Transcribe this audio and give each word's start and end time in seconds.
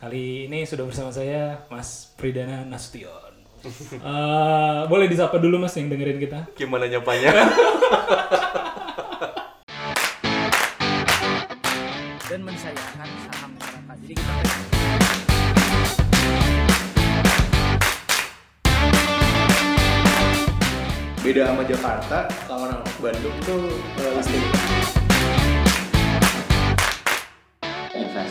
Kali 0.00 0.48
ini 0.48 0.64
sudah 0.64 0.88
bersama 0.88 1.12
saya 1.12 1.60
Mas 1.68 2.16
Pridana 2.16 2.64
Nasution. 2.64 3.36
Eh, 4.00 4.80
boleh 4.88 5.04
disapa 5.12 5.36
dulu 5.36 5.60
Mas 5.60 5.76
yang 5.76 5.92
dengerin 5.92 6.16
kita? 6.16 6.48
Gimana 6.56 6.88
nyapanya? 6.88 7.36
dan 12.32 12.40
mensayangkan 12.40 13.08
saham 13.28 13.52
masyarakat. 13.60 13.96
Jadi 14.00 14.14
kita 14.16 14.32
beda 21.20 21.42
sama 21.52 21.62
Jakarta 21.68 22.18
sama 22.48 22.72
orang 22.72 22.80
Bandung 23.04 23.36
tuh 23.44 23.68
eh, 24.00 24.12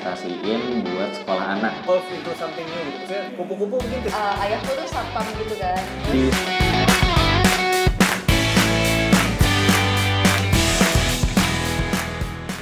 investasiin 0.09 0.61
buat 0.89 1.11
sekolah 1.13 1.45
anak 1.53 1.73
golf 1.85 2.01
into 2.09 2.33
something 2.33 2.65
new 2.65 2.81
gitu 2.97 3.13
kupu-kupu 3.37 3.77
mungkin 3.77 3.99
ke- 4.01 4.09
Eh, 4.09 4.35
ayahku 4.41 4.71
tuh 4.73 4.87
satpam 4.89 5.25
gitu 5.37 5.53
kan 5.55 5.77
di 6.09 6.33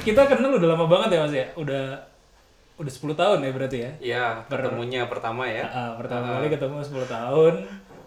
Kita 0.00 0.24
kenal 0.24 0.56
udah 0.56 0.68
lama 0.72 0.86
banget 0.88 1.08
ya 1.12 1.20
Mas 1.20 1.34
ya? 1.34 1.46
Udah 1.54 1.84
udah 2.78 2.92
10 2.92 3.12
tahun 3.12 3.38
ya 3.42 3.50
berarti 3.50 3.78
ya? 3.78 3.90
ya, 3.98 4.24
ketemunya 4.46 5.04
pertama 5.10 5.44
ya. 5.44 5.66
Ah, 5.66 5.92
pertama 5.98 6.38
kali 6.38 6.48
ketemu 6.48 6.78
10 6.80 7.04
tahun. 7.06 7.54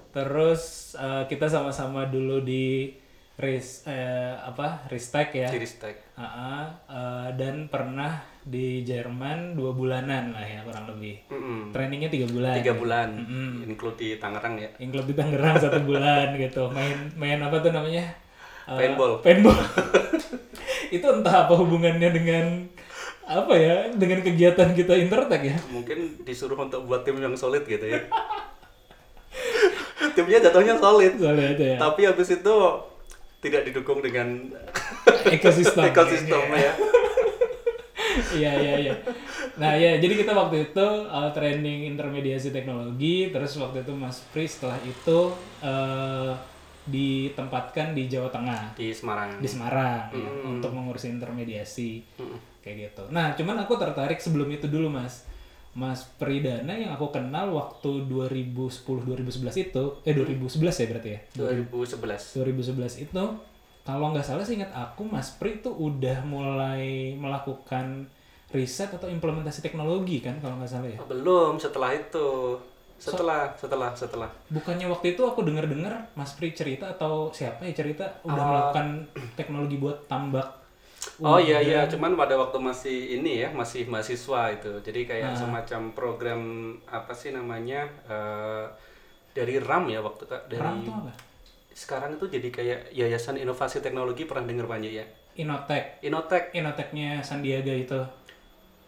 Terus 0.09 0.61
eh, 0.95 1.23
kita 1.27 1.45
sama-sama 1.45 2.07
dulu 2.07 2.41
di 2.41 2.89
Ris 3.37 3.85
eh, 3.85 4.33
apa? 4.33 4.85
Ristek 4.87 5.35
ya. 5.35 5.47
Ciristek. 5.51 5.99
Ah, 6.15 6.23
ah, 6.23 6.63
eh, 6.87 7.29
dan 7.35 7.67
pernah 7.67 8.30
di 8.41 8.81
Jerman 8.81 9.53
dua 9.53 9.69
bulanan 9.69 10.33
lah 10.33 10.41
ya 10.41 10.61
kurang 10.61 10.89
lebih. 10.89 11.21
Mm-mm. 11.29 11.69
Trainingnya 11.69 12.09
tiga 12.09 12.25
bulan. 12.25 12.53
Tiga 12.57 12.73
bulan, 12.73 13.09
include 13.61 13.95
di 13.95 14.09
Tangerang 14.17 14.57
ya. 14.57 14.69
klub 14.81 15.05
di 15.05 15.13
Tangerang 15.13 15.55
satu 15.55 15.79
bulan 15.89 16.33
gitu 16.33 16.65
main 16.69 16.97
main 17.13 17.37
apa 17.37 17.57
tuh 17.59 17.69
namanya 17.69 18.05
Eh, 18.61 18.77
Paintball. 18.77 19.25
paintball 19.25 19.57
itu 20.95 21.01
entah 21.01 21.35
apa 21.43 21.53
hubungannya 21.57 22.09
dengan 22.09 22.45
apa 23.25 23.53
ya 23.53 23.89
dengan 23.89 24.21
kegiatan 24.21 24.69
kita 24.71 24.93
intertek 24.97 25.41
ya 25.43 25.57
Mungkin 25.67 26.21
disuruh 26.21 26.53
untuk 26.55 26.85
buat 26.85 27.01
tim 27.01 27.17
yang 27.17 27.33
solid 27.33 27.65
gitu 27.65 27.81
ya. 27.83 27.97
Timnya 30.11 30.39
jatuhnya 30.41 30.75
solid, 30.75 31.17
itu 31.17 31.25
ya 31.63 31.75
tapi 31.77 32.03
habis 32.03 32.29
itu 32.29 32.55
tidak 33.39 33.65
didukung 33.65 33.99
dengan 33.99 34.51
ekosistem 35.25 35.87
ekosistem 35.87 36.41
ya. 36.51 36.73
Iya 38.39 38.51
iya 38.59 38.73
iya 38.77 38.95
nah 39.57 39.73
ya 39.75 39.97
jadi 39.99 40.13
kita 40.25 40.31
waktu 40.31 40.71
itu 40.71 40.87
uh, 41.07 41.29
training 41.31 41.91
intermediasi 41.91 42.51
teknologi 42.51 43.31
terus 43.31 43.55
waktu 43.57 43.83
itu 43.83 43.93
Mas 43.95 44.23
Pri 44.31 44.47
setelah 44.47 44.79
itu 44.83 45.31
uh, 45.63 46.33
ditempatkan 46.81 47.93
di 47.93 48.09
Jawa 48.09 48.33
Tengah 48.33 48.73
Di 48.73 48.89
Semarang. 48.89 49.37
di 49.37 49.47
Semarang 49.47 50.09
ya, 50.11 50.29
untuk 50.49 50.73
mengurusi 50.73 51.13
intermediasi 51.13 52.01
kayak 52.61 52.93
gitu. 52.93 53.03
Nah, 53.09 53.33
cuman 53.33 53.57
aku 53.65 53.73
tertarik 53.75 54.21
sebelum 54.21 54.47
itu 54.53 54.69
dulu, 54.69 54.87
Mas. 54.89 55.25
Mas 55.71 56.03
Pridana 56.19 56.75
yang 56.75 56.91
aku 56.91 57.15
kenal 57.15 57.49
waktu 57.55 58.05
2010 58.05 59.07
2011 59.07 59.71
itu, 59.71 59.83
eh 60.03 60.13
2011 60.13 60.83
ya 60.83 60.85
berarti 60.91 61.09
ya. 61.09 61.19
2011. 61.65 62.37
2011 62.43 63.07
itu 63.07 63.23
kalau 63.81 64.13
nggak 64.13 64.25
salah 64.25 64.45
sih 64.45 64.61
ingat 64.61 64.71
aku 64.73 65.05
Mas 65.05 65.33
Pri 65.35 65.61
tuh 65.61 65.73
udah 65.73 66.21
mulai 66.25 67.13
melakukan 67.17 68.05
riset 68.51 68.91
atau 68.91 69.07
implementasi 69.07 69.63
teknologi 69.63 70.19
kan 70.21 70.37
kalau 70.43 70.59
nggak 70.59 70.71
salah 70.71 70.89
ya. 70.91 70.99
Oh, 70.99 71.07
belum, 71.07 71.57
setelah 71.57 71.95
itu. 71.95 72.59
Setelah, 73.01 73.49
setelah, 73.57 73.89
setelah. 73.97 74.29
Bukannya 74.53 74.85
waktu 74.85 75.17
itu 75.17 75.25
aku 75.25 75.41
dengar-dengar 75.41 76.13
Mas 76.13 76.37
Pri 76.37 76.53
cerita 76.53 76.93
atau 76.93 77.33
siapa 77.33 77.65
ya 77.65 77.73
cerita 77.73 78.05
udah 78.21 78.43
melakukan 78.45 79.09
teknologi 79.33 79.81
buat 79.81 80.05
tambak 80.05 80.61
Oh 81.21 81.37
iya 81.41 81.61
iya, 81.61 81.85
cuman 81.89 82.13
pada 82.17 82.37
waktu 82.37 82.57
masih 82.61 83.21
ini 83.21 83.45
ya, 83.45 83.49
masih 83.53 83.89
mahasiswa 83.89 84.53
itu. 84.53 84.71
Jadi 84.81 85.05
kayak 85.05 85.33
semacam 85.37 85.81
program 85.93 86.41
apa 86.89 87.13
sih 87.13 87.33
namanya 87.33 87.89
eh, 88.05 88.65
dari 89.33 89.57
RAM 89.61 89.89
ya 89.89 90.01
waktu 90.01 90.29
dari 90.49 90.61
RAM 90.61 90.81
tuh 90.85 90.93
apa? 90.93 91.11
Sekarang 91.81 92.13
itu 92.13 92.29
jadi 92.29 92.49
kayak 92.49 92.79
Yayasan 92.93 93.35
Inovasi 93.35 93.81
Teknologi 93.81 94.23
pernah 94.23 94.45
dengar 94.45 94.69
banyak 94.69 94.93
ya. 94.93 95.05
Inotek. 95.33 95.97
Inotek 96.01 96.53
Inoteknya 96.53 97.17
Sandiaga 97.21 97.73
itu. 97.73 97.97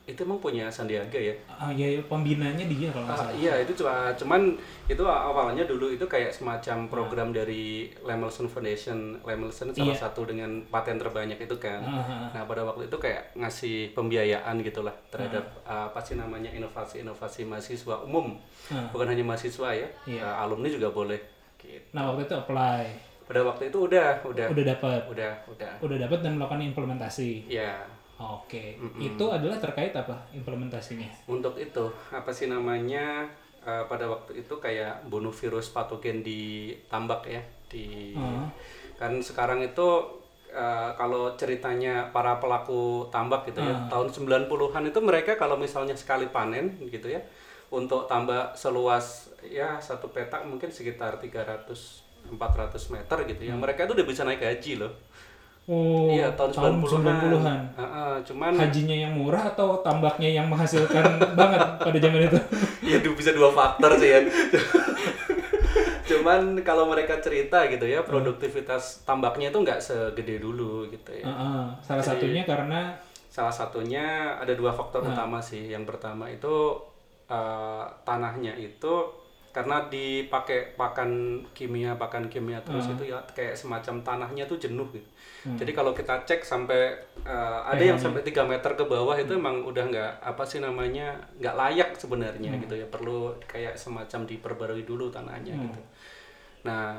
itu 0.03 0.19
emang 0.19 0.35
punya 0.37 0.67
Sandiaga 0.67 1.15
ya. 1.15 1.31
Ah 1.47 1.71
ya 1.71 1.87
pembinanya 2.03 2.67
dia 2.67 2.91
kalau 2.91 3.07
nggak 3.07 3.15
Ah, 3.15 3.23
salah. 3.23 3.33
iya 3.33 3.53
itu 3.55 3.71
cuma 3.73 3.95
cuman 4.11 4.51
itu 4.85 4.99
awalnya 4.99 5.63
dulu 5.63 5.87
itu 5.87 6.03
kayak 6.03 6.27
semacam 6.27 6.91
program 6.91 7.31
dari 7.31 7.63
Lemelson 8.03 8.45
Foundation. 8.45 9.15
Lemelson 9.23 9.71
salah 9.71 9.95
Iya. 9.95 10.03
satu 10.03 10.27
dengan 10.27 10.59
paten 10.67 10.99
terbanyak 10.99 11.39
itu 11.39 11.55
kan. 11.55 11.79
Ah, 11.81 11.95
ah, 11.95 12.07
ah. 12.19 12.29
Nah 12.29 12.43
pada 12.43 12.67
waktu 12.67 12.91
itu 12.91 12.97
kayak 12.99 13.31
ngasih 13.33 13.95
pembiayaan 13.95 14.59
gitulah 14.59 14.91
terhadap 15.07 15.63
uh, 15.63 15.87
apa 15.87 16.03
sih 16.03 16.19
namanya 16.19 16.51
inovasi-inovasi 16.51 17.47
mahasiswa 17.47 18.03
umum, 18.03 18.35
Ah. 18.69 18.91
bukan 18.91 19.07
hanya 19.07 19.23
mahasiswa 19.23 19.71
ya, 19.71 19.87
Iya. 20.03 20.19
Uh, 20.21 20.43
alumni 20.43 20.67
juga 20.67 20.91
boleh. 20.91 21.31
Gitu. 21.63 21.87
Nah 21.91 22.11
waktu 22.11 22.27
itu 22.27 22.35
apply, 22.35 22.83
Pada 23.23 23.39
waktu 23.41 23.71
itu 23.71 23.77
udah, 23.87 24.19
udah, 24.21 24.47
udah 24.51 24.65
dapat, 24.67 25.01
udah, 25.07 25.31
udah. 25.47 25.73
udah 25.79 25.97
dapat 25.97 26.19
dan 26.19 26.35
melakukan 26.35 26.59
implementasi. 26.61 27.47
Ya 27.47 27.79
Oke, 28.15 28.77
itu 29.01 29.25
adalah 29.25 29.57
terkait 29.57 29.91
apa 29.91 30.15
implementasinya? 30.31 31.09
untuk 31.25 31.57
itu 31.57 31.81
apa 32.07 32.29
sih 32.29 32.45
namanya 32.45 33.25
uh, 33.59 33.83
pada 33.89 34.05
waktu 34.05 34.45
itu 34.45 34.53
kayak 34.61 35.09
bunuh 35.09 35.33
virus 35.33 35.73
patogen 35.73 36.21
di 36.21 36.71
tambak 36.87 37.25
ya 37.25 37.41
di 37.67 38.13
Ah. 38.13 38.47
kan 38.95 39.17
sekarang 39.17 39.65
itu 39.65 39.87
uh, 40.53 40.93
kalau 40.93 41.33
ceritanya 41.35 42.13
para 42.13 42.37
pelaku 42.37 43.09
tambak 43.09 43.49
gitu 43.49 43.59
ya 43.59 43.89
tahun 43.89 44.07
90-an 44.07 44.83
itu 44.87 44.99
mereka 45.01 45.35
kalau 45.35 45.57
misalnya 45.57 45.97
sekali 45.97 46.29
panen 46.29 46.77
gitu 46.87 47.09
ya 47.09 47.19
untuk 47.73 48.05
tambak 48.05 48.53
seluas 48.53 49.22
ya 49.47 49.79
satu 49.79 50.09
petak 50.09 50.43
mungkin 50.45 50.69
sekitar 50.69 51.17
300 51.17 52.03
400 52.23 52.93
meter 52.95 53.17
gitu 53.27 53.41
ya. 53.43 53.53
Mereka 53.53 53.85
itu 53.85 53.93
udah 53.99 54.07
bisa 54.07 54.21
naik 54.23 54.39
haji 54.41 54.79
loh. 54.79 54.93
Oh, 55.63 56.11
iya 56.11 56.27
tahun 56.35 56.51
90-an, 56.51 56.83
90-an. 57.31 57.59
Heeh, 57.79 58.13
cuman 58.27 58.51
Hajinya 58.51 58.95
yang 58.99 59.15
murah 59.15 59.47
atau 59.55 59.79
tambaknya 59.79 60.27
yang 60.27 60.51
menghasilkan 60.51 61.15
banget 61.39 61.59
pada 61.79 61.97
zaman 62.03 62.27
itu? 62.27 62.39
ya 62.83 62.99
du- 62.99 63.15
bisa 63.15 63.31
dua 63.31 63.47
faktor 63.47 63.95
sih 63.95 64.11
ya. 64.11 64.19
Cuman 66.03 66.59
kalau 66.67 66.91
mereka 66.91 67.15
cerita 67.23 67.63
gitu 67.71 67.87
ya 67.87 68.03
produktivitas 68.03 69.07
tambaknya 69.07 69.55
itu 69.55 69.59
nggak 69.63 69.79
segede 69.79 70.43
dulu 70.43 70.83
gitu 70.91 71.15
ya. 71.15 71.31
Heeh, 71.31 71.63
Salah 71.79 72.03
satunya 72.03 72.43
karena 72.43 72.99
salah 73.31 73.55
satunya 73.55 74.35
ada 74.35 74.51
dua 74.53 74.75
faktor 74.75 74.99
utama 75.07 75.39
sih. 75.39 75.71
Yang 75.71 75.95
pertama 75.95 76.27
itu 76.27 76.75
eh, 77.31 77.83
tanahnya 78.03 78.51
itu 78.59 79.22
karena 79.53 79.85
dipakai 79.85 80.73
pakan 80.73 81.37
kimia 81.53 81.93
pakan 81.93 82.25
kimia 82.25 82.57
terus 82.65 82.89
itu 82.89 83.13
ya 83.13 83.21
kayak 83.37 83.53
semacam 83.53 84.01
tanahnya 84.01 84.49
tuh 84.49 84.57
jenuh 84.57 84.89
gitu. 84.89 85.05
Jadi 85.61 85.71
kalau 85.77 85.93
kita 85.93 86.25
cek 86.25 86.41
sampai 86.41 86.97
eh, 87.21 87.59
ada 87.61 87.83
yang 87.83 87.95
sampai 88.01 88.25
3 88.25 88.49
meter 88.49 88.73
ke 88.73 88.83
bawah 88.89 89.13
itu 89.13 89.37
emang 89.37 89.61
udah 89.61 89.85
nggak 89.85 90.11
apa 90.25 90.43
sih 90.43 90.57
namanya 90.57 91.13
nggak 91.37 91.53
layak 91.53 91.89
sebenarnya 91.93 92.49
gitu 92.65 92.81
ya. 92.81 92.89
Perlu 92.89 93.37
kayak 93.45 93.77
semacam 93.77 94.25
diperbarui 94.25 94.83
dulu 94.89 95.13
tanahnya 95.13 95.53
gitu. 95.53 95.79
Nah 96.65 96.97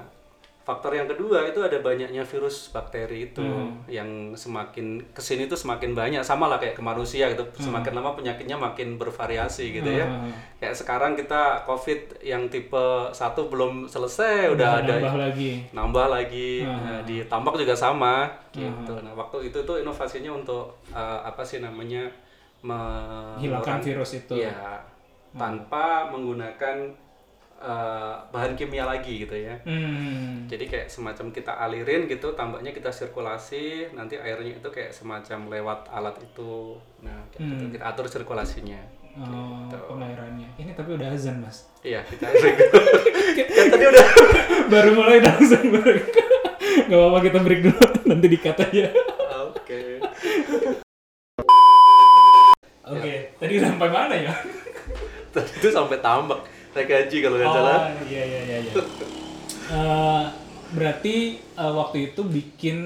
faktor 0.65 0.97
yang 0.97 1.05
kedua 1.05 1.45
itu 1.45 1.61
ada 1.61 1.77
banyaknya 1.79 2.25
virus 2.25 2.73
bakteri 2.73 3.29
itu 3.29 3.45
yang 3.85 4.33
semakin 4.33 4.97
ke 5.13 5.21
sini 5.21 5.45
tuh 5.45 5.55
semakin 5.55 5.93
banyak. 5.93 6.25
Sama 6.25 6.49
lah 6.49 6.57
kayak 6.57 6.73
ke 6.73 6.81
manusia 6.81 7.29
gitu. 7.29 7.45
Semakin 7.61 7.93
lama 7.93 8.17
penyakitnya 8.17 8.57
makin 8.57 8.97
bervariasi 8.97 9.77
gitu 9.77 9.93
ya. 9.93 10.09
Hmm. 10.09 10.33
kayak 10.57 10.73
sekarang 10.73 11.13
kita 11.13 11.61
covid 11.63 12.25
yang 12.25 12.49
tipe 12.49 12.81
satu 13.13 13.53
belum 13.53 13.85
selesai 13.85 14.49
udah 14.51 14.81
ada 14.81 14.97
nambah 14.97 15.17
lagi. 15.21 15.51
nambah 15.71 16.07
lagi. 16.09 16.51
Nah, 16.65 17.05
di 17.05 17.21
tambak 17.29 17.55
juga 17.55 17.77
sama 17.77 18.25
gitu. 18.51 18.95
Nah 19.05 19.13
waktu 19.13 19.53
itu 19.53 19.61
tuh 19.63 19.77
inovasinya 19.79 20.33
untuk 20.33 20.81
eh, 20.91 21.21
apa 21.21 21.45
sih 21.45 21.61
namanya 21.61 22.09
me- 22.65 23.37
Hilangkan 23.37 23.85
virus 23.85 24.17
itu. 24.17 24.41
ya 24.41 24.81
tanpa 25.35 26.09
menggunakan 26.09 26.89
eh, 27.65 28.15
bahan 28.29 28.53
kimia 28.53 28.85
lagi 28.85 29.25
gitu 29.25 29.33
ya 29.33 29.57
Hmm. 29.65 30.45
jadi 30.45 30.65
kayak 30.65 30.87
semacam 30.87 31.33
kita 31.33 31.57
alirin 31.57 32.05
gitu, 32.05 32.33
tambaknya 32.33 32.71
kita 32.71 32.91
sirkulasi, 32.91 33.89
nanti 33.91 34.15
airnya 34.15 34.53
itu 34.55 34.69
kayak 34.69 34.93
semacam 34.93 35.49
lewat 35.49 35.89
alat 35.89 36.21
itu. 36.21 36.77
Nah, 37.01 37.25
kayak 37.29 37.41
Hmm. 37.41 37.53
gitu. 37.57 37.65
kita 37.73 37.85
atur 37.87 38.05
sirkulasinya. 38.05 38.77
Oh, 39.15 39.65
Gitu. 39.65 39.79
pengairannya. 39.89 40.49
Ini 40.55 40.75
tapi 40.75 40.91
udah 40.93 41.09
azan, 41.09 41.39
Mas. 41.39 41.65
Iya, 41.81 42.03
kita 42.03 42.29
gitu. 42.29 42.79
kan 43.57 43.67
tadi 43.71 43.85
udah 43.87 44.07
Baru 44.73 44.91
mulai 44.93 45.19
langsung 45.19 45.65
break. 45.71 46.05
Gak 46.85 46.93
apa-apa 46.93 47.19
kita 47.23 47.39
break 47.41 47.61
dulu, 47.63 47.85
nanti 48.11 48.27
dikat 48.29 48.59
aja. 48.61 48.91
Oke. 49.47 50.03
Oke, 52.85 53.15
tadi 53.35 53.55
sampai 53.57 53.89
mana 53.89 54.15
ya? 54.15 54.35
itu 55.35 55.67
sampai 55.67 55.99
tambak 55.99 56.39
naik 56.75 56.87
gaji 56.87 57.17
kalau 57.21 57.37
nggak 57.37 57.53
salah 57.53 57.79
Oh 57.87 58.05
iya 58.05 58.23
iya 58.23 58.41
iya. 58.45 58.59
iya. 58.61 58.73
Eh, 59.65 60.25
berarti 60.73 61.17
eh, 61.39 61.73
waktu 61.73 62.11
itu 62.11 62.21
bikin 62.21 62.77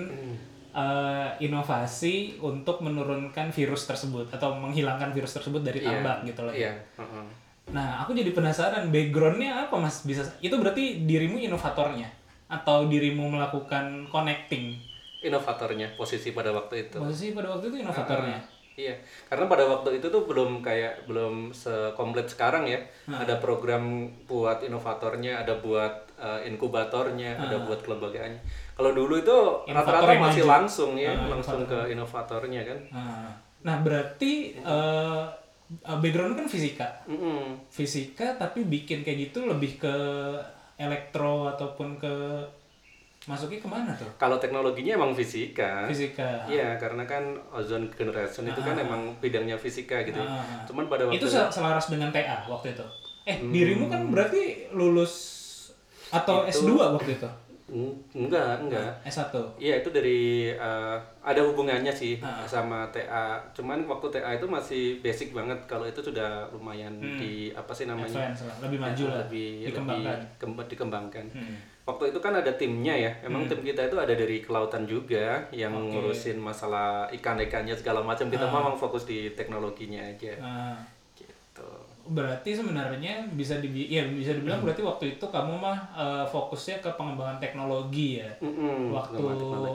eh, 0.71 1.29
inovasi 1.41 2.15
untuk 2.39 2.81
menurunkan 2.81 3.51
virus 3.51 3.85
tersebut 3.85 4.29
atau 4.29 4.55
menghilangkan 4.55 5.11
virus 5.11 5.35
tersebut 5.35 5.61
dari 5.61 5.81
Iya, 5.81 5.89
tambak 5.91 6.17
gitu 6.25 6.41
loh. 6.43 6.53
iya 6.53 6.77
heeh. 6.95 7.25
Nah 7.69 8.01
aku 8.01 8.13
jadi 8.13 8.31
penasaran 8.31 8.89
backgroundnya 8.89 9.67
apa 9.67 9.77
mas 9.77 10.01
bisa 10.03 10.25
itu 10.39 10.55
berarti 10.55 11.05
dirimu 11.05 11.37
inovatornya 11.39 12.09
atau 12.49 12.89
dirimu 12.89 13.29
melakukan 13.29 14.09
connecting 14.09 14.73
inovatornya 15.19 15.93
posisi 15.93 16.31
pada 16.31 16.49
waktu 16.49 16.87
itu 16.87 16.97
posisi 16.97 17.35
pada 17.35 17.51
waktu 17.51 17.69
itu 17.69 17.83
inovatornya. 17.83 18.39
Iya, 18.79 18.95
karena 19.27 19.51
pada 19.51 19.67
waktu 19.67 19.99
itu 19.99 20.07
tuh 20.07 20.23
belum 20.23 20.63
kayak 20.63 21.11
belum 21.11 21.51
sekomplit 21.51 22.31
sekarang 22.31 22.71
ya. 22.71 22.79
Ada 23.11 23.43
program 23.43 24.07
buat 24.31 24.63
inovatornya, 24.63 25.43
ada 25.43 25.59
buat 25.59 26.07
eh, 26.15 26.47
inkubatornya, 26.47 27.35
ada 27.43 27.59
buat 27.67 27.83
kelembagaannya. 27.83 28.39
Kalau 28.79 28.95
dulu 28.95 29.19
itu 29.19 29.37
rata-rata 29.67 30.15
masih 30.15 30.47
maju. 30.47 30.55
langsung 30.55 30.93
ya, 30.95 31.11
Ah, 31.11 31.27
langsung 31.27 31.67
ke 31.67 31.91
inovatornya 31.91 32.63
kan. 32.63 32.79
Nah, 32.95 33.31
nah 33.67 33.77
berarti 33.83 34.55
eh, 34.55 35.25
background 35.99 36.39
kan 36.39 36.47
fisika. 36.47 36.87
Mm-mm. 37.11 37.59
fisika 37.67 38.39
tapi 38.39 38.63
bikin 38.63 39.03
kayak 39.03 39.35
gitu 39.35 39.51
lebih 39.51 39.83
ke 39.83 39.95
elektro 40.79 41.51
ataupun 41.51 41.99
ke 41.99 42.15
masuknya 43.29 43.61
ke 43.61 43.69
mana 43.69 43.93
tuh 43.93 44.09
Kalau 44.17 44.37
teknologinya 44.37 44.97
emang 44.97 45.13
fisika. 45.13 45.85
fisika 45.85 46.25
Iya, 46.47 46.75
karena 46.75 47.05
kan 47.05 47.21
ozone 47.51 47.87
generation 47.91 48.43
itu 48.43 48.59
kan 48.59 48.73
emang 48.75 49.13
bidangnya 49.19 49.55
fisika 49.55 50.01
gitu. 50.01 50.17
ya. 50.17 50.25
Ah. 50.27 50.65
Cuman 50.65 50.89
pada 50.89 51.05
waktu 51.05 51.21
itu 51.21 51.29
sel- 51.29 51.53
selaras 51.53 51.87
dengan 51.87 52.09
TA 52.09 52.43
waktu 52.43 52.73
itu 52.73 52.85
eh 53.23 53.37
dirimu 53.37 53.87
kan 53.87 54.09
berarti 54.09 54.41
lulus 54.73 55.13
atau 56.09 56.49
S2 56.49 56.73
waktu 56.97 57.13
itu 57.15 57.29
enggak, 58.17 58.65
enggak. 58.65 58.89
S1 59.05 59.29
Iya 59.61 59.75
itu 59.79 59.93
dari 59.93 60.21
eh, 60.49 60.97
ada 61.21 61.41
hubungannya 61.43 61.93
sih 61.93 62.17
Ah. 62.19 62.41
sama 62.43 62.89
TA. 62.89 63.37
Cuman 63.53 63.85
waktu 63.85 64.09
TA 64.11 64.33
itu 64.33 64.49
masih 64.49 64.83
basic 64.99 65.31
banget. 65.31 65.61
Kalau 65.67 65.85
itu 65.85 66.01
sudah 66.01 66.49
lumayan 66.49 66.97
di 66.97 67.53
apa 67.53 67.69
sih 67.71 67.85
namanya? 67.85 68.09
Hmm. 68.09 68.33
Advance 68.33 68.65
lebih 68.65 68.79
maju 68.81 68.97
Ya, 68.99 69.05
lah, 69.07 69.19
lebih 69.21 69.49
dikembangkan. 69.63 70.17
lebih 70.17 70.41
kemb- 70.41 70.67
dikembangkan. 70.67 71.25
Hmm. 71.29 71.57
Waktu 71.89 72.13
itu 72.13 72.21
kan 72.21 72.37
ada 72.37 72.53
timnya 72.53 72.93
ya. 72.93 73.09
Emang 73.25 73.49
tim 73.49 73.65
kita 73.65 73.81
itu 73.83 73.97
ada 73.97 74.13
dari 74.13 74.39
kelautan 74.39 74.85
juga 74.85 75.41
yang 75.51 75.73
Oke. 75.73 75.89
ngurusin 75.91 76.37
masalah 76.37 77.09
ikan-ikannya 77.11 77.73
segala 77.73 78.05
macam. 78.05 78.29
Kita 78.29 78.45
memang 78.47 78.77
fokus 78.77 79.03
di 79.03 79.33
teknologinya 79.33 80.05
aja. 80.05 80.37
Nah, 80.37 80.77
Gitu. 81.59 81.65
berarti 82.09 82.55
sebenarnya 82.55 83.27
bisa 83.35 83.59
dibi 83.59 83.91
ya 83.91 84.07
bisa 84.07 84.31
dibilang 84.31 84.63
berarti 84.63 84.81
waktu 84.81 85.05
itu 85.13 85.27
kamu 85.27 85.59
mah 85.59 85.77
eh, 85.93 86.25
fokusnya 86.25 86.79
ke 86.79 86.89
pengembangan 86.95 87.37
teknologi 87.37 88.17
ya 88.17 88.31
Mm-mm, 88.39 88.95
waktu 88.95 89.19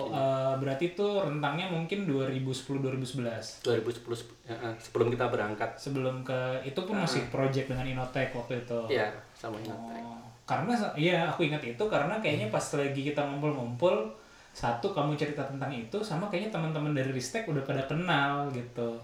eh, 0.10 0.54
berarti 0.56 0.86
itu 0.90 1.04
rentangnya 1.20 1.68
mungkin 1.68 2.08
2010 2.08 2.80
2011 2.80 3.68
2010 3.68 4.48
ya, 4.48 4.56
eh, 4.56 4.74
sebelum 4.80 5.12
kita 5.12 5.28
berangkat. 5.28 5.76
sebelum 5.76 6.24
ke 6.24 6.40
itu 6.64 6.80
pun 6.80 6.96
masih 6.98 7.28
project 7.28 7.68
dengan 7.68 7.86
Inotech 7.86 8.32
waktu 8.32 8.64
itu 8.64 8.80
Iya, 8.90 9.12
sama 9.36 9.60
Inotech. 9.60 10.02
Oh, 10.02 10.23
karena 10.44 10.76
iya 11.00 11.28
aku 11.32 11.48
ingat 11.48 11.64
itu 11.64 11.84
karena 11.88 12.20
kayaknya 12.20 12.52
pas 12.52 12.64
lagi 12.76 13.02
kita 13.02 13.24
ngumpul-ngumpul 13.24 14.12
satu 14.54 14.94
kamu 14.94 15.18
cerita 15.18 15.42
tentang 15.48 15.72
itu 15.74 15.98
sama 16.04 16.30
kayaknya 16.30 16.54
teman-teman 16.54 16.94
dari 16.94 17.10
Ristek 17.10 17.50
udah 17.50 17.64
pada 17.66 17.88
kenal 17.90 18.52
gitu 18.54 19.00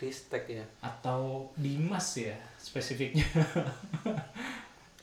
Ristek 0.00 0.48
ya. 0.50 0.64
atau 0.82 1.46
Dimas 1.54 2.18
ya 2.18 2.34
spesifiknya 2.58 3.22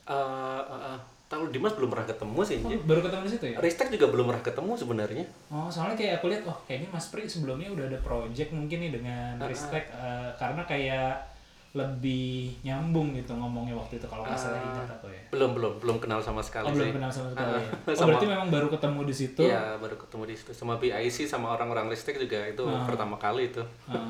Eh, 0.10 0.62
eh, 0.66 0.82
eh, 0.90 1.00
tahu 1.30 1.54
Dimas 1.54 1.78
belum 1.78 1.94
pernah 1.94 2.10
ketemu 2.10 2.40
sih. 2.42 2.58
Oh, 2.66 2.74
baru 2.90 3.06
ketemu 3.06 3.22
di 3.30 3.32
situ 3.38 3.46
ya 3.54 3.58
Ristek 3.62 3.94
juga 3.94 4.10
belum 4.10 4.26
pernah 4.34 4.42
ketemu 4.42 4.72
sebenarnya. 4.74 5.26
oh 5.54 5.70
soalnya 5.70 5.94
kayak 5.94 6.14
aku 6.18 6.34
lihat 6.34 6.44
oh 6.50 6.58
kayaknya 6.66 6.90
Mas 6.90 7.14
Pri 7.14 7.30
sebelumnya 7.30 7.70
udah 7.70 7.86
ada 7.86 8.00
project 8.02 8.50
mungkin 8.50 8.82
nih 8.82 8.92
dengan 8.98 9.38
Ristek 9.38 9.86
eh, 9.94 10.34
karena 10.42 10.66
kayak 10.66 11.29
lebih 11.72 12.50
nyambung 12.62 13.14
gitu 13.14 13.30
ngomongnya 13.32 13.72
waktu 13.72 13.96
itu 13.96 14.06
kalau 14.06 14.26
nggak 14.26 14.34
salah 14.34 14.58
ingat 14.60 14.90
aku 14.90 15.06
ya 15.08 15.22
Belum 15.30 15.54
belum 15.54 15.78
belum 15.78 15.98
kenal 16.00 16.18
sama 16.18 16.42
sekali 16.42 16.66
oh 16.66 16.74
belum 16.74 16.98
kenal 16.98 17.08
sama 17.08 17.30
sekali 17.30 17.52
ya. 17.54 17.62
oh 17.86 17.94
Sama- 17.94 18.08
berarti 18.10 18.26
memang 18.26 18.50
baru 18.50 18.68
ketemu 18.70 19.00
di 19.04 19.16
situ 19.16 19.42
Iya, 19.44 19.78
baru 19.78 19.96
ketemu 19.96 20.24
di 20.26 20.36
situ 20.36 20.52
sama 20.52 20.74
BIC 20.76 21.18
sama 21.24 21.48
orang-orang 21.52 21.86
Ristek 21.88 22.18
juga 22.18 22.42
itu 22.44 22.60
pertama 22.84 23.16
kali 23.16 23.48
itu. 23.48 23.62
Ah. 23.86 24.10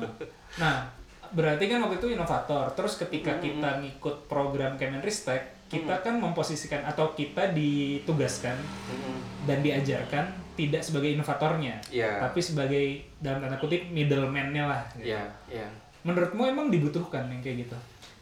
Nah, 0.56 0.76
berarti 1.30 1.64
kan 1.66 1.78
waktu 1.80 1.96
itu 1.98 2.08
inovator. 2.10 2.64
Terus 2.72 2.96
ketika 2.96 3.36
kita 3.36 3.78
ngikut 3.78 4.24
program 4.24 4.74
Kemenristek, 4.74 5.68
kita 5.68 6.00
kan 6.00 6.16
memposisikan 6.16 6.80
atau 6.82 7.12
kita 7.12 7.52
ditugaskan 7.52 8.56
dan 9.44 9.60
diajarkan 9.60 10.24
tidak 10.56 10.80
sebagai 10.80 11.12
inovatornya, 11.12 11.76
Iya. 11.88 12.20
tapi 12.20 12.40
sebagai 12.40 12.84
dalam 13.16 13.38
tanda 13.38 13.56
kutip 13.56 13.84
middleman-nya 13.86 14.64
lah. 14.64 14.82
gitu. 14.94 15.08
Iya, 15.08 15.22
iya. 15.46 15.68
Menurutmu 16.02 16.48
emang 16.48 16.72
dibutuhkan 16.72 17.28
yang 17.28 17.40
kayak 17.44 17.68
gitu? 17.68 17.76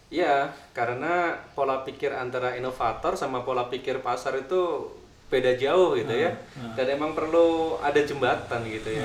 Iya, 0.09 0.49
karena 0.73 1.37
pola 1.53 1.85
pikir 1.85 2.11
antara 2.17 2.57
inovator 2.57 3.13
sama 3.13 3.45
pola 3.45 3.69
pikir 3.69 4.01
pasar 4.01 4.41
itu 4.41 4.89
beda 5.29 5.53
jauh 5.61 5.93
gitu 5.95 6.11
ya. 6.17 6.33
Dan 6.75 6.97
emang 6.97 7.13
perlu 7.13 7.77
ada 7.85 8.01
jembatan 8.01 8.65
gitu 8.65 8.89
ya. 8.89 9.05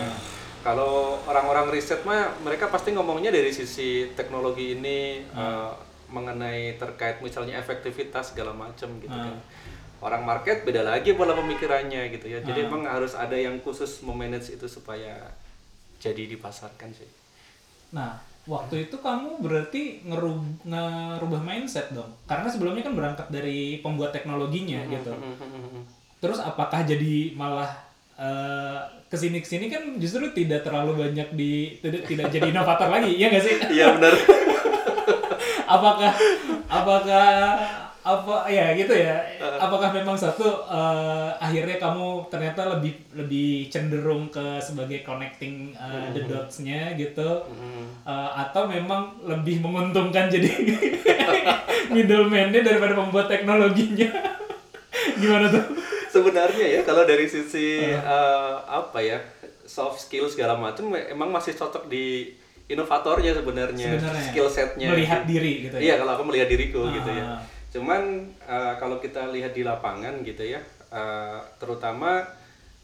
Kalau 0.64 1.20
orang-orang 1.28 1.76
riset 1.76 2.08
mah 2.08 2.32
mereka 2.40 2.72
pasti 2.72 2.96
ngomongnya 2.96 3.36
dari 3.36 3.52
sisi 3.52 4.08
teknologi 4.16 4.80
ini 4.80 5.28
eh, 5.28 5.72
mengenai 6.08 6.80
terkait 6.80 7.20
misalnya 7.20 7.60
efektivitas 7.60 8.32
segala 8.32 8.56
macam 8.56 8.88
gitu 9.04 9.12
kan. 9.12 9.38
Orang 10.00 10.24
market 10.24 10.64
beda 10.64 10.88
lagi 10.88 11.12
pola 11.20 11.36
pemikirannya 11.36 12.16
gitu 12.16 12.32
ya. 12.32 12.40
Jadi 12.40 12.64
emang 12.64 12.88
harus 12.88 13.12
ada 13.12 13.36
yang 13.36 13.60
khusus 13.60 14.00
memanage 14.08 14.56
itu 14.56 14.72
supaya 14.72 15.36
jadi 16.00 16.32
dipasarkan 16.32 16.96
sih. 16.96 17.12
Nah, 17.92 18.33
waktu 18.44 18.92
itu 18.92 19.00
kamu 19.00 19.40
berarti 19.40 20.04
ngerub- 20.04 20.68
ngerubah 20.68 21.42
mindset 21.44 21.96
dong. 21.96 22.12
Karena 22.28 22.48
sebelumnya 22.52 22.84
kan 22.84 22.96
berangkat 22.96 23.28
dari 23.32 23.80
pembuat 23.80 24.12
teknologinya 24.12 24.84
gitu. 24.92 25.16
Terus 26.20 26.40
apakah 26.44 26.84
jadi 26.84 27.36
malah 27.36 27.72
eh, 28.20 28.80
ke 29.08 29.16
sini 29.16 29.40
ke 29.40 29.48
sini 29.48 29.66
kan 29.72 29.96
justru 30.02 30.26
tidak 30.36 30.66
terlalu 30.66 31.08
banyak 31.08 31.30
di 31.38 31.78
tidak, 31.80 32.04
tidak 32.10 32.28
jadi 32.34 32.48
inovator 32.52 32.90
lagi, 32.92 33.16
ya 33.16 33.32
nggak 33.32 33.44
sih? 33.44 33.56
Iya 33.80 33.96
benar. 33.96 34.14
apakah 35.76 36.12
apakah 36.68 37.30
apa 38.04 38.46
ya 38.46 38.72
gitu 38.74 38.92
ya? 38.92 39.16
Apakah 39.58 39.90
memang 39.90 40.14
satu 40.14 40.44
eh, 40.66 41.30
akhirnya 41.34 41.76
kamu 41.78 42.06
ternyata 42.28 42.68
lebih 42.70 42.92
lebih 43.14 43.50
cenderung 43.68 44.28
ke 44.28 44.60
sebagai 44.60 45.02
connecting 45.02 45.72
eh, 45.72 46.12
the 46.12 46.22
dots-nya 46.24 46.94
gitu? 46.94 47.48
Eh, 48.04 48.30
atau 48.38 48.68
memang 48.68 49.24
lebih 49.24 49.60
menguntungkan 49.60 50.28
jadi 50.28 50.52
middleman-nya 51.90 52.62
daripada 52.62 52.94
pembuat 52.94 53.28
teknologinya? 53.28 54.10
Gimana 55.22 55.48
tuh? 55.48 55.66
sebenarnya 56.06 56.66
ya 56.70 56.82
kalau 56.86 57.10
dari 57.10 57.26
sisi 57.26 57.90
eh, 57.90 58.56
apa 58.62 59.02
ya 59.02 59.18
soft 59.66 59.98
skill 59.98 60.30
segala 60.30 60.54
macam 60.54 60.94
emang 60.94 61.34
masih 61.34 61.58
cocok 61.58 61.90
di 61.90 62.30
inovatornya 62.64 63.34
sebenarnya 63.34 63.98
Sebenarnya. 63.98 64.22
skill 64.22 64.46
setnya 64.46 64.94
Melihat 64.94 65.26
diri 65.26 65.66
gitu 65.66 65.74
ya? 65.74 65.82
iya 65.82 65.94
kalau 65.98 66.14
aku 66.14 66.24
melihat 66.30 66.46
diriku 66.46 66.86
gitu 66.92 67.10
ya 67.10 67.26
Ah. 67.26 67.42
Cuman 67.74 68.30
eh, 68.46 68.74
kalau 68.78 69.02
kita 69.02 69.34
lihat 69.34 69.58
di 69.58 69.66
lapangan 69.66 70.22
gitu 70.22 70.46
ya 70.46 70.62
eh, 70.94 71.40
terutama 71.58 72.22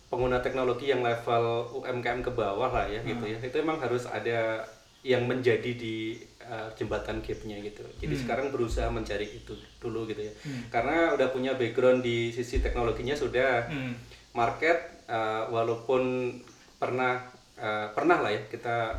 pengguna 0.09 0.41
teknologi 0.41 0.89
yang 0.89 1.05
level 1.05 1.69
UMKM 1.77 2.25
ke 2.25 2.31
bawah 2.33 2.73
lah 2.73 2.89
ya 2.89 3.05
gitu 3.05 3.29
ya 3.29 3.37
itu 3.37 3.55
emang 3.61 3.77
harus 3.77 4.09
ada 4.09 4.65
yang 4.99 5.29
menjadi 5.29 5.77
di 5.79 6.19
eh, 6.43 6.69
jembatan 6.75 7.23
gapnya 7.23 7.55
gitu. 7.63 7.87
Jadi 8.03 8.15
sekarang 8.19 8.51
berusaha 8.51 8.91
mencari 8.91 9.31
itu 9.31 9.55
dulu 9.79 10.03
gitu 10.09 10.27
ya. 10.27 10.33
Karena 10.67 11.15
udah 11.15 11.31
punya 11.31 11.55
background 11.55 12.03
di 12.03 12.33
sisi 12.35 12.59
teknologinya 12.59 13.15
sudah 13.15 13.63
Hmm. 13.69 13.95
market 14.35 14.75
eh, 15.07 15.43
walaupun 15.47 16.35
pernah 16.81 17.21
eh, 17.55 17.87
pernah 17.95 18.19
lah 18.19 18.31
ya 18.33 18.41
kita 18.51 18.91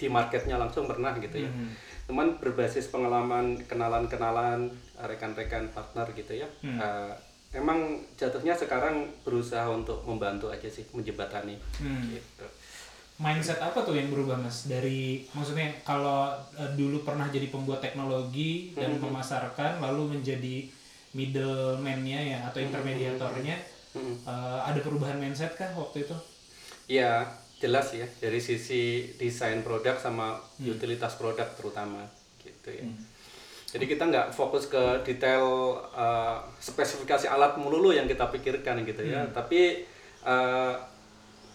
di 0.00 0.06
marketnya 0.08 0.56
langsung 0.56 0.88
pernah 0.88 1.12
gitu 1.20 1.44
ya. 1.44 1.50
Cuman 2.08 2.40
berbasis 2.40 2.88
pengalaman 2.88 3.60
kenalan-kenalan 3.68 4.72
rekan-rekan 4.98 5.72
partner 5.72 6.06
gitu 6.12 6.32
ya. 6.36 6.48
Eh, 6.62 7.12
emang 7.52 8.00
jatuhnya 8.16 8.56
sekarang 8.56 9.08
berusaha 9.24 9.68
untuk 9.68 10.00
membantu 10.08 10.48
aja 10.48 10.68
sih 10.68 10.84
menjembatani. 10.92 11.56
Hmm. 11.80 12.12
gitu. 12.12 12.46
Mindset 13.20 13.60
apa 13.60 13.84
tuh 13.84 13.94
yang 13.94 14.08
berubah 14.08 14.40
mas? 14.40 14.66
Dari 14.66 15.28
maksudnya 15.36 15.68
kalau 15.84 16.32
eh, 16.56 16.72
dulu 16.74 17.04
pernah 17.04 17.28
jadi 17.28 17.52
pembuat 17.52 17.84
teknologi 17.84 18.72
dan 18.72 18.96
memasarkan 18.96 19.78
lalu 19.78 20.18
menjadi 20.18 20.66
middleman-nya 21.12 22.20
ya 22.24 22.38
atau 22.48 22.64
intermediatornya 22.64 23.56
eh, 24.00 24.58
ada 24.64 24.80
perubahan 24.80 25.20
mindset 25.20 25.52
kah 25.54 25.70
waktu 25.76 26.08
itu? 26.08 26.16
Ya 26.88 27.28
jelas 27.60 27.92
ya. 27.94 28.08
Dari 28.18 28.40
sisi 28.40 29.12
desain 29.20 29.60
produk 29.60 30.00
sama 30.00 30.40
utilitas 30.58 31.14
produk 31.20 31.46
terutama 31.54 32.08
gitu 32.42 32.74
ya 32.74 32.82
Jadi 33.72 33.84
kita 33.88 34.04
nggak 34.04 34.36
fokus 34.36 34.68
ke 34.68 35.00
detail 35.00 35.80
uh, 35.96 36.36
spesifikasi 36.60 37.24
alat 37.24 37.56
melulu 37.56 37.96
yang 37.96 38.04
kita 38.04 38.28
pikirkan 38.28 38.84
gitu 38.84 39.00
ya, 39.08 39.24
tapi 39.32 39.88
uh, 40.28 40.76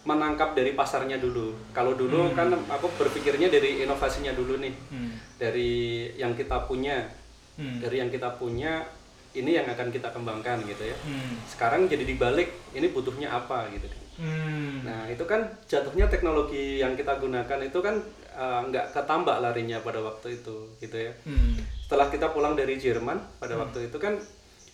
menangkap 0.01 0.57
dari 0.57 0.73
pasarnya 0.73 1.21
dulu. 1.21 1.53
Kalau 1.77 1.93
dulu 1.93 2.33
kan 2.33 2.49
aku 2.49 2.89
berpikirnya 2.97 3.53
dari 3.53 3.85
inovasinya 3.85 4.33
dulu 4.33 4.57
nih, 4.57 4.73
Hmm. 4.89 5.13
dari 5.37 6.09
yang 6.17 6.33
kita 6.33 6.65
punya, 6.65 7.05
Hmm. 7.53 7.77
dari 7.77 8.01
yang 8.01 8.09
kita 8.09 8.33
punya 8.39 8.81
ini 9.37 9.53
yang 9.53 9.69
akan 9.69 9.93
kita 9.93 10.09
kembangkan 10.09 10.65
gitu 10.65 10.89
ya. 10.89 10.97
Hmm. 11.05 11.37
Sekarang 11.45 11.85
jadi 11.85 12.01
dibalik, 12.01 12.49
ini 12.73 12.89
butuhnya 12.89 13.29
apa 13.29 13.69
gitu 13.69 13.85
kan. 13.85 14.01
Hmm. 14.17 14.81
Nah 14.81 15.05
itu 15.05 15.21
kan 15.29 15.45
jatuhnya 15.69 16.09
teknologi 16.09 16.81
yang 16.81 16.97
kita 16.97 17.21
gunakan 17.21 17.59
itu 17.61 17.79
kan 17.85 18.01
uh, 18.37 18.61
nggak 18.63 18.93
ketambak 18.93 19.41
larinya 19.41 19.81
pada 19.81 19.99
waktu 19.99 20.37
itu 20.37 20.55
gitu 20.77 20.95
ya. 20.95 21.11
Hmm. 21.25 21.57
Setelah 21.81 22.07
kita 22.07 22.29
pulang 22.29 22.53
dari 22.53 22.77
Jerman 22.77 23.17
pada 23.37 23.57
waktu 23.57 23.89
itu 23.89 23.97
kan 23.97 24.15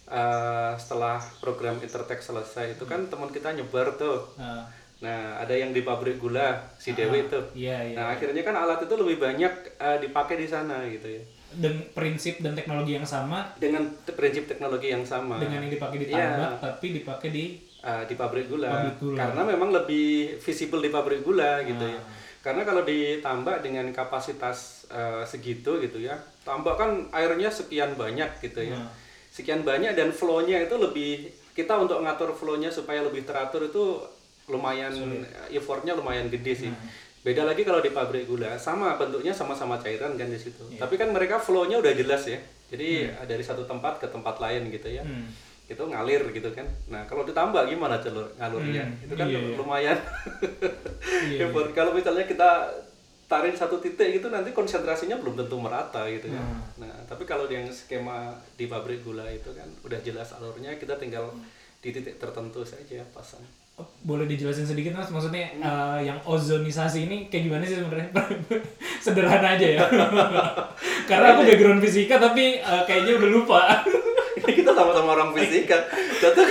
uh, 0.07 0.73
setelah 0.75 1.17
program 1.39 1.79
Intertech 1.79 2.19
selesai 2.19 2.75
itu 2.75 2.83
kan 2.83 3.07
teman 3.07 3.29
kita 3.29 3.51
nyebar 3.51 3.95
tuh. 3.95 4.27
Ah. 4.35 4.67
Nah 4.99 5.35
ada 5.37 5.51
yang 5.51 5.71
di 5.71 5.81
pabrik 5.81 6.15
gula 6.17 6.59
si 6.75 6.91
Dewi 6.91 7.23
itu. 7.23 7.39
Iya, 7.53 7.77
iya. 7.85 7.95
Nah 7.95 8.05
akhirnya 8.11 8.39
kan 8.39 8.55
alat 8.55 8.79
itu 8.81 8.93
lebih 8.93 9.17
banyak 9.19 9.53
uh, 9.77 9.97
dipakai 9.97 10.35
di 10.35 10.47
sana 10.47 10.83
gitu 10.85 11.07
ya. 11.09 11.23
Dan 11.53 11.85
prinsip 11.93 12.41
dan 12.41 12.57
teknologi 12.57 12.97
yang 12.97 13.05
sama 13.05 13.45
Dengan 13.55 13.85
prinsip 14.09 14.49
teknologi 14.49 14.89
yang 14.89 15.05
sama. 15.05 15.37
dengan 15.37 15.61
yang 15.61 15.69
dipakai 15.69 15.97
di 15.97 16.07
Iya. 16.09 16.17
tambak 16.33 16.51
tapi 16.59 16.87
dipakai 16.93 17.29
di 17.29 17.45
Uh, 17.83 17.99
di 18.07 18.15
pabrik 18.15 18.47
gula. 18.47 18.71
Pabrik 18.71 18.95
gula. 18.95 19.19
karena 19.19 19.43
memang 19.43 19.75
lebih 19.75 20.39
visible 20.39 20.79
di 20.79 20.87
pabrik 20.87 21.19
gula 21.19 21.59
gitu 21.67 21.83
ya 21.83 21.99
Ah. 21.99 22.22
Karena 22.43 22.61
kalau 22.61 22.83
ditambak 22.83 23.59
dengan 23.59 23.87
kapasitas 23.89 24.57
uh, 24.87 25.23
segitu 25.23 25.79
gitu 25.79 25.97
ya 25.97 26.13
tambak 26.41 26.75
kan 26.75 26.91
airnya 27.11 27.47
sekian 27.47 27.95
banyak 27.95 28.27
gitu 28.39 28.59
ya 28.65 28.75
Ah. 28.75 28.91
sekian 29.29 29.63
banyak 29.63 29.93
dan 29.93 30.11
flow-nya 30.11 30.61
itu 30.61 30.75
lebih 30.75 31.11
kita 31.51 31.73
untuk 31.73 31.97
ngatur 31.99 32.29
flow-nya 32.31 32.67
supaya 32.67 32.99
lebih 32.99 33.23
teratur 33.23 33.63
itu 33.63 34.03
lumayan 34.45 34.91
effortnya 35.49 35.93
lumayan 35.93 36.27
gede 36.27 36.53
sih 36.53 36.67
Hmm. 36.67 36.87
beda 37.23 37.43
lagi 37.43 37.63
kalau 37.63 37.79
di 37.79 37.89
pabrik 37.89 38.27
gula 38.27 38.53
sama 38.57 38.93
bentuknya 38.93 39.31
sama-sama 39.31 39.79
cairan 39.79 40.13
kan 40.13 40.27
di 40.27 40.35
situ 40.35 40.67
Iya. 40.67 40.83
tapi 40.83 40.99
kan 40.99 41.09
mereka 41.09 41.39
flow-nya 41.39 41.79
udah 41.79 41.93
jelas 41.93 42.27
ya 42.27 42.37
jadi 42.67 42.87
dari 43.23 43.39
satu 43.41 43.63
tempat 43.63 43.97
ke 43.97 44.07
tempat 44.07 44.37
lain 44.37 44.67
gitu 44.67 44.91
ya 44.91 45.01
Hmm. 45.01 45.31
Itu 45.73 45.83
ngalir 45.83 46.21
gitu 46.29 46.49
kan. 46.53 46.65
Nah 46.87 47.01
kalau 47.09 47.25
ditambah 47.25 47.65
gimana 47.65 47.97
jalur 47.97 48.29
ngalurnya? 48.37 48.85
Hmm, 48.85 49.05
itu 49.09 49.13
kan 49.17 49.27
iya, 49.27 49.39
iya. 49.41 49.57
lumayan. 49.57 49.97
Iya, 51.03 51.47
effort. 51.47 51.71
Kalau 51.75 51.91
misalnya 51.95 52.23
kita 52.27 52.67
tarik 53.27 53.55
satu 53.55 53.79
titik 53.79 54.19
gitu 54.19 54.27
nanti 54.29 54.53
konsentrasinya 54.53 55.17
belum 55.17 55.39
tentu 55.39 55.57
merata 55.57 56.05
gitu 56.07 56.29
kan. 56.31 56.43
Hmm. 56.43 56.85
Nah 56.85 56.93
tapi 57.09 57.25
kalau 57.25 57.49
yang 57.49 57.65
skema 57.71 58.31
di 58.55 58.69
pabrik 58.69 59.01
gula 59.01 59.25
itu 59.27 59.49
kan 59.55 59.67
udah 59.83 59.99
jelas 60.03 60.35
alurnya 60.37 60.75
kita 60.77 60.95
tinggal 61.01 61.31
di 61.81 61.89
titik 61.91 62.21
tertentu 62.21 62.63
saja 62.63 63.03
pasang. 63.11 63.43
Boleh 64.03 64.25
dijelasin 64.25 64.63
sedikit 64.63 64.93
mas? 64.93 65.09
Maksudnya 65.09 65.49
Hmm. 65.49 65.63
eh, 65.63 65.99
yang 66.05 66.19
ozonisasi 66.21 67.05
ini 67.05 67.17
kayak 67.27 67.43
gimana 67.47 67.63
sih 67.63 67.77
sebenarnya? 67.77 68.09
Sederhana 69.03 69.47
aja 69.53 69.67
ya. 69.67 69.81
Karena 71.09 71.33
aku 71.33 71.41
background 71.43 71.81
fisika 71.81 72.15
tapi 72.17 72.57
eh, 72.57 72.81
kayaknya 72.83 73.17
udah 73.17 73.29
lupa. 73.31 73.61
Ini 74.37 74.51
kita 74.59 74.71
sama-sama 74.71 75.15
orang 75.15 75.33
fisika. 75.33 75.77
Jatuh 76.19 76.45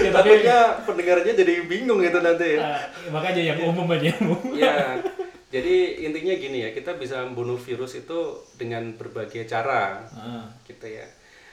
ya, 0.00 0.10
tapi 0.10 0.28
takutnya 0.36 0.58
pendengarnya 0.82 1.32
jadi 1.34 1.54
bingung 1.64 2.00
gitu 2.00 2.18
nanti 2.18 2.56
ya. 2.56 2.72
eh, 2.72 2.80
makanya 3.08 3.42
yang 3.46 3.58
umum 3.62 3.84
aja 3.86 4.08
ya 4.50 4.96
jadi 5.46 5.74
intinya 6.00 6.32
gini 6.32 6.58
ya 6.62 6.70
kita 6.70 6.94
bisa 6.94 7.20
membunuh 7.22 7.58
virus 7.58 7.98
itu 7.98 8.18
dengan 8.54 8.94
berbagai 8.94 9.44
cara 9.44 9.98
Ah, 10.10 10.46
gitu 10.62 10.86
ya. 10.86 11.04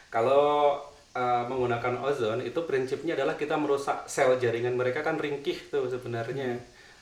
Kalau 0.07 0.77
uh, 1.17 1.43
menggunakan 1.49 1.97
ozon 1.99 2.45
itu 2.45 2.59
prinsipnya 2.63 3.17
adalah 3.17 3.33
kita 3.33 3.57
merusak 3.57 4.05
sel 4.05 4.37
jaringan 4.37 4.77
mereka 4.77 5.01
kan 5.01 5.17
ringkih 5.17 5.57
tuh 5.73 5.89
sebenarnya. 5.89 6.53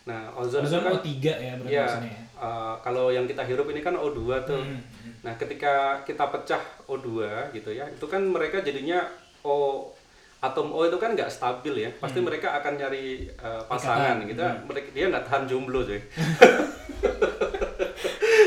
Nah 0.07 0.31
ozon, 0.39 0.63
ozon 0.63 0.79
itu 0.79 0.85
kan 0.87 0.93
O3 0.95 1.09
ya 1.25 1.53
berarti 1.59 1.75
ya 1.75 1.85
ya? 1.99 2.15
uh, 2.39 2.75
kalau 2.79 3.11
yang 3.11 3.27
kita 3.27 3.43
hirup 3.43 3.67
ini 3.67 3.83
kan 3.83 3.93
O2 3.93 4.21
tuh. 4.47 4.61
Hmm. 4.63 4.79
nah 5.19 5.33
ketika 5.35 5.99
kita 6.05 6.29
pecah 6.29 6.61
O2 6.85 7.09
gitu 7.51 7.73
ya 7.73 7.89
itu 7.89 8.05
kan 8.05 8.21
mereka 8.23 8.61
jadinya 8.61 9.01
O 9.41 9.89
atom 10.39 10.69
O 10.69 10.85
itu 10.85 10.95
kan 10.95 11.17
nggak 11.17 11.27
stabil 11.27 11.75
ya. 11.83 11.89
Pasti 11.97 12.21
Hmm. 12.21 12.29
mereka 12.29 12.53
akan 12.55 12.73
nyari 12.77 13.25
uh, 13.41 13.65
pasangan 13.65 14.21
gitu. 14.23 14.39
Mereka 14.69 14.87
dia 14.93 15.09
nggak 15.09 15.25
tahan 15.25 15.43
jomblo 15.49 15.81
cuy 15.81 15.97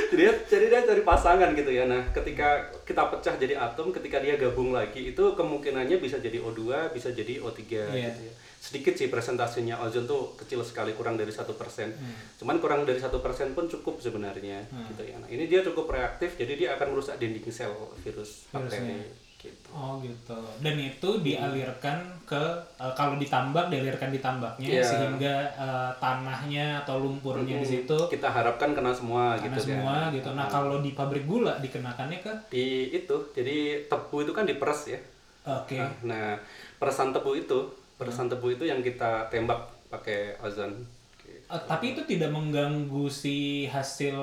jadi 0.08 0.22
jadi 0.44 0.64
dia 0.68 0.80
cari 0.82 1.02
pasangan 1.02 1.52
gitu 1.52 1.68
ya. 1.68 1.84
Nah 1.84 2.02
ketika 2.10 2.48
kita 2.82 3.08
pecah 3.08 3.34
jadi 3.36 3.54
atom 3.54 3.92
ketika 3.92 4.18
dia 4.18 4.34
gabung 4.34 4.72
lagi 4.72 5.12
itu 5.12 5.24
kemungkinannya 5.36 6.00
bisa 6.00 6.16
jadi 6.16 6.40
O2 6.40 6.90
bisa 6.90 7.12
jadi 7.12 7.38
O3 7.38 7.60
Iya. 7.62 8.08
gitu 8.08 8.22
ya. 8.24 8.32
Sedikit 8.58 8.94
sih 8.94 9.06
presentasinya. 9.06 9.78
Ozon 9.78 10.04
tuh 10.04 10.34
kecil 10.34 10.64
sekali 10.64 10.90
kurang 10.92 11.14
dari 11.14 11.30
satu 11.30 11.54
persen. 11.54 11.94
Cuman 12.36 12.58
kurang 12.58 12.82
dari 12.82 12.98
satu 12.98 13.20
persen 13.20 13.52
pun 13.52 13.68
cukup 13.68 14.00
sebenarnya 14.00 14.64
gitu 14.88 15.02
ya. 15.04 15.14
Nah 15.20 15.28
ini 15.28 15.44
dia 15.44 15.60
cukup 15.62 15.86
reaktif 15.88 16.34
jadi 16.34 16.52
dia 16.56 16.68
akan 16.74 16.96
merusak 16.96 17.16
dinding 17.16 17.46
sel 17.48 17.70
virus 18.00 18.48
bakteri 18.50 19.27
gitu 19.38 19.70
Oh 19.70 20.02
gitu. 20.02 20.34
Dan 20.58 20.74
itu 20.74 21.22
dialirkan 21.22 22.02
ke 22.26 22.42
eh, 22.76 22.92
kalau 22.92 23.14
ditambak 23.16 23.70
dialirkan 23.70 24.10
di 24.10 24.18
tambaknya 24.18 24.68
Iya. 24.68 24.82
sehingga 24.82 25.36
eh, 25.54 25.90
tanahnya 26.02 26.82
atau 26.82 26.98
lumpurnya 26.98 27.62
di 27.62 27.66
situ 27.66 27.96
kita 28.10 28.26
harapkan 28.26 28.74
kena 28.74 28.90
semua 28.90 29.38
karena 29.38 29.54
gitu 29.54 29.72
semua 29.72 30.10
kan 30.10 30.14
gitu. 30.18 30.28
Nah 30.34 30.46
kalau 30.50 30.82
di 30.82 30.92
pabrik 30.92 31.24
gula 31.24 31.56
dikenakannya 31.62 32.18
ke 32.18 32.32
di 32.50 32.90
itu 32.90 33.16
jadi 33.32 33.86
tebu 33.86 34.26
itu 34.26 34.32
kan 34.34 34.44
diperes 34.44 34.90
ya 34.90 35.00
oke. 35.46 35.78
Nah, 35.78 35.90
nah 36.02 36.28
peresan 36.76 37.14
tebu 37.14 37.38
itu 37.38 37.58
peresan 37.94 38.26
tebu 38.26 38.52
itu 38.52 38.66
yang 38.66 38.82
kita 38.82 39.30
tembak 39.30 39.70
pakai 39.88 40.34
ozon 40.42 40.74
Gitu. 41.18 41.44
Eh, 41.46 41.62
tapi 41.68 41.92
itu 41.92 42.02
tidak 42.08 42.32
mengganggu 42.32 43.04
si 43.06 43.68
hasil 43.68 44.16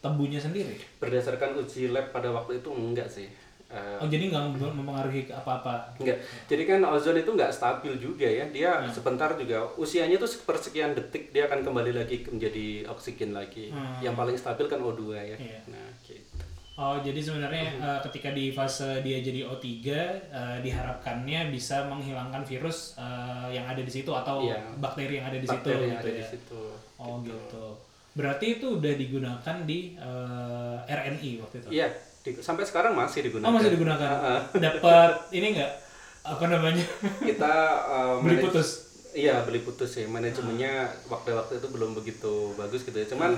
tebunya 0.00 0.40
sendiri. 0.40 0.76
berdasarkan 0.96 1.60
uji 1.60 1.92
lab 1.92 2.08
pada 2.08 2.32
waktu 2.32 2.60
itu 2.60 2.68
enggak 2.72 3.04
sih 3.04 3.28
Eh, 3.70 3.96
Oh 3.96 4.06
jadi 4.06 4.28
nggak 4.28 4.44
mem- 4.52 4.74
mempengaruhi 4.76 5.26
apa-apa. 5.26 5.94
Enggak. 5.96 6.18
Jadi 6.44 6.62
kan 6.64 6.82
ozon 6.84 7.14
itu 7.14 7.30
nggak 7.30 7.48
stabil 7.48 7.94
juga 7.96 8.26
ya. 8.26 8.42
Dia 8.46 8.70
Hmm. 8.76 8.90
sebentar 8.90 9.30
juga 9.32 9.62
usianya 9.74 10.16
tuh 10.16 10.26
sepersekian 10.26 10.90
detik 10.92 11.30
dia 11.30 11.46
akan 11.46 11.62
kembali 11.62 11.94
lagi 11.94 12.26
menjadi 12.26 12.66
oksigen 12.86 13.30
lagi. 13.30 13.70
Hmm. 13.70 13.94
Yang 14.00 14.14
paling 14.16 14.36
stabil 14.36 14.66
kan 14.66 14.80
O2 14.80 15.02
ya. 15.14 15.36
Iya. 15.36 15.58
Nah, 15.68 15.86
gitu. 16.02 16.34
Oh 16.74 16.96
jadi 16.96 17.20
sebenarnya 17.20 17.64
eh, 17.76 18.00
ketika 18.02 18.30
di 18.30 18.50
fase 18.50 18.98
dia 19.00 19.20
jadi 19.20 19.44
O3 19.44 19.62
eh, 19.62 20.58
diharapkannya 20.60 21.48
bisa 21.48 21.86
menghilangkan 21.86 22.42
virus 22.42 22.96
eh, 22.96 23.52
yang 23.52 23.64
ada 23.64 23.78
di 23.78 23.92
situ 23.92 24.10
atau 24.10 24.42
Iya. 24.42 24.58
bakteri 24.76 25.14
yang 25.14 25.26
ada 25.26 25.36
di 25.36 25.44
situ 25.44 25.54
Bakteri 25.62 25.86
yang 25.86 25.94
gitu 25.94 26.02
ada 26.02 26.10
ya. 26.10 26.16
di 26.16 26.26
situ. 26.26 26.62
Oh 26.96 27.20
gitu. 27.20 27.66
Berarti 28.10 28.58
itu 28.58 28.66
udah 28.74 28.92
digunakan 28.92 29.56
di 29.62 29.94
eh, 29.94 30.76
RNI 30.90 31.30
waktu 31.38 31.56
itu. 31.60 31.68
Iya, 31.70 31.86
di- 32.20 32.38
sampai 32.38 32.64
sekarang 32.64 32.92
masih 32.92 33.24
digunakan. 33.24 33.48
Oh 33.48 33.54
masih 33.54 33.72
digunakan. 33.72 34.40
Dapat 34.52 35.12
ini 35.30 35.56
enggak 35.56 35.72
apa 36.20 36.44
namanya? 36.46 36.84
Kita 37.18 37.52
uh, 37.82 38.14
Beli 38.24 38.40
putus. 38.40 38.92
Iya, 39.10 39.42
beli 39.42 39.58
putus 39.60 39.90
ya. 39.92 40.06
Manajemennya 40.06 40.86
waktu-waktu 41.06 41.58
itu 41.58 41.66
belum 41.66 41.94
begitu 41.94 42.54
bagus 42.54 42.84
gitu 42.84 42.94
ya. 42.94 43.06
Cuman 43.06 43.34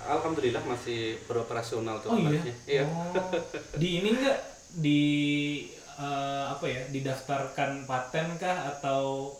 alhamdulillah 0.00 0.64
masih 0.64 1.20
beroperasional 1.26 2.00
tuh 2.00 2.10
Oh 2.10 2.18
iya. 2.18 2.40
Iya. 2.64 2.82
Oh. 2.88 3.12
Di 3.76 4.00
ini 4.00 4.16
enggak 4.16 4.38
di 4.72 5.02
eh, 5.98 6.44
apa 6.48 6.64
ya? 6.64 6.80
Didaftarkan 6.88 7.84
paten 7.84 8.38
kah 8.38 8.70
atau 8.70 9.34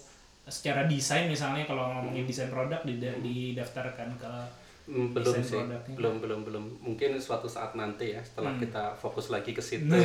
secara 0.45 0.85
desain 0.85 1.31
misalnya 1.31 1.63
kalau 1.63 1.89
ngomongin 1.89 2.27
desain 2.27 2.51
produk 2.51 2.83
dida- 2.83 3.17
didaftarkan 3.17 4.11
ke 4.17 4.27
Hmm, 4.27 4.60
belum 4.91 5.15
desain 5.33 5.41
sih, 5.41 5.55
produknya. 5.57 5.95
belum 5.95 6.15
belum 6.19 6.41
belum. 6.43 6.65
Mungkin 6.83 7.11
suatu 7.17 7.47
saat 7.47 7.73
nanti 7.73 8.11
ya, 8.11 8.21
setelah 8.21 8.51
Hmm. 8.51 8.61
kita 8.61 8.85
fokus 8.95 9.29
lagi 9.29 9.51
ke 9.51 9.61
situ. 9.61 9.87
Nah. 9.87 10.03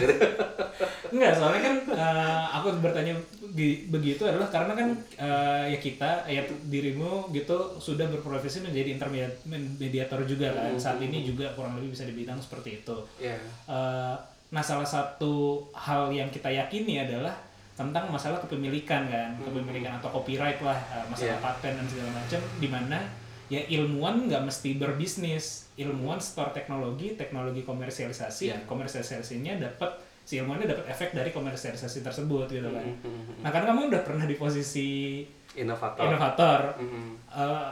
Enggak, 1.14 1.34
soalnya 1.34 1.62
kan 1.64 1.76
eh, 1.88 2.44
aku 2.52 2.68
bertanya 2.78 3.14
be- 3.50 3.88
begitu 3.88 4.22
adalah 4.24 4.46
karena 4.48 4.74
kan 4.74 4.90
eh, 5.18 5.66
ya 5.70 5.80
kita, 5.80 6.10
ya 6.26 6.40
dirimu 6.64 7.12
gitu 7.32 7.56
sudah 7.78 8.06
berprofesi 8.08 8.62
menjadi 8.62 8.94
intermediator 8.94 10.22
juga 10.24 10.52
kan. 10.52 10.72
Saat 10.76 11.00
ini 11.00 11.24
juga 11.24 11.50
kurang 11.52 11.76
lebih 11.76 11.92
bisa 11.92 12.04
dibilang 12.04 12.38
seperti 12.38 12.80
itu. 12.80 12.98
ya, 13.18 13.36
Eh, 13.66 14.16
nah, 14.48 14.62
salah 14.62 14.86
satu 14.86 15.34
hal 15.74 16.10
yang 16.10 16.30
kita 16.30 16.48
yakini 16.48 17.02
adalah 17.02 17.34
tentang 17.74 18.08
masalah 18.08 18.40
kepemilikan 18.40 19.04
kan, 19.06 19.36
kepemilikan 19.38 19.98
atau 19.98 20.08
copyright 20.10 20.62
lah, 20.62 20.78
eh, 20.94 21.06
masalah 21.06 21.34
Iya. 21.34 21.44
paten 21.44 21.74
dan 21.74 21.86
segala 21.86 22.12
macam, 22.14 22.40
di 22.56 22.68
mana 22.68 23.00
ya 23.46 23.62
ilmuwan 23.70 24.26
nggak 24.26 24.44
mesti 24.46 24.78
berbisnis, 24.78 25.70
ilmuwan 25.78 26.18
store 26.18 26.50
teknologi, 26.56 27.14
teknologi 27.14 27.62
komersialisasi, 27.62 28.50
Iya. 28.50 28.58
komersialisasinya 28.66 29.62
dapat 29.62 30.02
si 30.26 30.42
ilmuwannya 30.42 30.66
dapat 30.66 30.86
efek 30.90 31.14
dari 31.14 31.30
komersialisasi 31.30 32.02
tersebut 32.02 32.50
gitu 32.50 32.66
kan. 32.74 32.82
Mm, 32.82 32.98
mm, 32.98 33.22
mm. 33.30 33.36
Nah 33.46 33.50
kan 33.54 33.64
kamu 33.70 33.94
udah 33.94 34.02
pernah 34.02 34.26
di 34.26 34.34
posisi 34.34 35.22
inovator. 35.54 36.10
inovator 36.10 36.62
Mm, 36.82 36.90
mm. 36.90 37.14
eh, 37.38 37.72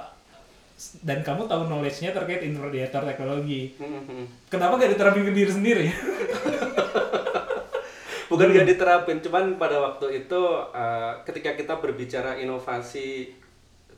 dan 1.02 1.26
kamu 1.26 1.50
tahu 1.50 1.66
knowledge-nya 1.66 2.14
terkait 2.14 2.46
intermediator 2.46 3.02
teknologi. 3.02 3.74
Mm, 3.82 3.90
mm, 3.90 4.04
mm. 4.06 4.26
Kenapa 4.54 4.78
gak 4.78 4.94
diterapin 4.94 5.26
ke 5.26 5.34
diri 5.34 5.52
sendiri? 5.52 5.86
bukan 8.34 8.50
nggak 8.50 8.66
diterapin 8.66 9.22
cuman 9.22 9.62
pada 9.62 9.78
waktu 9.78 10.26
itu 10.26 10.42
uh, 10.74 11.22
ketika 11.22 11.54
kita 11.54 11.78
berbicara 11.78 12.42
inovasi 12.42 13.30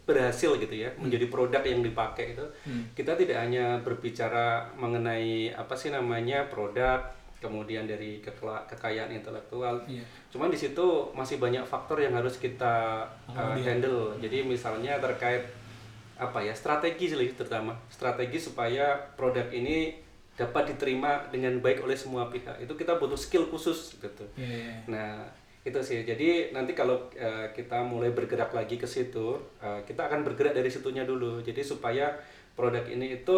berhasil 0.06 0.54
gitu 0.62 0.72
ya 0.72 0.94
menjadi 1.02 1.26
produk 1.28 1.66
yang 1.66 1.82
dipakai 1.82 2.38
itu. 2.38 2.46
Kita 2.94 3.18
tidak 3.18 3.38
hanya 3.42 3.82
berbicara 3.82 4.70
mengenai 4.78 5.52
apa 5.54 5.74
sih 5.74 5.90
namanya 5.90 6.46
produk 6.48 7.02
kemudian 7.42 7.86
dari 7.86 8.22
kekayaan 8.24 9.12
intelektual. 9.14 9.82
Iya. 9.86 10.02
cuman 10.34 10.50
di 10.52 10.58
situ 10.58 11.14
masih 11.16 11.38
banyak 11.38 11.64
faktor 11.64 12.02
yang 12.02 12.18
harus 12.18 12.42
kita 12.42 13.06
uh, 13.30 13.56
handle. 13.56 14.18
Jadi 14.18 14.42
misalnya 14.46 14.98
terkait 14.98 15.46
apa 16.16 16.40
ya 16.40 16.56
strategi 16.56 17.12
sih 17.12 17.36
terutama 17.36 17.76
strategi 17.92 18.40
supaya 18.40 18.96
produk 19.20 19.52
ini 19.52 20.00
dapat 20.36 20.76
diterima 20.76 21.28
dengan 21.32 21.60
baik 21.64 21.84
oleh 21.84 21.96
semua 21.96 22.28
pihak. 22.28 22.60
Itu 22.60 22.76
kita 22.76 23.00
butuh 23.00 23.16
skill 23.16 23.48
khusus 23.48 23.96
gitu. 23.96 24.26
Iya, 24.36 24.48
iya. 24.52 24.76
Nah, 24.92 25.12
itu 25.66 25.80
sih. 25.82 26.06
Jadi 26.06 26.54
nanti 26.54 26.78
kalau 26.78 27.10
eh, 27.18 27.50
kita 27.52 27.82
mulai 27.82 28.14
bergerak 28.14 28.54
lagi 28.54 28.78
ke 28.78 28.86
situ, 28.86 29.34
eh, 29.58 29.82
kita 29.84 30.06
akan 30.06 30.22
bergerak 30.22 30.54
dari 30.54 30.70
situnya 30.70 31.04
dulu. 31.04 31.42
Jadi 31.42 31.66
supaya 31.66 32.14
produk 32.54 32.86
ini 32.86 33.20
itu 33.20 33.38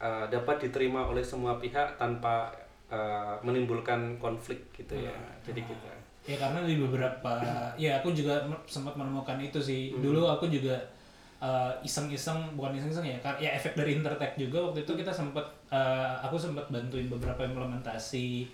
eh, 0.00 0.24
dapat 0.32 0.64
diterima 0.64 1.04
oleh 1.04 1.20
semua 1.20 1.60
pihak 1.60 2.00
tanpa 2.00 2.48
eh, 2.88 3.36
menimbulkan 3.44 4.16
konflik 4.16 4.72
gitu 4.72 4.96
ya. 4.96 5.12
Jadi 5.44 5.60
kita 5.62 5.92
Ya 6.26 6.34
karena 6.34 6.66
di 6.66 6.74
beberapa 6.74 7.38
ya 7.78 8.02
aku 8.02 8.10
juga 8.10 8.42
sempat 8.66 8.98
menemukan 8.98 9.38
itu 9.38 9.62
sih. 9.62 9.94
Dulu 9.94 10.26
aku 10.26 10.50
juga 10.50 10.74
uh, 11.38 11.70
iseng-iseng 11.86 12.58
bukan 12.58 12.74
iseng-iseng 12.74 13.06
ya, 13.06 13.16
ya 13.38 13.50
efek 13.54 13.78
dari 13.78 13.94
Intertech 13.94 14.34
juga 14.34 14.58
waktu 14.70 14.82
itu 14.82 14.92
kita 14.98 15.14
sempat 15.14 15.46
uh, 15.70 16.18
aku 16.26 16.34
sempat 16.34 16.66
bantuin 16.66 17.06
beberapa 17.06 17.46
implementasi 17.46 18.48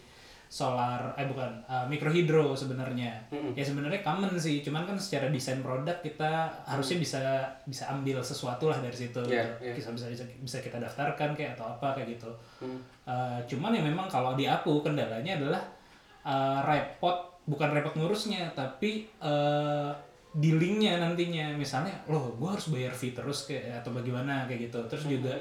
solar 0.52 1.16
eh 1.16 1.24
bukan 1.24 1.48
uh, 1.64 1.88
mikrohidro 1.88 2.52
sebenarnya. 2.52 3.08
Ya 3.56 3.64
sebenarnya 3.64 4.04
common 4.04 4.36
sih, 4.36 4.60
cuman 4.60 4.84
kan 4.84 5.00
secara 5.00 5.32
desain 5.32 5.64
produk 5.64 5.96
kita 6.04 6.52
harusnya 6.68 7.00
bisa 7.00 7.20
bisa 7.64 7.88
ambil 7.88 8.20
sesuatu 8.20 8.68
lah 8.68 8.76
dari 8.84 8.92
situ. 8.92 9.16
Iya, 9.24 9.48
gitu. 9.56 9.64
iya. 9.64 9.72
Bisa 9.72 9.88
bisa 9.96 10.12
bisa 10.20 10.58
kita 10.60 10.76
daftarkan 10.76 11.32
kayak 11.32 11.56
atau 11.56 11.72
apa 11.72 11.96
kayak 11.96 12.20
gitu. 12.20 12.28
Hmm. 12.60 12.76
Uh, 13.08 13.40
cuman 13.48 13.72
ya 13.72 13.80
memang 13.80 14.04
kalau 14.12 14.36
di 14.36 14.44
aku 14.44 14.84
kendalanya 14.84 15.40
adalah 15.40 15.64
uh, 16.28 16.60
repot 16.68 17.32
bukan 17.48 17.72
repot 17.72 17.96
ngurusnya 17.96 18.52
tapi 18.52 19.08
uh, 19.24 19.90
dealingnya 20.36 21.00
nantinya 21.00 21.56
misalnya 21.56 21.92
loh 22.08 22.32
gue 22.38 22.48
harus 22.48 22.70
bayar 22.72 22.94
fee 22.94 23.12
terus 23.12 23.50
kayak 23.50 23.82
atau 23.82 23.92
bagaimana 23.92 24.46
kayak 24.48 24.70
gitu 24.70 24.78
terus 24.88 25.04
juga 25.04 25.34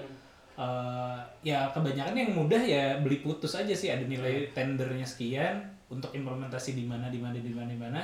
uh, 0.61 1.17
ya 1.41 1.65
kebanyakan 1.73 2.13
yang 2.13 2.31
mudah 2.31 2.61
ya 2.61 3.01
beli 3.01 3.17
putus 3.17 3.57
aja 3.57 3.73
sih 3.73 3.89
ada 3.89 4.05
nilai 4.05 4.45
tendernya 4.53 5.01
sekian 5.03 5.57
untuk 5.89 6.13
implementasi 6.13 6.77
di 6.77 6.85
mana 6.85 7.09
di 7.09 7.17
mana 7.17 7.33
di 7.35 7.49
mana 7.49 7.67
di 7.67 7.79
mana 7.79 8.01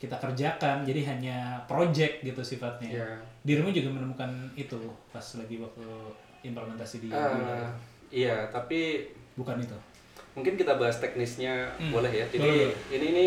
kita 0.00 0.16
kerjakan 0.16 0.82
jadi 0.82 1.04
hanya 1.06 1.36
project 1.68 2.24
gitu 2.24 2.40
sifatnya 2.42 2.90
Iya. 2.90 3.08
dirimu 3.44 3.70
juga 3.70 3.92
menemukan 3.92 4.26
itu 4.56 4.80
pas 5.12 5.22
lagi 5.36 5.60
waktu 5.60 5.86
implementasi 6.42 6.96
di 6.98 7.08
Eh, 7.12 7.68
iya, 8.10 8.50
tapi 8.50 9.06
bukan 9.38 9.62
itu 9.62 9.76
mungkin 10.32 10.56
kita 10.56 10.74
bahas 10.74 10.96
teknisnya 10.98 11.68
Hmm. 11.76 11.92
boleh 11.92 12.08
ya. 12.10 12.24
Jadi 12.26 12.40
Boleh, 12.42 12.72
ini 12.90 13.06
ini 13.12 13.26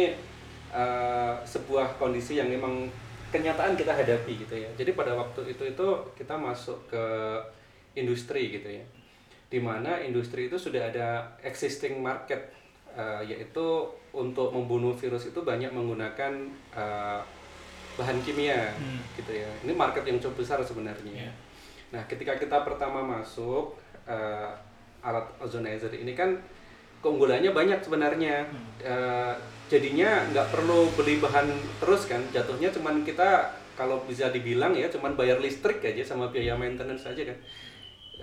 uh, 0.73 1.37
sebuah 1.45 1.95
kondisi 1.95 2.35
yang 2.35 2.49
memang 2.49 2.89
kenyataan 3.29 3.77
kita 3.77 3.93
hadapi 3.93 4.41
gitu 4.41 4.55
ya. 4.57 4.67
Jadi 4.73 4.91
pada 4.91 5.13
waktu 5.13 5.53
itu 5.53 5.63
itu 5.63 5.87
kita 6.17 6.33
masuk 6.33 6.75
ke 6.89 7.05
industri 7.95 8.51
gitu 8.53 8.69
ya. 8.69 8.85
Di 9.49 9.59
mana 9.63 9.97
industri 10.03 10.51
itu 10.51 10.59
sudah 10.59 10.91
ada 10.91 11.23
existing 11.41 12.03
market 12.03 12.51
uh, 12.93 13.23
yaitu 13.23 13.87
untuk 14.15 14.51
membunuh 14.51 14.95
virus 14.95 15.27
itu 15.31 15.39
banyak 15.43 15.71
menggunakan 15.71 16.51
uh, 16.75 17.19
bahan 17.95 18.19
kimia 18.23 18.75
Hmm. 18.75 18.99
gitu 19.15 19.31
ya. 19.31 19.47
Ini 19.63 19.71
market 19.71 20.03
yang 20.03 20.19
cukup 20.19 20.43
besar 20.43 20.59
sebenarnya. 20.59 21.27
Iya. 21.27 21.31
Nah, 21.95 22.03
ketika 22.11 22.35
kita 22.35 22.67
pertama 22.67 22.99
masuk 22.99 23.79
eh, 24.05 24.51
alat 25.01 25.25
ozonizer 25.39 25.89
ini 25.95 26.11
kan 26.11 26.35
keunggulannya 26.99 27.55
banyak 27.55 27.79
sebenarnya. 27.79 28.43
Eh, 28.83 29.33
jadinya 29.71 30.27
nggak 30.29 30.51
perlu 30.51 30.91
beli 30.93 31.23
bahan 31.23 31.47
terus 31.79 32.11
kan. 32.11 32.19
Jatuhnya 32.35 32.67
cuman 32.75 33.01
kita 33.07 33.47
kalau 33.75 33.99
bisa 34.07 34.31
dibilang 34.31 34.71
ya 34.71 34.87
cuman 34.87 35.19
bayar 35.19 35.39
listrik 35.39 35.83
aja 35.83 35.99
sama 35.99 36.31
biaya 36.31 36.55
maintenance 36.55 37.11
aja 37.11 37.27
kan 37.27 37.37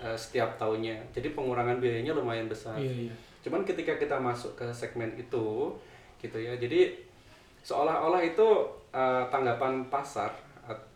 eh, 0.02 0.18
setiap 0.18 0.58
tahunnya. 0.58 0.98
Jadi 1.14 1.32
pengurangan 1.32 1.78
biayanya 1.78 2.12
lumayan 2.12 2.50
besar. 2.50 2.74
Iya, 2.74 3.08
iya. 3.08 3.14
Cuman 3.46 3.62
ketika 3.62 3.94
kita 3.94 4.18
masuk 4.18 4.58
ke 4.58 4.66
segmen 4.74 5.14
itu, 5.14 5.70
gitu 6.18 6.38
ya. 6.38 6.52
Jadi 6.58 6.98
seolah-olah 7.62 8.22
itu 8.26 8.48
eh, 8.90 9.22
tanggapan 9.30 9.86
pasar 9.86 10.34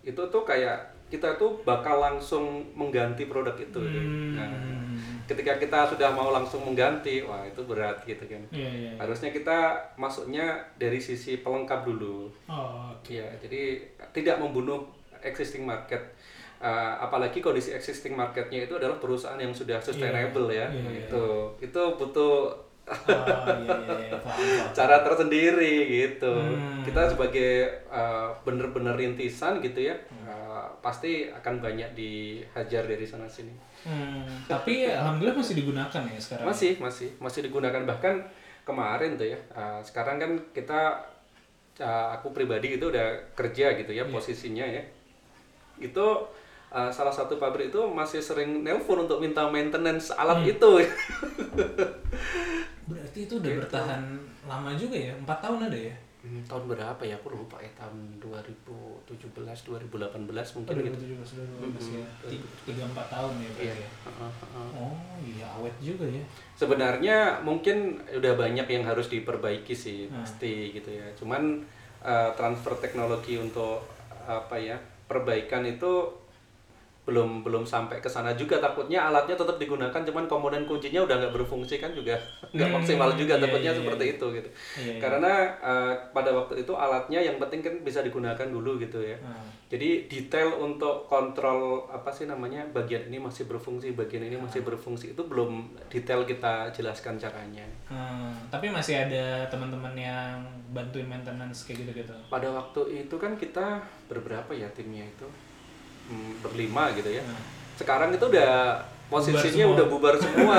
itu 0.06 0.22
tuh 0.30 0.46
kayak 0.46 0.78
kita 1.06 1.38
tuh 1.38 1.62
bakal 1.62 2.02
langsung 2.02 2.66
mengganti 2.74 3.30
produk 3.30 3.54
itu. 3.54 3.78
gitu. 3.78 4.00
Hmm. 4.02 4.34
Nah, 4.34 4.50
ketika 5.26 5.58
kita 5.58 5.86
sudah 5.94 6.10
mau 6.14 6.34
langsung 6.34 6.66
mengganti, 6.66 7.22
wah 7.22 7.46
itu 7.46 7.62
berat 7.62 8.02
gitu 8.02 8.26
kan. 8.26 8.42
Iya, 8.50 8.70
iya. 8.70 8.92
Harusnya 8.98 9.30
kita 9.30 9.74
masuknya 9.94 10.58
dari 10.78 10.98
sisi 10.98 11.42
pelengkap 11.42 11.86
dulu. 11.86 12.30
Oh, 12.50 12.90
oke. 12.90 13.10
Ya, 13.10 13.26
jadi 13.38 13.82
tidak 14.10 14.42
membunuh 14.42 14.86
existing 15.22 15.66
market. 15.66 16.02
Uh, 16.56 16.96
apalagi 17.04 17.44
kondisi 17.44 17.76
existing 17.76 18.16
marketnya 18.16 18.64
itu 18.64 18.80
adalah 18.80 18.96
perusahaan 18.96 19.36
yang 19.36 19.52
sudah 19.52 19.76
sustainable 19.76 20.48
ya. 20.48 20.64
Iya, 20.72 20.88
iya, 20.88 21.00
itu 21.04 21.24
itu 21.60 21.82
butuh 22.00 22.66
Oh, 22.86 22.94
iya, 23.66 23.66
iya, 23.66 23.94
iya. 23.98 24.18
Paham. 24.22 24.70
cara 24.70 25.02
tersendiri 25.02 25.74
gitu. 25.90 26.30
Hmm. 26.30 26.86
Kita 26.86 27.10
sebagai 27.10 27.82
uh, 27.90 28.30
bener-bener 28.46 28.94
rintisan 28.94 29.58
gitu 29.58 29.90
ya, 29.90 29.98
uh, 30.22 30.70
pasti 30.78 31.26
akan 31.26 31.58
banyak 31.58 31.98
dihajar 31.98 32.86
dari 32.86 33.02
sana 33.02 33.26
sini. 33.26 33.50
Hmm, 33.82 34.22
tapi 34.46 34.86
alhamdulillah 34.86 35.34
masih 35.34 35.58
digunakan 35.58 36.02
ya 36.06 36.20
sekarang. 36.22 36.46
Masih, 36.46 36.78
masih, 36.78 37.08
masih 37.18 37.50
digunakan 37.50 37.82
bahkan 37.82 38.22
kemarin 38.62 39.18
tuh 39.18 39.34
ya. 39.34 39.38
uh, 39.50 39.82
sekarang 39.82 40.22
kan 40.22 40.30
kita 40.54 40.94
uh, 41.82 42.08
aku 42.14 42.30
pribadi 42.30 42.78
itu 42.78 42.86
udah 42.86 43.34
kerja 43.34 43.74
gitu 43.82 43.90
ya 43.90 44.06
posisinya 44.06 44.62
ya. 44.62 44.82
Itu 45.82 46.30
uh, 46.68 46.88
salah 46.88 47.10
satu 47.10 47.36
pabrik 47.36 47.68
itu 47.68 47.80
masih 47.84 48.18
sering 48.18 48.60
nelpon 48.60 49.04
untuk 49.04 49.18
minta 49.18 49.46
maintenance 49.46 50.10
alat 50.10 50.42
itu. 50.44 50.70
Berarti 52.86 53.18
itu 53.20 53.34
udah 53.36 53.50
Gitu. 53.50 53.60
bertahan 53.60 54.02
lama 54.44 54.70
juga 54.72 54.96
ya? 54.96 55.12
Empat 55.16 55.38
tahun 55.40 55.66
ada 55.66 55.78
ya? 55.80 55.94
Hmm, 56.22 56.42
tahun 56.42 56.66
berapa 56.66 56.98
ya? 57.00 57.14
Aku 57.16 57.30
lupa 57.30 57.58
ya 57.58 57.70
tahun 57.72 58.18
2017, 58.18 59.62
2018 59.62 60.18
mungkin 60.56 60.72
Oh, 60.72 60.82
gitu. 60.82 60.96
2017 60.96 61.22
sudah 61.22 61.46
ya. 61.46 62.02
Hmm. 62.02 62.26
Ti- 62.26 62.46
Tiga 62.64 62.82
empat 62.84 63.06
tahun 63.08 63.32
ya 63.36 63.48
berarti 63.48 63.62
Iya. 63.64 63.74
ya? 63.76 63.88
heeh, 64.02 64.30
heeh. 64.42 64.68
Oh 64.76 64.98
iya 65.22 65.46
awet 65.52 65.76
juga 65.78 66.06
ya. 66.06 66.22
Sebenarnya 66.52 67.16
mungkin 67.42 67.76
udah 68.08 68.32
banyak 68.34 68.66
yang 68.66 68.84
harus 68.84 69.06
diperbaiki 69.06 69.74
sih 69.74 70.06
Hmm. 70.06 70.22
pasti 70.22 70.70
gitu 70.72 70.90
ya. 70.90 71.06
Cuman 71.14 71.62
uh, 72.02 72.30
transfer 72.34 72.74
teknologi 72.76 73.34
untuk 73.36 73.82
apa 74.22 74.58
ya 74.58 74.74
perbaikan 75.06 75.62
itu 75.62 76.10
belum 77.06 77.40
belum 77.40 77.62
sampai 77.62 78.02
ke 78.02 78.06
sana 78.06 78.34
juga 78.34 78.58
takutnya 78.58 78.98
alatnya 79.00 79.32
tetap 79.32 79.56
digunakan 79.56 79.94
cuman 79.96 80.26
komponen 80.26 80.62
kuncinya 80.62 81.00
udah 81.00 81.16
nggak 81.16 81.32
berfungsi 81.32 81.78
kan 81.78 81.90
juga 81.90 82.18
nggak 82.50 82.66
Hmm, 82.66 82.76
maksimal 82.76 83.14
juga 83.14 83.34
iya, 83.34 83.42
takutnya 83.42 83.70
iya, 83.70 83.78
seperti 83.78 84.04
iya. 84.04 84.12
itu 84.12 84.26
gitu 84.32 84.48
Iya, 84.76 84.90
iya. 84.90 84.98
karena 84.98 85.32
uh, 85.56 85.94
pada 86.10 86.30
waktu 86.30 86.60
itu 86.60 86.72
alatnya 86.74 87.20
yang 87.20 87.38
penting 87.38 87.62
kan 87.62 87.74
bisa 87.80 88.02
digunakan 88.02 88.44
dulu 88.44 88.76
gitu 88.76 88.98
ya 88.98 89.14
Hmm. 89.16 89.46
jadi 89.66 90.06
detail 90.06 90.50
untuk 90.56 91.06
kontrol 91.06 91.60
apa 91.88 92.10
sih 92.10 92.24
namanya 92.24 92.66
bagian 92.68 93.06
ini 93.06 93.18
masih 93.18 93.46
berfungsi 93.46 93.90
bagian 93.92 94.22
ini 94.22 94.34
masih 94.36 94.60
berfungsi 94.60 95.10
itu 95.12 95.22
belum 95.22 95.62
detail 95.86 96.22
kita 96.22 96.68
jelaskan 96.70 97.16
caranya 97.16 97.62
Hmm, 97.86 98.34
tapi 98.48 98.66
masih 98.68 98.98
ada 99.00 99.46
teman-teman 99.46 99.94
yang 99.94 100.42
bantuin 100.68 101.06
maintenance 101.06 101.62
kayak 101.62 101.86
gitu-gitu. 101.86 102.10
pada 102.26 102.50
waktu 102.50 102.80
itu 103.00 103.14
kan 103.14 103.34
kita 103.34 103.78
berberapa 104.04 104.50
ya 104.52 104.66
timnya 104.68 105.06
itu 105.06 105.22
Hmm, 105.22 105.45
berlima 106.38 106.90
gitu 106.92 107.10
ya 107.10 107.20
Hmm. 107.20 107.38
sekarang 107.76 108.10
itu 108.10 108.24
udah 108.24 108.78
posisinya 109.06 109.42
semua. 109.62 109.74
udah 109.74 109.86
bubar 109.86 110.14
semua 110.16 110.58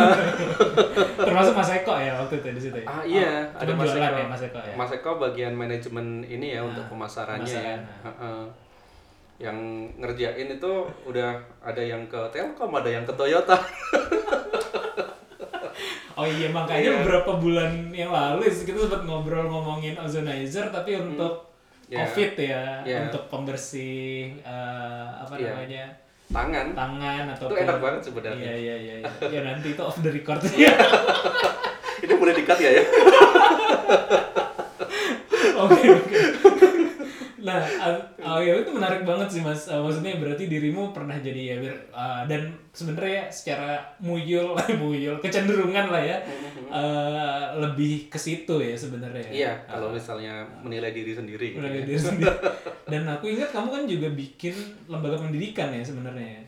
Termasuk 1.19 1.53
Mas 1.53 1.71
Eko 1.73 1.93
ya 1.93 2.15
waktu 2.15 2.36
itu 2.38 2.47
di 2.49 2.62
situ 2.62 2.77
ya. 2.77 2.86
ah 2.86 3.01
iya 3.01 3.31
Oh, 3.49 3.60
ada 3.60 3.71
Mas 3.73 3.91
Eko 3.91 3.99
ya 4.15 4.25
Mas 4.25 4.41
Eko 4.41 4.57
ya. 4.57 4.73
Mas 4.73 4.91
Eko 4.93 5.12
bagian 5.17 5.53
manajemen 5.53 6.07
ini 6.23 6.53
ya 6.53 6.62
untuk 6.62 6.79
Ah, 6.81 6.89
pemasarannya 6.89 7.43
ya 7.43 7.75
pemasaran, 7.75 7.79
ah. 7.99 8.07
Heeh. 8.07 8.41
yang 9.38 9.57
ngerjain 9.97 10.49
itu 10.49 10.71
udah 11.03 11.29
ada 11.60 11.77
yang 11.79 12.01
ke 12.05 12.17
Telkom 12.29 12.71
ada 12.71 12.88
yang 12.88 13.03
ke 13.03 13.13
Toyota 13.13 13.53
Oh 16.13 16.25
iya 16.25 16.49
makanya 16.49 16.81
Iya. 16.81 16.93
beberapa 16.99 17.38
bulan 17.38 17.69
yang 17.91 18.10
lalu 18.10 18.49
kita 18.49 18.73
sempat 18.79 19.03
ngobrol 19.03 19.45
ngomongin 19.45 19.93
ozonizer 19.95 20.65
tapi 20.67 20.97
untuk 20.97 21.45
Ya. 21.88 22.04
COVID 22.04 22.36
ya, 22.36 22.63
Ya. 22.84 23.08
untuk 23.08 23.32
pembersih 23.32 24.36
eh, 24.43 25.08
apa 25.17 25.39
Iya. 25.39 25.56
namanya 25.56 25.84
tangan 26.28 26.76
tangan 26.76 27.23
atau 27.32 27.47
Itu 27.47 27.56
enak 27.58 27.78
banget 27.80 28.02
sebenarnya. 28.04 28.43
Iya 28.43 28.56
iya 28.60 28.76
iya. 28.76 28.95
iya. 29.00 29.28
ya 29.32 29.39
nanti 29.41 29.71
itu 29.71 29.80
off 29.80 29.95
the 29.97 30.12
record. 30.12 30.43
ini 32.04 32.13
boleh 32.13 32.36
dikat 32.36 32.60
ya 32.60 32.71
ya 32.76 32.84
Oke 35.58 35.88
oke. 35.89 36.17
Nah, 37.47 37.63
uh, 37.63 37.95
oh 38.19 38.39
ya 38.43 38.60
itu 38.60 38.71
menarik 38.75 39.07
banget 39.07 39.39
sih 39.39 39.39
mas. 39.39 39.71
Uh, 39.71 39.79
maksudnya 39.79 40.19
berarti 40.19 40.51
dirimu 40.51 40.91
pernah 40.91 41.15
jadi 41.15 41.55
ya 41.55 41.57
uh, 41.95 42.27
dan 42.27 42.51
sebenarnya 42.75 43.31
secara 43.31 43.79
muyul, 44.03 44.51
muyul 44.83 45.15
kecenderungan 45.23 45.88
lah 45.88 46.03
ya 46.03 46.17
uh, 46.67 47.55
lebih 47.55 48.12
ke 48.12 48.19
situ 48.19 48.60
ya 48.60 48.75
sebenarnya. 48.75 49.31
Iya, 49.31 49.51
kalau 49.63 49.95
misalnya 49.95 50.43
menilai 50.60 50.91
diri 50.91 51.15
sendiri. 51.15 51.55
gitu 51.55 51.63
Udah 51.63 51.71
ya. 51.71 51.88
diri 51.88 51.99
sendiri. 52.12 52.36
Dan 52.83 53.07
aku 53.07 53.31
ingat 53.31 53.55
kamu 53.55 53.67
kan 53.71 53.83
juga 53.88 54.07
bikin 54.12 54.55
lembaga 54.91 55.23
pendidikan 55.23 55.71
ya 55.71 55.83
sebenarnya. 55.88 56.43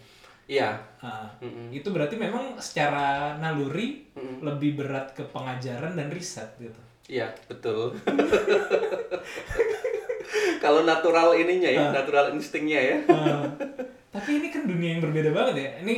Iya. 0.49 0.69
Ah, 0.99 1.29
Mm-mm. 1.39 1.71
Itu 1.71 1.95
berarti 1.95 2.19
memang 2.19 2.59
secara 2.59 3.39
naluri 3.39 4.03
lebih 4.43 4.83
berat 4.83 5.15
ke 5.15 5.23
pengajaran 5.31 5.95
dan 5.95 6.12
riset 6.12 6.49
gitu. 6.59 6.81
Iya, 7.09 7.31
betul. 7.47 7.95
Kalau 10.60 10.84
natural 10.84 11.34
ininya 11.34 11.69
ya, 11.69 11.82
natural 11.93 12.26
instingnya 12.32 12.80
ya. 12.80 12.95
Ah, 13.08 13.43
tapi 14.10 14.38
ini 14.38 14.48
kan 14.48 14.63
dunia 14.63 14.89
yang 14.91 15.02
berbeda 15.02 15.30
banget 15.30 15.56
ya. 15.58 15.69
Ini 15.80 15.95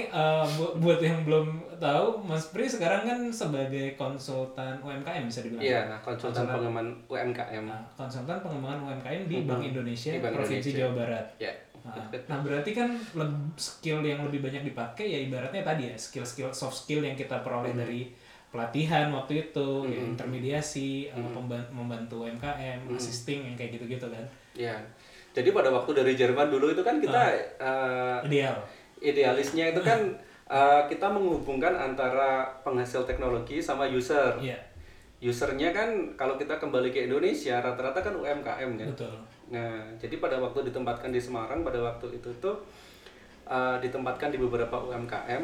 bu- 0.52 0.76
buat 0.78 1.00
yang 1.00 1.24
belum 1.24 1.48
tahu, 1.78 2.22
Mas 2.22 2.46
Pri 2.48 2.66
sekarang 2.66 3.02
kan 3.02 3.20
sebagai 3.28 3.96
konsultan 3.96 4.78
UMKM 4.80 5.26
bisa 5.26 5.42
dibilang. 5.42 5.64
Iya, 5.64 5.80
nah, 5.88 6.00
konsultan 6.00 6.46
pengembangan 6.46 6.88
UMKM. 7.08 7.64
Nah, 7.66 7.82
konsultan 7.92 8.38
pengembangan 8.38 8.80
UMKM 8.86 9.22
di 9.26 9.38
Bank 9.44 9.62
Indonesia 9.66 10.12
Di 10.12 10.20
Bank 10.20 10.34
Provinsi 10.36 10.54
Indonesia. 10.70 10.78
Jawa 10.80 10.94
Barat. 10.96 11.26
Ya. 11.40 11.54
Nah, 11.82 11.98
nah, 12.28 12.40
berarti 12.40 12.72
kan 12.72 12.94
skill 13.56 14.00
yang 14.02 14.22
lebih 14.22 14.38
banyak 14.40 14.62
dipakai 14.64 15.08
ya 15.08 15.20
ibaratnya 15.20 15.64
tadi 15.64 15.84
ya 15.84 15.96
skill-skill 15.96 16.52
soft 16.52 16.78
skill 16.78 17.02
yang 17.02 17.16
kita 17.16 17.42
peroleh 17.42 17.74
dari 17.76 18.02
pelatihan 18.48 19.10
waktu 19.10 19.48
itu, 19.48 19.70
ya, 19.88 19.98
intermediasi, 20.06 21.10
pemban- 21.32 21.72
membantu 21.72 22.22
UMKM, 22.22 22.86
assisting 22.94 23.42
yang 23.44 23.56
kayak 23.56 23.74
gitu-gitu 23.74 24.06
kan. 24.06 24.22
Iya. 24.56 24.76
Jadi 25.32 25.56
pada 25.56 25.72
waktu 25.72 25.92
dari 25.96 26.14
Jerman 26.16 26.52
dulu 26.52 26.76
itu 26.76 26.84
kan 26.84 27.00
kita 27.00 27.22
eh, 27.60 28.18
Ideal. 28.28 28.58
idealisnya 29.00 29.72
itu 29.72 29.80
kan 29.80 30.00
eh, 30.56 30.82
kita 30.92 31.08
menghubungkan 31.08 31.72
antara 31.72 32.44
penghasil 32.68 33.08
teknologi 33.08 33.64
sama 33.64 33.88
user. 33.88 34.36
Iya, 34.44 34.60
Usernya 35.22 35.70
kan 35.70 36.18
kalau 36.18 36.34
kita 36.34 36.58
kembali 36.58 36.90
ke 36.90 37.06
Indonesia 37.06 37.62
rata-rata 37.62 38.02
kan 38.02 38.18
UMKM 38.18 38.72
kan. 38.74 38.90
betul. 38.90 39.14
Nah, 39.54 39.86
jadi 40.02 40.18
pada 40.18 40.42
waktu 40.42 40.74
ditempatkan 40.74 41.14
di 41.14 41.22
Semarang 41.22 41.62
pada 41.62 41.78
waktu 41.78 42.18
itu 42.18 42.32
tuh 42.42 42.58
uh, 43.46 43.78
ditempatkan 43.78 44.34
di 44.34 44.42
beberapa 44.42 44.82
UMKM, 44.82 45.44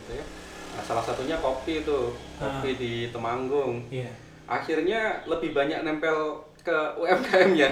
gitu 0.00 0.10
ya. 0.16 0.24
Nah, 0.72 0.82
salah 0.82 1.04
satunya 1.04 1.36
kopi 1.36 1.84
itu, 1.84 2.16
kopi 2.40 2.80
di 2.80 2.92
Temanggung. 3.12 3.84
Iya. 3.92 4.08
Akhirnya 4.48 5.20
lebih 5.28 5.52
banyak 5.52 5.84
nempel 5.84 6.40
ke 6.64 6.78
UMKM-nya. 6.96 7.68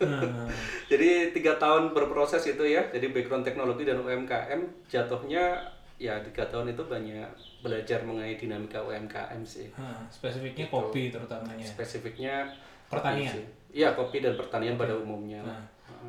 Nah, 0.00 0.48
jadi 0.88 1.28
tiga 1.30 1.60
tahun 1.60 1.92
berproses 1.92 2.40
itu 2.48 2.64
ya, 2.64 2.80
jadi 2.88 3.12
background 3.12 3.44
teknologi 3.44 3.84
dan 3.84 4.00
UMKM 4.00 4.88
jatuhnya 4.88 5.60
ya 6.00 6.16
tiga 6.24 6.48
tahun 6.48 6.72
itu 6.72 6.80
banyak 6.88 7.28
belajar 7.60 8.00
mengenai 8.08 8.40
dinamika 8.40 8.80
UMKM 8.80 9.44
sih. 9.44 9.68
nah, 9.76 10.00
spesifiknya 10.08 10.72
kopi 10.72 11.12
terutamanya. 11.12 11.60
Spesifiknya 11.60 12.48
Pertanian. 12.90 13.34
Iya 13.70 13.94
kopi 13.94 14.18
dan 14.18 14.34
pertanian 14.34 14.74
pada 14.74 14.98
umumnya. 14.98 15.38
Nah, 15.46 15.62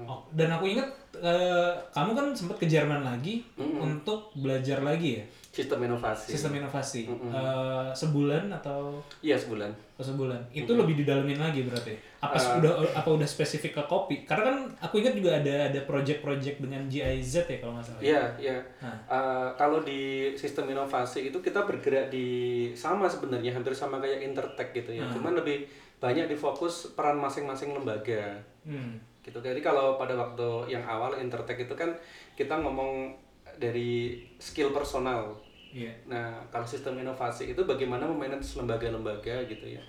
oh, 0.10 0.26
dan 0.34 0.50
aku 0.50 0.65
ingat 0.74 0.89
eh, 1.22 1.72
kamu 1.94 2.17
kan 2.17 2.26
sempat 2.34 2.58
ke 2.58 2.65
Jerman 2.65 3.06
lagi 3.06 3.46
untuk 3.60 4.34
belajar 4.34 4.82
lagi 4.82 5.22
ya 5.22 5.26
Sistem 5.51 5.83
inovasi. 5.83 6.31
sistem 6.31 6.53
inovasi 6.55 7.11
Eh, 7.11 7.89
sebulan 7.91 8.47
atau 8.53 9.03
Iya 9.19 9.35
sebulan. 9.35 9.67
atau 9.93 10.05
sebulan 10.07 10.39
itu 10.49 10.71
lebih 10.71 10.95
didalamin 10.97 11.35
lagi 11.37 11.61
berarti 11.61 11.91
apa 12.17 12.39
udah 12.57 12.71
apa 12.95 13.09
udah 13.11 13.25
spesifik 13.25 13.75
ke 13.75 13.83
kopi 13.83 14.23
karena 14.23 14.47
kan 14.47 14.57
aku 14.79 14.97
ingat 14.97 15.11
juga 15.11 15.35
ada 15.35 15.67
ada 15.67 15.79
project-project 15.83 16.57
dengan 16.57 16.87
GIZ 16.87 17.43
ya 17.43 17.57
kalau 17.59 17.75
nggak 17.75 17.83
salah 17.83 17.99
Iya, 17.99 18.23
iya. 18.39 18.57
Nah. 18.79 18.95
Eh, 19.05 19.49
kalau 19.53 19.79
di 19.81 20.01
sistem 20.33 20.71
inovasi 20.71 21.27
itu 21.27 21.37
kita 21.37 21.61
bergerak 21.61 22.07
di 22.07 22.27
sama 22.71 23.05
sebenarnya 23.05 23.51
hampir 23.51 23.73
sama 23.73 23.99
kayak 23.99 24.23
Intertech 24.23 24.71
gitu 24.71 24.95
ya. 24.95 25.03
Cuman 25.11 25.35
lebih 25.35 25.67
banyak 25.97 26.25
difokus 26.25 26.95
peran 26.95 27.19
masing-masing 27.19 27.71
lembaga. 27.71 28.39
hmm. 28.63 28.97
Gitu. 29.19 29.37
Jadi 29.37 29.59
kalau 29.59 29.99
pada 29.99 30.15
waktu 30.15 30.47
yang 30.67 30.81
awal 30.81 31.13
Intertech 31.13 31.59
itu 31.59 31.75
kan 31.75 31.91
kita 32.33 32.57
ngomong 32.57 33.13
dari 33.57 34.21
skill 34.37 34.71
personal. 34.71 35.35
iya 35.71 35.91
Nah, 36.07 36.35
kalau 36.51 36.67
sistem 36.67 36.99
inovasi 36.99 37.55
itu 37.55 37.61
bagaimana 37.63 38.03
memanage 38.03 38.59
lembaga-lembaga 38.59 39.43
gitu 39.47 39.65
ya. 39.75 39.81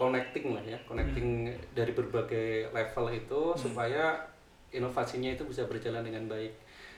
Connecting 0.00 0.56
lah 0.56 0.64
ya, 0.64 0.78
connecting 0.88 1.52
dari 1.76 1.92
berbagai 1.92 2.72
level 2.72 3.06
itu 3.12 3.42
supaya 3.52 4.16
inovasinya 4.72 5.30
itu 5.36 5.44
bisa 5.44 5.68
berjalan 5.68 6.02
dengan 6.02 6.24
baik. 6.26 6.50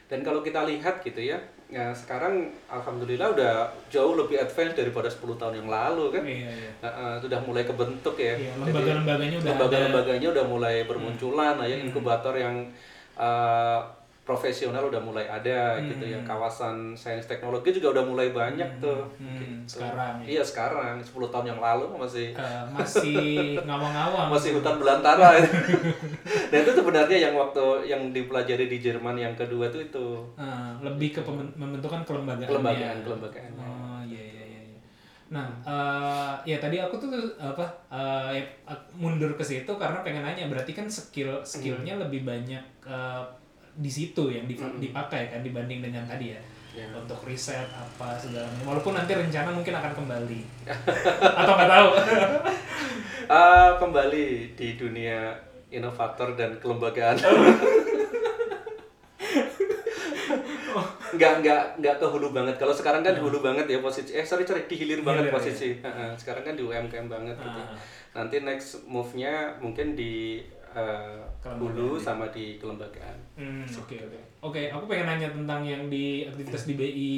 Dan 0.07 0.23
kalau 0.23 0.39
kita 0.39 0.63
lihat 0.71 1.03
gitu 1.03 1.19
ya, 1.19 1.35
ya 1.67 1.91
sekarang 1.91 2.47
alhamdulillah 2.71 3.35
udah 3.35 3.67
jauh 3.91 4.15
lebih 4.15 4.39
advance 4.39 4.79
daripada 4.79 5.11
10 5.11 5.35
tahun 5.35 5.59
yang 5.59 5.69
lalu 5.69 6.15
kan. 6.15 6.23
iya 6.23 6.47
iya 6.47 6.71
Nah, 6.79 6.93
eh, 6.95 7.17
sudah 7.19 7.43
mulai 7.43 7.67
kebentuk 7.67 8.15
ya. 8.15 8.39
Iya, 8.39 8.55
lembaga-lembaganya 8.63 9.37
udah 9.43 9.51
lembaga-lembaganya 9.51 10.29
udah 10.31 10.45
mulai 10.47 10.77
bermunculan 10.87 11.59
lah 11.59 11.67
ya, 11.67 11.77
inkubator 11.83 12.39
yang 12.39 12.71
eh, 13.19 13.81
profesional 14.27 14.83
udah 14.85 14.99
mulai 14.99 15.23
ada 15.23 15.79
gitu 15.81 16.03
ya. 16.05 16.19
Kawasan 16.21 16.91
sains 16.93 17.25
teknologi 17.25 17.71
juga 17.71 17.95
udah 17.95 18.05
mulai 18.05 18.29
banyak 18.31 18.67
tuh. 18.77 19.07
Hmm, 19.17 19.39
gitu. 19.39 19.79
sekarang 19.79 20.19
ya. 20.21 20.27
Iya, 20.29 20.43
sekarang 20.43 20.99
10 20.99 21.31
tahun 21.31 21.47
yang 21.49 21.61
lalu 21.61 21.87
masih 21.95 22.35
Eh, 22.35 22.63
masih 22.69 23.55
ngawang-ngawang 23.57 24.27
masih 24.35 24.51
hutan 24.53 24.77
belantara. 24.77 25.39
Dan 26.51 26.59
itu 26.61 26.73
sebenarnya 26.73 27.19
yang 27.21 27.35
waktu 27.35 27.65
yang 27.87 28.11
dipelajari 28.11 28.67
di 28.67 28.79
Jerman 28.79 29.15
yang 29.15 29.35
kedua 29.35 29.67
tuh 29.69 29.81
itu 29.81 30.07
Eh, 30.35 30.71
lebih 30.81 31.15
ke 31.15 31.21
pemen- 31.23 31.55
membentukan 31.55 32.03
kelembagaan 32.03 32.45
kelembagaan 32.45 32.97
kelembagaan. 33.01 33.51
Oh 33.57 34.03
iya 34.03 34.19
iya 34.19 34.45
iya. 34.45 34.61
iya. 34.67 34.79
Nah, 35.29 35.47
eh 35.63 36.35
ya 36.45 36.59
tadi 36.59 36.77
aku 36.77 36.95
tuh 36.97 37.11
apa 37.37 37.63
ya, 38.29 38.43
ak- 38.65 38.91
mundur 38.93 39.31
ke 39.33 39.43
situ 39.43 39.71
karena 39.73 40.03
pengen 40.03 40.23
nanya 40.23 40.47
berarti 40.47 40.71
kan 40.73 40.87
skill 40.87 41.39
skillnya 41.43 41.95
lebih 41.97 42.23
banyak 42.23 42.63
eh, 42.83 43.23
di 43.77 43.91
situ 43.93 44.33
yang 44.33 44.49
dip- 44.49 44.81
dipakai 44.81 45.29
kan 45.29 45.41
dibanding 45.45 45.85
dengan 45.85 46.05
tadi 46.09 46.33
ya. 46.33 46.41
Iya. 46.77 46.93
Untuk 46.93 47.25
riset 47.25 47.69
apa 47.73 48.21
segala 48.21 48.45
macam. 48.53 48.77
Walaupun 48.77 48.93
nanti 48.93 49.13
rencana 49.17 49.49
mungkin 49.49 49.73
akan 49.73 49.93
kembali. 49.97 50.41
Atau 51.41 51.53
nggak 51.57 51.71
tahu. 51.71 51.89
Ah, 53.27 53.75
kembali 53.75 54.55
di 54.55 54.79
dunia 54.79 55.35
inovator 55.67 56.39
dan 56.39 56.63
kelembagaan. 56.63 57.19
nggak 61.17 61.33
nggak 61.43 61.63
nggak 61.83 61.97
ke 61.99 62.07
hulu 62.07 62.31
banget. 62.31 62.55
Kalau 62.55 62.71
sekarang 62.71 63.03
kan 63.03 63.19
di 63.19 63.23
hulu 63.25 63.43
banget 63.43 63.67
ya 63.67 63.83
posisi. 63.83 64.15
Eh 64.15 64.23
sorry 64.23 64.47
sorry 64.47 64.71
di 64.71 64.79
hilir 64.79 65.03
banget 65.03 65.27
Hilir, 65.27 65.35
posisi. 65.35 65.75
Heeh, 65.81 66.11
sekarang 66.15 66.47
kan 66.47 66.55
di 66.55 66.63
UMKM 66.63 67.11
banget 67.11 67.35
gitu. 67.35 67.59
Ah. 67.59 67.75
Nanti 68.15 68.47
next 68.47 68.87
move-nya 68.87 69.59
mungkin 69.59 69.99
di 69.99 70.39
eh, 70.77 71.21
hulu 71.57 71.97
sama 71.97 72.29
di 72.29 72.61
kelembagaan. 72.61 73.17
Hmm, 73.35 73.65
oke 73.65 73.97
oke. 73.97 74.21
Oke, 74.45 74.63
aku 74.69 74.85
pengen 74.85 75.09
nanya 75.09 75.29
tentang 75.33 75.65
yang 75.65 75.89
di 75.89 76.29
aktivitas 76.29 76.69
di 76.69 76.75
BI 76.77 77.15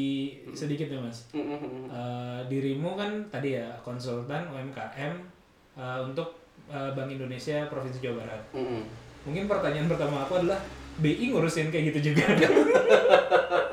sedikit 0.55 0.87
ya, 0.87 1.03
Mas. 1.03 1.27
Eh, 1.35 2.40
dirimu 2.47 2.94
kan 2.94 3.11
tadi 3.29 3.59
ya 3.59 3.68
konsultan 3.83 4.47
UMKM 4.49 5.14
eh, 5.75 5.99
untuk 6.07 6.38
eh, 6.71 6.90
Bank 6.94 7.11
Indonesia 7.11 7.66
Provinsi 7.66 7.99
Jawa 7.99 8.23
Barat. 8.23 8.42
Mungkin 9.27 9.51
pertanyaan 9.51 9.90
pertama 9.90 10.25
aku 10.25 10.40
adalah 10.40 10.62
BI 11.03 11.35
ngurusin 11.35 11.75
kayak 11.75 11.92
gitu 11.94 12.14
juga. 12.14 12.25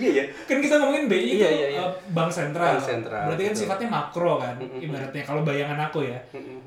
Iya 0.00 0.10
ya. 0.16 0.24
kan 0.48 0.56
kita 0.64 0.74
ngomongin 0.80 1.04
BI 1.12 1.20
Iya, 1.20 1.28
itu 1.28 1.44
iya, 1.60 1.68
iya. 1.76 1.80
eh, 1.84 1.92
bank 2.16 2.30
sentral. 2.32 2.72
Bank 2.72 2.80
sentral, 2.80 3.24
Berarti 3.28 3.42
kan 3.44 3.52
betul. 3.52 3.62
sifatnya 3.68 3.88
makro 3.92 4.34
kan, 4.40 4.56
ibaratnya 4.80 5.22
kalau 5.22 5.42
bayangan 5.44 5.80
aku 5.92 6.08
ya. 6.08 6.18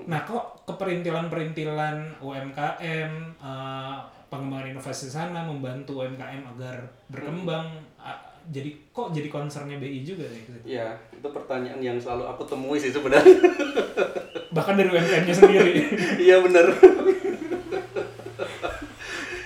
Nah, 0.05 0.21
kok 0.21 0.61
keperintilan-perintilan 0.69 2.21
UMKM 2.21 3.11
eh, 3.41 3.97
pengembangan 4.29 4.67
inovasi 4.69 5.09
sana 5.09 5.41
membantu 5.41 6.01
UMKM 6.01 6.41
agar 6.53 6.77
berkembang 7.05 7.69
ah, 7.97 8.17
jadi 8.49 8.73
kok 8.89 9.13
jadi 9.13 9.29
concernnya 9.29 9.77
BI 9.77 10.01
juga 10.01 10.25
ya 10.25 10.37
gitu. 10.37 10.57
Ya, 10.65 10.87
itu 11.09 11.27
pertanyaan 11.29 11.79
yang 11.81 11.97
selalu 11.97 12.25
aku 12.27 12.45
temui 12.45 12.77
sih 12.77 12.89
sebenarnya. 12.89 13.29
Bahkan 14.57 14.73
dari 14.77 14.89
UMKM-nya 14.89 15.33
sendiri. 15.33 15.73
Iya 16.29 16.37
bener. 16.41 16.65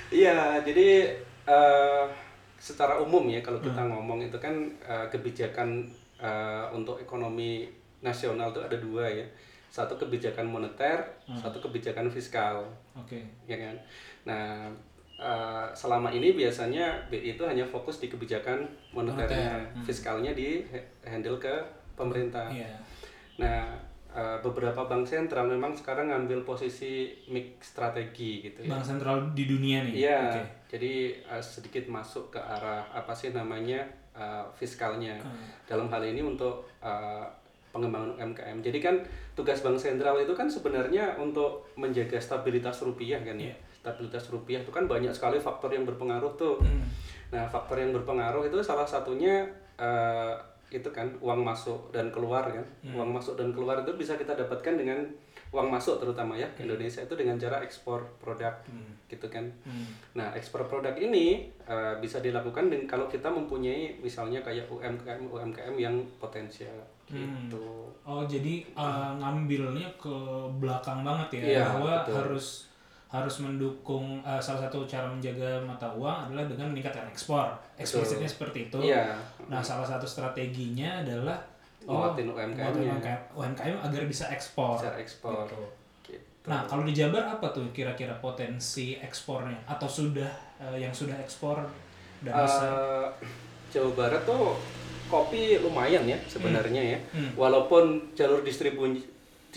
Iya, 0.07 0.65
jadi 0.65 1.13
eh, 1.45 2.03
secara 2.67 2.99
umum 2.99 3.23
ya 3.31 3.39
kalau 3.39 3.63
kita 3.63 3.79
ngomong 3.79 4.19
itu 4.27 4.35
kan 4.35 4.51
eh, 4.83 5.07
kebijakan 5.07 5.87
eh, 6.19 6.65
untuk 6.75 6.99
ekonomi 6.99 7.63
nasional 8.03 8.51
itu 8.51 8.59
ada 8.59 8.75
dua 8.75 9.07
ya. 9.07 9.23
Satu 9.67 9.99
kebijakan 9.99 10.47
moneter, 10.47 10.95
satu 11.37 11.59
kebijakan 11.59 12.07
fiskal, 12.09 12.65
Oke. 12.97 13.19
ya 13.45 13.59
kan. 13.59 13.75
Nah, 14.25 14.71
eh, 15.19 15.67
selama 15.75 16.09
ini 16.09 16.33
biasanya 16.33 16.97
BI 17.11 17.35
itu 17.37 17.43
hanya 17.45 17.67
fokus 17.67 18.01
di 18.01 18.07
kebijakan 18.09 18.63
moneternya, 18.95 19.59
Moneter, 19.59 19.83
fiskalnya 19.85 20.31
di 20.33 20.65
handle 21.03 21.37
ke 21.37 21.51
pemerintah. 21.99 22.49
Iya. 22.49 22.73
Nah, 23.37 23.75
eh, 24.13 24.37
beberapa 24.41 24.87
bank 24.87 25.05
sentral 25.05 25.45
memang 25.45 25.77
sekarang 25.77 26.09
ngambil 26.09 26.41
posisi 26.47 27.13
mix 27.29 27.75
strategi 27.75 28.49
gitu 28.49 28.65
ya. 28.65 28.71
Bank 28.77 28.85
sentral 28.87 29.35
di 29.37 29.45
dunia 29.45 29.85
nih. 29.85 29.93
Iya, 29.93 30.21
Oke. 30.31 30.43
Jadi 30.67 31.15
eh, 31.15 31.43
sedikit 31.43 31.87
masuk 31.87 32.35
ke 32.35 32.39
arah 32.39 32.83
apa 32.91 33.15
sih 33.15 33.31
namanya 33.31 33.87
eh, 34.11 34.45
fiskalnya. 34.59 35.15
Dalam 35.63 35.87
hal 35.87 36.03
ini 36.03 36.19
untuk 36.19 36.67
eh, 36.83 37.25
pengembangan 37.71 38.17
UMKM. 38.17 38.57
Jadi 38.63 38.79
kan 38.81 38.95
tugas 39.37 39.61
bank 39.61 39.77
sentral 39.77 40.17
itu 40.19 40.33
kan 40.33 40.49
sebenarnya 40.49 41.15
untuk 41.19 41.69
menjaga 41.77 42.19
stabilitas 42.19 42.81
rupiah 42.81 43.21
kan 43.21 43.37
ya. 43.39 43.53
Stabilitas 43.71 44.27
rupiah 44.33 44.59
itu 44.65 44.71
kan 44.73 44.89
banyak 44.89 45.13
sekali 45.13 45.37
faktor 45.39 45.71
yang 45.71 45.85
berpengaruh 45.85 46.33
tuh. 46.35 46.57
Nah, 47.27 47.43
faktor 47.47 47.77
yang 47.79 47.91
berpengaruh 47.91 48.47
itu 48.47 48.57
salah 48.63 48.87
satunya 48.87 49.45
eh, 49.77 50.35
itu 50.67 50.89
kan 50.91 51.07
uang 51.23 51.47
masuk 51.47 51.91
dan 51.95 52.11
keluar 52.11 52.43
kan. 52.47 52.65
Uang 52.91 53.15
masuk 53.15 53.39
dan 53.39 53.55
keluar 53.55 53.79
itu 53.83 53.91
bisa 53.95 54.19
kita 54.19 54.35
dapatkan 54.35 54.75
dengan 54.75 54.99
uang 55.47 55.71
masuk 55.71 56.03
terutama 56.03 56.35
ya 56.35 56.43
ke 56.59 56.67
Indonesia 56.67 56.99
itu 56.99 57.15
dengan 57.15 57.39
cara 57.39 57.63
ekspor 57.63 58.03
produk 58.19 58.51
gitu 59.07 59.31
kan. 59.31 59.47
Nah, 60.11 60.35
ekspor 60.35 60.67
produk 60.67 60.91
ini 60.99 61.47
eh, 61.63 61.95
bisa 62.03 62.19
dilakukan 62.19 62.67
dengan 62.67 62.83
kalau 62.83 63.07
kita 63.07 63.31
mempunyai 63.31 63.95
misalnya 64.03 64.43
kayak 64.43 64.67
UMKM 64.67 65.23
UMKM 65.31 65.75
yang 65.79 65.95
potensial 66.19 66.75
gitu. 67.07 67.87
Oh 68.03 68.27
jadi 68.27 68.67
uh, 68.75 69.15
ngambilnya 69.15 69.87
ke 69.95 70.15
belakang 70.59 71.07
banget 71.07 71.39
ya 71.39 71.43
Iya, 71.47 71.63
bahwa 71.71 71.91
betul. 72.03 72.15
harus 72.19 72.66
harus 73.07 73.39
mendukung 73.39 74.19
uh, 74.27 74.39
salah 74.43 74.67
satu 74.67 74.83
cara 74.83 75.07
menjaga 75.07 75.63
mata 75.63 75.87
uang 75.95 76.27
adalah 76.27 76.43
dengan 76.43 76.75
meningkatkan 76.75 77.07
ekspor 77.07 77.55
eksplisitnya 77.79 78.27
seperti 78.27 78.67
itu. 78.67 78.79
Iya. 78.83 79.15
Nah 79.47 79.63
salah 79.63 79.87
satu 79.87 80.03
strateginya 80.03 80.99
adalah 80.99 81.39
UMKM-nya. 81.87 82.67
nguatin 82.67 82.83
UMKM, 82.83 83.21
UMKM 83.31 83.75
agar 83.79 84.01
bisa 84.03 84.27
ekspor. 84.27 84.75
Cara 84.75 84.99
ekspor. 84.99 85.47
Gitu. 85.47 85.63
Gitu. 86.11 86.27
Nah 86.51 86.67
kalau 86.67 86.83
di 86.83 86.91
Jabar 86.91 87.23
apa 87.31 87.47
tuh 87.55 87.71
kira-kira 87.71 88.19
potensi 88.19 88.99
ekspornya 88.99 89.55
atau 89.63 89.87
sudah 89.87 90.31
uh, 90.59 90.75
yang 90.75 90.91
sudah 90.91 91.15
ekspor 91.23 91.63
dan 92.19 92.33
bisa 92.43 92.67
Eh, 92.67 93.07
Jawa 93.71 93.91
Barat 93.95 94.23
tuh 94.27 94.55
kopi 95.07 95.63
lumayan 95.63 96.03
ya 96.03 96.19
sebenarnya 96.27 96.81
ya. 96.95 96.99
Hmm. 97.15 97.31
Walaupun 97.39 98.11
jalur 98.19 98.43
distribusi 98.43 99.07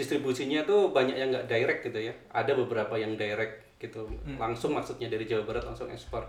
distribusinya 0.00 0.64
tuh 0.64 0.88
banyak 0.90 1.12
yang 1.14 1.28
nggak 1.28 1.44
direct 1.44 1.80
gitu 1.84 2.08
ya. 2.08 2.14
Ada 2.32 2.56
beberapa 2.56 2.96
yang 2.96 3.14
direct 3.14 3.76
gitu. 3.76 4.08
Hmm. 4.24 4.36
Langsung 4.36 4.72
maksudnya 4.72 5.08
dari 5.08 5.24
Jawa 5.24 5.44
Barat 5.44 5.64
langsung 5.64 5.88
ekspor. 5.88 6.24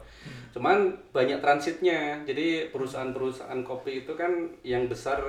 Cuman 0.51 0.91
banyak 1.11 1.39
transitnya. 1.39 2.19
Jadi 2.23 2.67
perusahaan-perusahaan 2.69 3.63
kopi 3.63 4.03
itu 4.03 4.15
kan 4.15 4.31
yang 4.63 4.87
besar 4.87 5.19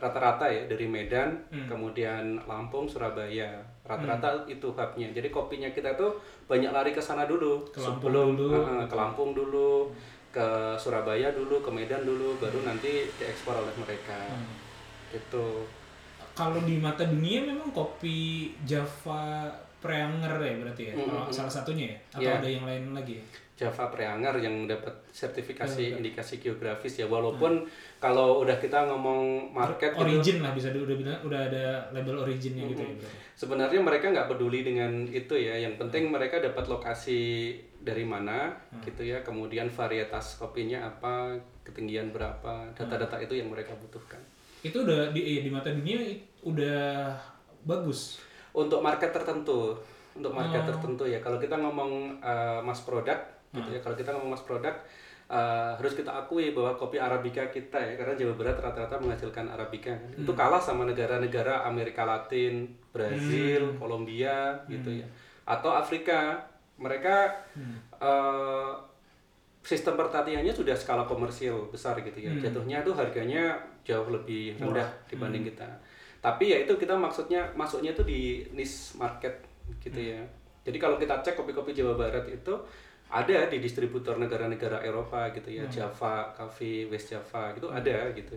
rata-rata 0.00 0.48
ya 0.48 0.64
dari 0.64 0.88
Medan, 0.88 1.36
Hmm. 1.52 1.68
kemudian 1.68 2.40
Lampung, 2.48 2.88
Surabaya. 2.88 3.60
Rata-rata 3.84 4.48
itu 4.48 4.72
hubnya. 4.72 5.12
Jadi 5.12 5.28
kopinya 5.28 5.68
kita 5.68 5.92
tuh 5.92 6.16
banyak 6.48 6.72
lari 6.72 6.92
ke 6.92 7.00
sana 7.00 7.28
dulu. 7.28 7.60
Ke 7.68 7.80
Lampung 7.80 8.00
sebelum 8.00 8.28
dulu. 8.32 8.56
eh, 8.56 8.84
ke 8.88 8.96
Lampung 8.96 9.30
dulu, 9.36 9.92
ke 10.32 10.48
Surabaya 10.76 11.28
dulu, 11.32 11.60
ke 11.60 11.68
Medan 11.68 12.04
dulu, 12.04 12.32
baru 12.40 12.64
nanti 12.64 13.08
diekspor 13.12 13.56
oleh 13.56 13.74
mereka. 13.76 14.20
Hmm. 14.32 14.48
Gitu. 15.12 15.46
Kalau 16.32 16.58
di 16.62 16.76
mata 16.76 17.02
dunia 17.02 17.42
memang 17.42 17.68
kopi 17.70 18.50
Java 18.62 19.48
Preanger 19.78 20.36
ya 20.36 20.54
berarti 20.56 20.82
ya? 20.88 20.94
Mm, 20.94 21.04
kalau 21.04 21.24
mm, 21.24 21.32
salah 21.32 21.52
satunya 21.52 21.86
ya? 21.88 21.98
Atau 22.12 22.22
Iya. 22.22 22.32
ada 22.36 22.48
yang 22.48 22.64
lain 22.64 22.84
lagi? 22.92 23.14
Ya? 23.16 23.24
Java 23.60 23.92
Preanger 23.92 24.40
yang 24.40 24.64
dapat 24.64 24.88
sertifikasi 25.12 25.92
Hmm. 25.92 26.00
indikasi 26.00 26.40
geografis 26.40 26.96
ya 26.96 27.04
walaupun 27.04 27.68
kalau 28.00 28.40
udah 28.40 28.56
kita 28.56 28.88
ngomong 28.88 29.52
market 29.52 29.92
gitu, 29.92 30.00
origin 30.00 30.40
lah 30.40 30.56
bisa 30.56 30.72
udah 30.72 30.96
bilang 30.96 31.20
udah 31.20 31.40
ada 31.44 31.64
label 31.92 32.24
originnya 32.24 32.64
gitu 32.66 32.80
ya 32.80 32.96
berarti. 32.96 33.16
sebenarnya 33.36 33.80
mereka 33.84 34.08
nggak 34.08 34.32
peduli 34.32 34.64
dengan 34.64 35.04
itu 35.04 35.36
ya 35.36 35.60
yang 35.60 35.76
penting 35.76 36.08
mereka 36.08 36.40
dapat 36.40 36.72
lokasi 36.72 37.52
dari 37.76 38.00
mana 38.00 38.48
gitu 38.80 39.04
ya 39.04 39.20
kemudian 39.20 39.68
varietas 39.68 40.40
kopinya 40.40 40.80
apa 40.80 41.36
ketinggian 41.60 42.16
berapa 42.16 42.64
data-data 42.72 43.20
itu 43.20 43.36
yang 43.36 43.52
mereka 43.52 43.76
butuhkan 43.76 44.24
itu 44.60 44.76
udah 44.84 45.12
di 45.12 45.20
eh, 45.20 45.40
di 45.44 45.50
mata 45.52 45.72
dunia 45.72 46.00
udah 46.44 47.12
bagus. 47.64 48.20
Untuk 48.52 48.80
market 48.82 49.12
tertentu. 49.12 49.76
Untuk 50.16 50.34
market 50.34 50.66
Oh. 50.66 50.68
tertentu 50.74 51.04
ya. 51.06 51.22
Kalau 51.22 51.38
kita 51.38 51.54
ngomong 51.56 52.18
uh, 52.18 52.60
mass 52.60 52.82
product 52.84 53.20
gitu 53.54 53.70
ya. 53.72 53.80
Kalau 53.80 53.94
kita 53.96 54.10
ngomong 54.12 54.34
mass 54.34 54.44
product 54.44 54.78
uh, 55.30 55.72
harus 55.78 55.94
kita 55.94 56.10
akui 56.10 56.50
bahwa 56.50 56.74
kopi 56.74 56.98
arabica 56.98 57.46
kita 57.48 57.78
ya 57.78 57.94
karena 57.94 58.18
Jawa 58.18 58.34
Barat 58.34 58.56
rata-rata 58.58 58.98
menghasilkan 58.98 59.46
arabica. 59.48 59.94
Kan. 59.94 60.26
itu 60.26 60.32
kalah 60.34 60.60
sama 60.60 60.82
negara-negara 60.84 61.62
Amerika 61.64 62.02
Latin 62.02 62.66
Brazil 62.90 63.78
Kolombia 63.78 64.58
gitu 64.66 64.90
ya. 65.00 65.06
Atau 65.46 65.70
Afrika. 65.72 66.46
Mereka 66.80 67.28
uh, 68.00 68.72
sistem 69.60 70.00
pertaniannya 70.00 70.48
sudah 70.48 70.72
skala 70.72 71.04
komersil 71.04 71.68
besar 71.68 71.92
gitu 72.00 72.16
ya. 72.18 72.32
Jatuhnya 72.40 72.80
tuh 72.80 72.96
harganya 72.96 73.60
jauh 73.82 74.08
lebih 74.08 74.56
rendah 74.56 74.88
dibanding 75.08 75.44
kita. 75.46 75.68
Tapi 76.20 76.52
ya 76.52 76.56
itu 76.62 76.72
kita 76.76 76.92
maksudnya 76.92 77.40
masuknya 77.56 77.92
tuh 77.96 78.04
di 78.04 78.44
niche 78.52 78.94
market 78.94 79.32
gitu 79.80 79.96
ya. 79.96 80.20
Jadi 80.60 80.76
kalau 80.76 81.00
kita 81.00 81.16
cek 81.24 81.34
kopi-kopi 81.34 81.72
Jawa 81.72 81.96
Barat 81.96 82.28
itu 82.28 82.52
ada 83.10 83.48
di 83.50 83.58
distributor 83.58 84.20
negara-negara 84.20 84.84
Eropa 84.84 85.32
gitu 85.32 85.48
ya. 85.50 85.64
Java, 85.66 86.30
Cafe, 86.30 86.86
West 86.86 87.10
Java 87.10 87.50
gitu 87.56 87.72
ada 87.72 88.12
gitu. 88.12 88.36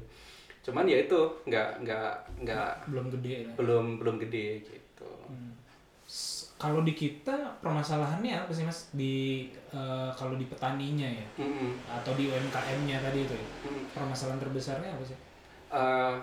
Cuman 0.63 0.87
ya 0.87 1.03
itu 1.03 1.19
nggak 1.43 1.83
nggak 1.83 2.11
nggak 2.47 2.71
belum 2.87 3.11
gede 3.11 3.33
ya. 3.43 3.51
belum 3.59 3.85
belum 3.99 4.15
gede 4.23 4.63
gitu. 4.63 5.09
S- 6.07 6.55
kalau 6.55 6.87
di 6.87 6.95
kita 6.95 7.35
permasalahannya 7.59 8.47
apa 8.47 8.51
sih 8.55 8.63
mas? 8.63 8.87
Di 8.95 9.47
eh, 9.75 10.09
kalau 10.15 10.39
di 10.39 10.47
petaninya 10.47 11.03
ya? 11.07 11.27
Mm-mm. 11.35 11.75
atau 11.83 12.15
di 12.15 12.31
UMKM-nya 12.31 13.03
tadi 13.03 13.27
itu 13.27 13.35
ya? 13.35 13.47
Mm. 13.67 13.83
permasalahan 13.91 14.39
terbesarnya 14.39 14.87
apa 14.95 15.03
sih 15.03 15.17
Eh, 15.73 16.15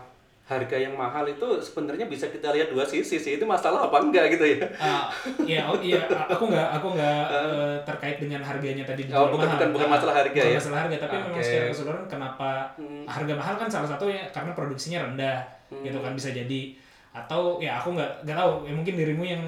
harga 0.47 0.75
yang 0.75 0.95
mahal 0.95 1.23
itu 1.25 1.47
sebenarnya 1.59 2.07
bisa 2.07 2.27
kita 2.27 2.51
lihat 2.51 2.71
dua 2.71 2.83
sisi 2.83 3.15
sih 3.15 3.33
itu 3.35 3.47
masalah 3.47 3.87
apa 3.87 3.99
enggak 4.01 4.35
gitu 4.35 4.43
ya 4.49 4.67
Ah, 4.77 5.07
iya, 5.41 5.63
oh, 5.63 5.79
iya, 5.79 6.03
aku 6.27 6.47
nggak, 6.47 6.69
aku 6.75 6.87
nggak 6.91 7.23
eh, 7.39 7.75
terkait 7.85 8.19
dengan 8.19 8.39
harganya 8.41 8.83
tadi 8.83 9.07
Oh, 9.09 9.27
bukan- 9.29 9.47
mahal. 9.47 9.55
bukan- 9.55 9.71
bukan 9.73 9.87
Ah, 9.87 9.93
masalah 9.95 10.15
harga 10.17 10.35
bukan 10.37 10.51
ya? 10.51 10.59
masalah 10.59 10.79
harga, 10.81 10.97
tapi 11.01 11.15
memang 11.17 11.35
Oke. 11.35 11.43
secara 11.45 11.67
keseluruhan 11.69 12.07
kenapa 12.07 12.51
Hmm. 12.75 13.07
harga 13.07 13.35
mahal 13.37 13.55
kan 13.57 13.69
salah 13.69 13.89
satunya 13.89 14.23
karena 14.29 14.51
produksinya 14.53 14.99
rendah, 15.05 15.39
gitu 15.83 15.99
kan 15.99 16.13
bisa 16.13 16.31
jadi. 16.31 16.63
Atau 17.13 17.59
ya 17.59 17.75
aku 17.77 17.95
nggak 17.95 18.11
nggak 18.23 18.37
tahu, 18.37 18.53
ya 18.65 18.73
mungkin 18.73 18.95
dirimu 18.97 19.23
yang 19.25 19.43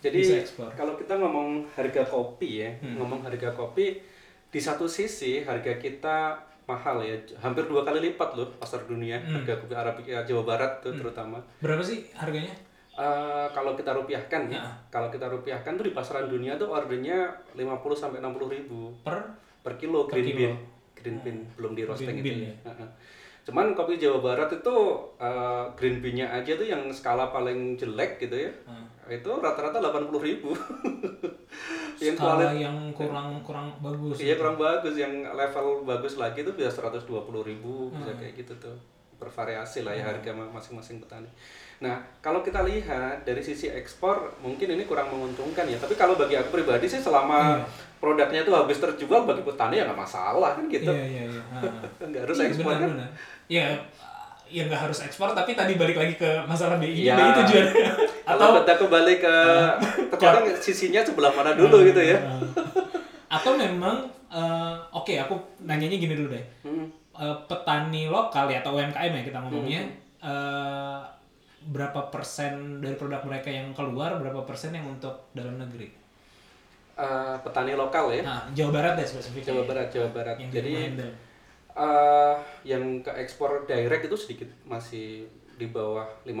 Jadi 0.00 0.18
bisa 0.20 0.38
kalau 0.70 0.94
kita 0.94 1.14
ngomong 1.16 1.66
harga 1.72 2.02
kopi 2.04 2.62
ya, 2.62 2.70
Hmm. 2.76 2.94
ngomong 2.96 3.22
harga 3.22 3.50
kopi 3.50 3.98
di 4.46 4.60
satu 4.60 4.86
sisi 4.86 5.42
harga 5.42 5.74
kita 5.74 6.38
mahal 6.64 6.96
ya, 6.98 7.12
hampir 7.36 7.64
dua 7.64 7.82
kali 7.82 8.00
lipat 8.02 8.32
loh 8.32 8.48
pasar 8.54 8.80
dunia 8.82 9.16
Hmm. 9.18 9.36
harga 9.36 9.54
kopi 9.58 9.74
Arabica 9.74 10.22
Jawa 10.22 10.42
Barat 10.44 10.72
tuh 10.80 10.92
terutama. 10.92 11.36
Berapa 11.58 11.80
sih 11.80 12.08
harganya? 12.12 12.52
Eh, 12.90 13.46
kalau 13.50 13.74
kita 13.74 13.90
rupiahkan 13.90 14.46
ya, 14.46 14.60
Nah. 14.60 14.72
kalau 14.88 15.08
kita 15.08 15.26
rupiahkan 15.26 15.74
tuh 15.74 15.82
di 15.82 15.92
pasaran 15.92 16.24
dunia 16.24 16.54
tuh 16.54 16.70
ordernya 16.70 17.26
50 17.52 17.68
sampai 17.92 18.18
60 18.18 18.46
ribu 18.48 18.94
Per 19.02 19.18
per 19.60 19.74
kilo 19.74 20.06
Per 20.06 20.14
green 20.14 20.26
kilo. 20.26 20.38
bean, 20.38 20.54
green 20.94 21.16
bean 21.20 21.38
belum 21.54 21.72
di 21.72 21.82
roasting 21.82 22.06
Green 22.08 22.22
itu 22.22 22.28
bean 22.30 22.38
ya. 22.44 22.54
Heeh. 22.64 22.88
Cuman 23.44 23.74
kopi 23.74 23.98
Jawa 23.98 24.22
Barat 24.22 24.48
itu 24.48 24.76
eh, 25.18 25.64
green 25.74 25.98
bean-nya 25.98 26.30
aja 26.30 26.54
tuh 26.54 26.64
yang 26.64 26.86
skala 26.88 27.28
paling 27.28 27.74
jelek 27.74 28.16
gitu 28.18 28.36
ya. 28.38 28.50
Hmm. 28.64 28.86
Itu 29.06 29.30
rata-rata 29.36 29.78
80 29.78 30.10
ribu. 30.18 30.50
yang 32.04 32.14
kualitas 32.14 32.56
yang 32.58 32.76
kurang 32.90 33.38
kurang 33.40 33.68
bagus. 33.78 34.18
Iya 34.18 34.34
kurang 34.34 34.56
bagus, 34.56 34.94
yang 34.94 35.12
level 35.26 35.82
bagus 35.82 36.14
lagi 36.14 36.40
tuh 36.40 36.52
bisa 36.52 36.68
120 36.68 37.06
ribu, 37.40 37.88
bisa 37.90 38.10
Hmm. 38.10 38.18
kayak 38.18 38.34
gitu 38.36 38.54
tuh. 38.58 38.76
Bervariasi 39.14 39.82
lah 39.82 39.94
ya 39.94 40.04
harga 40.04 40.30
ma- 40.30 40.50
masing-masing 40.50 40.98
petani. 40.98 41.30
Nah, 41.76 41.96
kalau 42.18 42.40
kita 42.40 42.60
lihat 42.62 43.22
dari 43.22 43.40
sisi 43.40 43.68
ekspor, 43.68 44.34
mungkin 44.38 44.68
ini 44.68 44.84
kurang 44.84 45.08
menguntungkan 45.08 45.64
ya. 45.64 45.76
Tapi 45.76 45.94
kalau 45.94 46.14
bagi 46.14 46.34
aku 46.34 46.50
pribadi 46.50 46.84
sih 46.84 46.98
selama 46.98 47.56
Iya. 47.56 47.66
produknya 47.96 48.40
itu 48.42 48.50
habis 48.50 48.76
terjual 48.76 49.22
bagi 49.22 49.40
petani 49.40 49.78
ya 49.78 49.84
nggak 49.84 49.96
masalah 49.98 50.54
kan 50.54 50.64
gitu. 50.66 50.90
Iya 50.90 51.06
iya 51.06 51.22
iya. 51.30 51.42
Nggak 52.10 52.22
harus 52.26 52.36
Iya, 52.36 52.46
ekspor 52.48 52.66
benar, 52.68 52.80
kan. 52.80 52.90
benar. 52.90 53.10
Ya, 53.46 53.66
ya 54.46 54.62
nggak 54.66 54.82
harus 54.82 54.98
ekspor, 55.00 55.30
tapi 55.30 55.52
tadi 55.52 55.72
balik 55.74 55.94
lagi 55.94 56.14
ke 56.14 56.30
masalah 56.44 56.76
BI, 56.76 57.06
Iya. 57.06 57.14
BI 57.14 57.30
tujuannya. 57.38 57.86
Kalau 58.24 58.64
kita 58.64 58.74
kembali 58.80 59.14
ke 59.20 59.36
terkadang 60.12 60.44
sisinya 60.58 61.00
sebelah 61.04 61.32
mana 61.36 61.52
dulu 61.52 61.84
gitu 61.84 62.00
ya. 62.00 62.16
Ah. 62.18 62.40
Atau 63.36 63.54
memang, 63.60 64.08
eh, 64.32 64.74
oke 64.90 65.12
aku 65.20 65.36
nanyanya 65.62 66.00
gini 66.00 66.14
dulu 66.16 66.32
deh. 66.32 66.44
Hmm. 66.64 66.88
Eh, 67.14 67.36
petani 67.46 68.08
lokal 68.08 68.50
ya 68.50 68.64
atau 68.64 68.74
UMKM 68.74 69.12
ya 69.12 69.22
kita 69.22 69.38
ngomongnya, 69.44 69.82
Hmm. 69.84 70.26
eh, 70.26 70.98
berapa 71.64 72.12
persen 72.12 72.80
dari 72.80 72.96
produk 72.96 73.24
mereka 73.24 73.48
yang 73.48 73.72
keluar, 73.76 74.16
berapa 74.20 74.44
persen 74.44 74.72
yang 74.72 74.88
untuk 74.88 75.28
dalam 75.36 75.60
negeri? 75.60 75.88
Eh, 76.94 77.36
petani 77.42 77.74
lokal 77.74 78.08
ya. 78.14 78.22
Nah, 78.22 78.40
Jawa 78.54 78.70
Barat 78.70 78.92
deh 78.96 79.06
spesifiknya. 79.06 79.52
Jawa 79.52 79.62
Barat, 79.66 79.88
Jawa 79.90 80.08
Barat. 80.14 80.36
Yang 80.40 80.50
Jadi 80.54 80.72
eh 81.74 82.36
yang 82.62 83.02
ke 83.02 83.10
ekspor 83.18 83.66
direct 83.66 84.06
itu 84.06 84.14
sedikit 84.14 84.46
masih 84.62 85.26
di 85.54 85.66
bawah 85.66 86.02
5% 86.22 86.34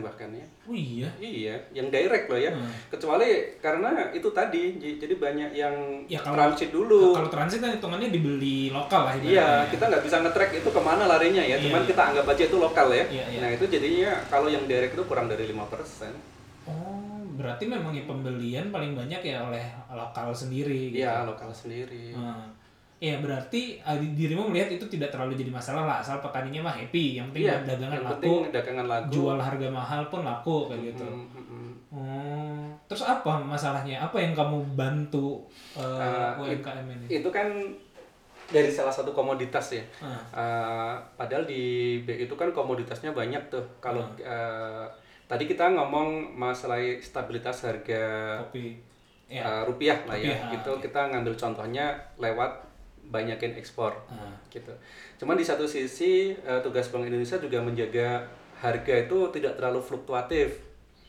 bahkan 0.00 0.28
ya. 0.28 0.46
Oh 0.66 0.74
iya. 0.74 1.06
Iya, 1.16 1.54
yang 1.72 1.86
direct 1.86 2.26
loh 2.26 2.36
ya. 2.36 2.50
Hmm. 2.50 2.66
Kecuali 2.88 3.26
karena 3.56 4.10
itu 4.10 4.26
tadi, 4.30 4.62
jadi 4.78 5.14
banyak 5.14 5.50
yang 5.52 5.74
Ya, 6.04 6.18
kalau- 6.18 6.34
transit 6.36 6.70
dulu. 6.70 7.14
Kalau 7.14 7.30
transit 7.30 7.58
kan 7.58 7.70
hitungannya 7.72 8.10
dibeli 8.10 8.68
lokal 8.68 9.06
lah 9.06 9.14
Iya, 9.14 9.22
ibaratnya. 9.22 9.70
kita 9.70 9.84
nggak 9.86 10.02
bisa 10.02 10.16
nge-track 10.20 10.50
itu 10.56 10.68
ke 10.68 10.80
mana 10.80 11.04
larinya 11.06 11.40
ya. 11.40 11.54
Iya, 11.54 11.64
Cuman 11.64 11.82
iya. 11.82 11.88
kita 11.88 12.02
anggap 12.04 12.26
aja 12.26 12.42
itu 12.44 12.56
lokal 12.56 12.86
ya. 12.90 13.04
Iya, 13.06 13.24
iya. 13.28 13.38
Nah 13.40 13.50
itu 13.52 13.64
jadinya 13.64 14.10
kalau 14.26 14.48
yang 14.48 14.66
direct 14.66 14.92
itu 14.92 15.04
kurang 15.04 15.26
dari 15.26 15.46
5%. 15.46 16.10
Oh, 16.66 17.22
berarti 17.32 17.64
memang 17.64 17.94
ya 17.94 18.02
pembelian 18.02 18.74
paling 18.74 18.92
banyak 18.92 19.22
ya 19.22 19.38
oleh 19.40 19.62
lokal 19.88 20.34
sendiri 20.34 20.90
gitu. 20.90 20.98
Iya, 20.98 21.22
lokal 21.22 21.54
sendiri. 21.54 22.10
Hmm. 22.10 22.50
Iya 22.96 23.20
berarti 23.20 23.76
uh, 23.78 23.92
di- 23.94 24.14
dirimu 24.14 24.48
melihat 24.48 24.72
itu 24.72 24.84
tidak 24.86 25.12
terlalu 25.12 25.36
jadi 25.36 25.50
masalah 25.50 25.84
lah 25.84 25.96
asal 26.00 26.16
petaninya 26.18 26.64
mah 26.64 26.72
happy 26.72 27.16
yang 27.16 27.28
penting 27.28 27.44
Iya, 27.44 27.60
dagangan 27.62 27.92
yang 27.92 28.04
laku 28.04 28.12
penting 28.16 28.36
dagangan 28.50 28.86
laku. 28.86 29.10
jual 29.12 29.38
harga 29.38 29.68
mahal 29.68 30.02
pun 30.06 30.20
laku 30.22 30.56
kayak 30.66 30.80
gitu. 30.90 31.04
Mm, 31.04 31.26
mm, 31.26 31.44
mm. 31.46 31.72
Oh, 31.92 32.64
terus 32.86 33.04
apa 33.04 33.36
masalahnya? 33.38 34.00
Apa 34.00 34.16
yang 34.16 34.32
kamu 34.32 34.58
bantu 34.72 35.44
uh, 35.72 36.36
Uh, 36.36 36.42
UMKM 36.42 36.88
ini? 36.90 37.20
Itu 37.20 37.28
kan 37.28 37.52
dari 38.46 38.70
salah 38.70 38.90
satu 38.90 39.10
komoditas 39.10 39.72
ya. 39.72 39.84
Ah. 39.98 40.16
Uh, 40.30 40.94
padahal 41.14 41.44
di 41.44 41.62
B 42.00 42.16
itu 42.18 42.32
kan 42.32 42.48
komoditasnya 42.50 43.10
banyak 43.10 43.42
tuh. 43.48 43.64
Kalau 43.76 44.00
Hmm. 44.02 44.22
uh, 44.22 44.84
tadi 45.26 45.44
kita 45.44 45.68
ngomong 45.68 46.32
masalah 46.32 46.80
stabilitas 46.98 47.60
harga 47.62 48.38
Kopi. 48.42 48.76
Ya. 49.26 49.42
uh, 49.42 49.62
rupiah 49.64 49.98
lah 50.04 50.14
ya. 50.14 50.32
Rupiah, 50.32 50.54
Itu 50.56 50.72
kita 50.80 51.00
ngambil 51.08 51.34
contohnya 51.34 51.90
lewat 52.16 52.62
banyakin 53.06 53.54
ekspor. 53.54 53.94
Ah. 54.10 54.34
gitu. 54.48 54.72
Cuman 55.16 55.36
di 55.36 55.44
satu 55.44 55.64
sisi 55.64 56.32
eh, 56.32 56.60
tugas 56.60 56.88
Bank 56.88 57.06
Indonesia 57.06 57.36
juga 57.36 57.60
menjaga 57.60 58.24
harga 58.56 58.94
itu 58.96 59.18
tidak 59.30 59.56
terlalu 59.56 59.80
fluktuatif. 59.80 60.64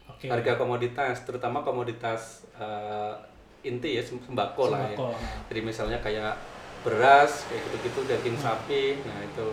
Oke. 0.07 0.27
Harga 0.27 0.55
komoditas, 0.55 1.23
terutama 1.23 1.61
komoditas 1.61 2.47
eh, 2.55 3.13
inti 3.63 3.97
ya 3.97 4.03
sem- 4.03 4.21
sembako, 4.21 4.71
lah 4.71 4.87
ya. 4.87 4.95
Sembako, 4.95 5.05
ah. 5.11 5.19
Jadi 5.49 5.59
misalnya 5.61 5.99
kayak 5.99 6.33
beras 6.85 7.43
kayak 7.49 7.61
gitu-gitu 7.67 7.99
daging 8.07 8.37
sapi, 8.37 9.01
nah 9.03 9.19
itu. 9.19 9.47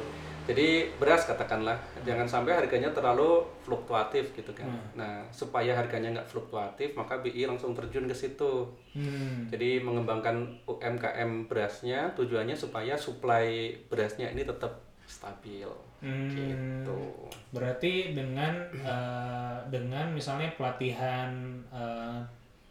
Jadi 0.44 0.92
beras 1.00 1.24
katakanlah 1.24 1.80
jangan 2.04 2.28
sampai 2.28 2.52
harganya 2.52 2.92
terlalu 2.92 3.40
fluktuatif 3.64 4.36
gitu 4.36 4.52
kan. 4.52 4.68
Hmm. 4.68 4.84
Nah 4.92 5.14
supaya 5.32 5.72
harganya 5.72 6.20
nggak 6.20 6.28
fluktuatif 6.28 6.92
maka 6.92 7.24
BI 7.24 7.48
langsung 7.48 7.72
terjun 7.72 8.04
ke 8.04 8.12
situ. 8.12 8.68
Hmm. 8.92 9.48
Jadi 9.48 9.80
mengembangkan 9.80 10.60
UMKM 10.68 11.48
berasnya 11.48 12.12
tujuannya 12.12 12.52
supaya 12.52 12.92
suplai 13.00 13.72
berasnya 13.88 14.28
ini 14.36 14.44
tetap 14.44 14.84
stabil. 15.08 15.68
Hmm. 16.04 16.28
Gitu. 16.28 17.00
Berarti 17.48 18.12
dengan 18.12 18.52
eh, 18.84 19.56
dengan 19.72 20.12
misalnya 20.12 20.52
pelatihan 20.60 21.32
eh, 21.72 22.20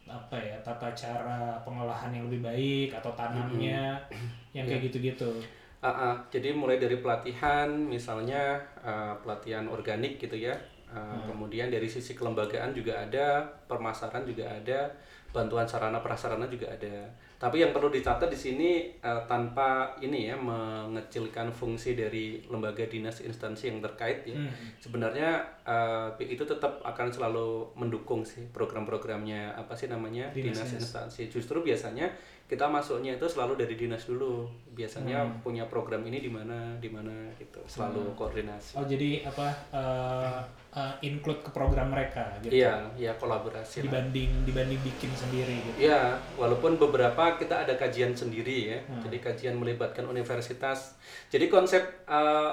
apa 0.04 0.36
ya 0.36 0.54
tata 0.62 0.94
cara 0.94 1.58
pengolahan 1.66 2.14
yang 2.14 2.30
lebih 2.30 2.44
baik 2.44 2.88
atau 2.94 3.10
tanamnya 3.18 3.98
yang 4.54 4.62
kayak 4.62 4.86
gitu-gitu. 4.86 5.42
Ah, 5.84 5.92
ah. 6.08 6.16
jadi 6.32 6.48
mulai 6.56 6.80
dari 6.80 6.96
pelatihan, 7.04 7.68
misalnya 7.68 8.56
eh, 8.80 9.12
pelatihan 9.22 9.68
organik 9.68 10.16
gitu 10.22 10.36
ya. 10.48 10.54
Eh, 10.88 11.18
Kemudian 11.28 11.68
dari 11.68 11.88
sisi 11.90 12.12
kelembagaan 12.16 12.72
juga 12.72 13.04
ada, 13.04 13.44
permasaran 13.68 14.24
juga 14.24 14.48
ada, 14.48 14.88
bantuan 15.34 15.66
sarana 15.68 16.00
prasarana 16.00 16.46
juga 16.48 16.72
ada. 16.72 16.96
Tapi 17.44 17.60
yang 17.60 17.76
perlu 17.76 17.92
dicatat 17.92 18.32
di 18.32 18.38
sini 18.40 18.70
eh, 18.88 19.22
tanpa 19.28 19.92
ini 20.00 20.32
ya 20.32 20.36
mengecilkan 20.40 21.52
fungsi 21.52 21.92
dari 21.92 22.40
lembaga 22.48 22.88
dinas 22.88 23.20
instansi 23.20 23.68
yang 23.68 23.84
terkait 23.84 24.24
ya. 24.24 24.32
Hmm. 24.32 24.48
Sebenarnya 24.80 25.44
BI 26.16 26.36
itu 26.36 26.44
tetap 26.44 26.80
akan 26.80 27.08
selalu 27.12 27.68
mendukung 27.76 28.24
sih 28.24 28.48
program-programnya 28.48 29.52
apa 29.56 29.76
sih 29.76 29.92
namanya 29.92 30.32
Dinas 30.32 30.56
dinas, 30.64 30.80
instansi. 30.80 31.28
Justru 31.28 31.60
biasanya 31.60 32.08
kita 32.44 32.68
masuknya 32.68 33.16
itu 33.16 33.24
selalu 33.24 33.60
dari 33.60 33.76
dinas 33.76 34.04
dulu. 34.08 34.48
Biasanya 34.72 35.24
Hmm. 35.24 35.40
punya 35.44 35.64
program 35.68 36.00
ini 36.04 36.20
di 36.20 36.28
mana 36.32 36.76
di 36.80 36.88
mana 36.88 37.12
gitu. 37.36 37.60
Selalu 37.68 38.12
koordinasi. 38.16 38.76
Oh 38.80 38.84
jadi 38.84 39.24
apa 39.24 39.48
eh, 39.72 40.40
eh, 40.74 40.94
include 41.02 41.40
ke 41.40 41.50
program 41.50 41.88
mereka 41.88 42.34
gitu. 42.40 42.50
Iya, 42.52 42.90
iya 42.94 43.12
kolaborasi. 43.14 43.80
lah. 43.80 43.84
Dibanding 43.86 44.30
dibanding 44.42 44.80
bikin 44.82 45.10
sendiri 45.10 45.54
gitu. 45.62 45.86
Iya, 45.86 46.18
walaupun 46.34 46.76
beberapa 46.76 47.34
kita 47.34 47.62
ada 47.62 47.74
kajian 47.74 48.10
sendiri 48.12 48.74
ya. 48.74 48.78
Hmm. 48.84 49.00
Jadi 49.00 49.16
kajian 49.18 49.54
melibatkan 49.54 50.04
universitas. 50.04 50.98
Jadi 51.28 51.46
konsep 51.46 51.82
eh, 52.04 52.52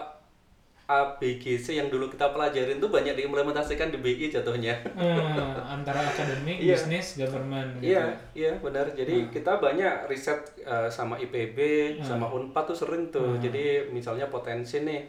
ABGC 0.91 1.71
yang 1.73 1.87
dulu 1.87 2.11
kita 2.11 2.35
pelajarin 2.35 2.75
tuh 2.75 2.91
banyak 2.91 3.15
diimplementasikan 3.15 3.89
di 3.89 3.97
BI 3.97 4.27
jatuhnya. 4.27 4.75
Hmm, 4.91 5.55
antara 5.63 6.03
akademik, 6.11 6.59
Iya. 6.59 6.75
bisnis, 6.75 7.15
government 7.15 7.79
gitu. 7.79 7.95
Iya, 7.95 8.05
iya 8.35 8.51
benar. 8.59 8.91
Jadi 8.91 9.23
Hmm. 9.23 9.31
kita 9.31 9.55
banyak 9.55 10.11
riset 10.11 10.41
uh, 10.61 10.91
sama 10.91 11.15
IPB, 11.15 11.57
sama 12.03 12.27
Unpad 12.27 12.67
tuh 12.67 12.77
sering 12.77 13.07
tuh. 13.07 13.23
Hmm. 13.23 13.39
Jadi 13.39 13.87
misalnya 13.87 14.27
potensi 14.27 14.83
nih, 14.83 15.07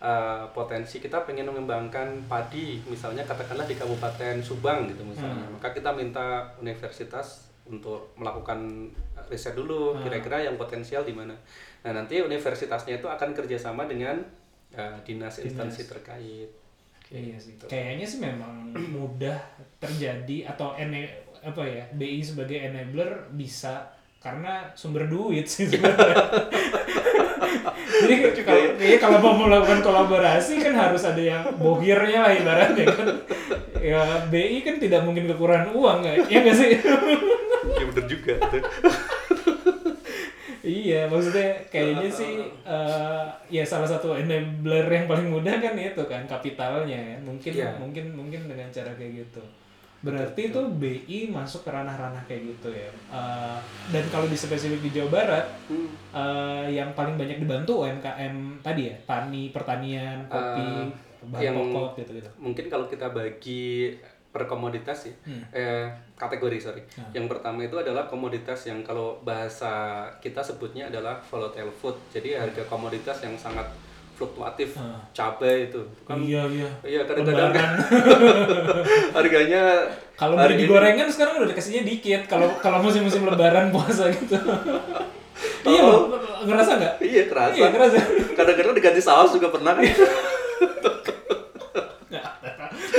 uh, 0.00 0.48
potensi 0.50 0.98
kita 0.98 1.22
pengen 1.28 1.46
mengembangkan 1.52 2.24
padi, 2.26 2.80
misalnya 2.88 3.22
katakanlah 3.28 3.68
di 3.68 3.76
Kabupaten 3.76 4.40
Subang 4.40 4.88
gitu 4.88 5.04
misalnya. 5.04 5.46
Hmm. 5.46 5.60
Maka 5.60 5.76
kita 5.76 5.92
minta 5.92 6.50
universitas 6.58 7.52
untuk 7.68 8.10
melakukan 8.18 8.90
riset 9.30 9.54
dulu, 9.54 9.94
Hmm. 9.94 10.02
kira-kira 10.02 10.42
yang 10.42 10.58
potensial 10.58 11.06
di 11.06 11.14
mana. 11.14 11.36
Nah 11.86 11.92
nanti 11.94 12.18
universitasnya 12.18 12.98
itu 12.98 13.06
akan 13.06 13.30
kerjasama 13.30 13.86
dengan 13.86 14.18
uh, 14.74 14.98
dinas 15.06 15.38
instansi 15.38 15.86
terkait. 15.86 16.50
Iya 17.10 17.36
sih. 17.38 17.54
Gitu. 17.58 17.66
Kayaknya 17.66 18.06
sih 18.06 18.18
memang 18.22 18.74
mudah 18.74 19.38
terjadi 19.78 20.50
atau 20.54 20.74
ene 20.78 21.10
apa 21.40 21.64
ya 21.64 21.84
BI 21.96 22.20
sebagai 22.20 22.60
enabler 22.60 23.32
bisa 23.32 23.88
karena 24.20 24.68
sumber 24.76 25.08
duit 25.08 25.48
sih 25.48 25.64
sebenarnya. 25.66 26.14
Jadi 28.00 28.14
kalau 28.40 28.62
iya, 28.78 28.96
kalau 28.96 29.18
mau 29.20 29.34
melakukan 29.36 29.80
kolaborasi 29.80 30.60
kan 30.60 30.72
harus 30.72 31.02
ada 31.04 31.20
yang 31.20 31.42
bohirnya 31.56 32.20
lah 32.22 32.32
ibaratnya 32.32 32.84
kan. 32.86 33.08
Ya 33.80 34.00
BI 34.28 34.60
kan 34.60 34.76
tidak 34.76 35.04
mungkin 35.04 35.24
kekurangan 35.26 35.72
uang 35.72 35.98
nggak? 36.00 36.16
Ya 36.28 36.38
nggak 36.40 36.56
sih? 36.56 36.68
Iya 36.76 37.84
bener 37.92 38.04
juga. 38.06 38.34
tuh. 38.48 38.62
Iya, 40.60 41.08
maksudnya 41.08 41.56
kayaknya 41.72 42.08
sih 42.12 42.36
eh, 42.62 43.24
ya 43.48 43.64
salah 43.64 43.88
satu 43.88 44.12
enabler 44.12 44.84
yang 44.86 45.08
paling 45.08 45.32
mudah 45.32 45.56
kan 45.56 45.72
itu 45.72 46.04
kan 46.04 46.22
kapitalnya 46.28 47.16
ya. 47.16 47.16
Mungkin 47.24 47.52
Iya. 47.56 47.72
mungkin 47.80 48.04
mungkin 48.12 48.40
dengan 48.44 48.68
cara 48.68 48.92
kayak 48.92 49.24
gitu. 49.24 49.40
Berarti 50.00 50.48
itu 50.48 50.60
BI 50.72 51.28
masuk 51.28 51.60
ke 51.60 51.70
ranah-ranah 51.70 52.24
kayak 52.24 52.42
gitu 52.48 52.68
ya. 52.68 52.88
Eh, 53.10 53.58
dan 53.90 54.04
kalau 54.08 54.24
di 54.24 54.34
spesifik 54.34 54.80
di 54.80 54.90
Jawa 54.90 55.08
Barat 55.10 55.46
Hmm. 55.66 55.88
eh, 56.10 56.66
yang 56.74 56.92
paling 56.92 57.14
banyak 57.14 57.36
dibantu 57.38 57.84
UMKM 57.84 58.34
tadi 58.60 58.88
ya, 58.88 58.96
tani, 59.04 59.48
pertanian, 59.50 60.24
kopi, 60.24 60.64
Eh, 60.64 60.88
bahan 61.22 61.42
yang- 61.42 61.56
pokok 61.68 61.88
gitu-gitu. 61.98 62.30
mungkin 62.38 62.64
kalau 62.66 62.86
kita 62.86 63.10
bagi 63.10 63.92
per 64.26 64.46
komoditas 64.46 65.04
ya 65.04 65.14
Hmm. 65.20 65.42
eh, 65.50 65.84
kategori 66.14 66.56
sorry 66.56 66.80
Hmm. 66.88 67.10
yang 67.12 67.26
pertama 67.26 67.60
itu 67.60 67.76
adalah 67.76 68.06
komoditas 68.06 68.62
yang 68.62 68.80
kalau 68.80 69.20
bahasa 69.20 69.68
kita 70.16 70.40
sebutnya 70.40 70.86
adalah 70.86 71.20
volatile 71.20 71.68
food 71.74 71.98
jadi 72.08 72.40
harga 72.40 72.62
komoditas 72.64 73.20
yang 73.20 73.34
sangat 73.34 73.68
fluktuatif 74.20 74.76
Hmm. 74.76 75.00
cabai 75.10 75.66
itu 75.66 75.80
kan 76.04 76.20
Iya, 76.20 76.44
iya. 76.46 76.68
iya 76.84 77.00
kadang-kadang 77.02 77.48
Lebaran. 77.48 77.70
harganya 79.16 79.62
Kalau 80.14 80.36
beli 80.36 80.54
di 80.54 80.64
gorengan 80.66 81.08
sekarang 81.08 81.40
udah 81.40 81.48
dikasihnya 81.48 81.82
dikit. 81.82 82.28
Kalau 82.28 82.52
kalau 82.60 82.78
musim-musim 82.78 83.24
lebaran 83.24 83.72
puasa 83.72 84.12
gitu. 84.12 84.36
iya, 85.66 85.80
Oh. 85.80 86.12
Bang. 86.12 86.44
ngerasa 86.44 86.70
nggak? 86.76 86.94
iya 87.00 87.22
kerasa 87.24 87.56
Iya, 87.56 87.68
kerasa. 87.70 87.96
kadang-kadang 88.34 88.74
diganti 88.74 89.00
saus 89.00 89.32
juga 89.32 89.48
pernah 89.48 89.72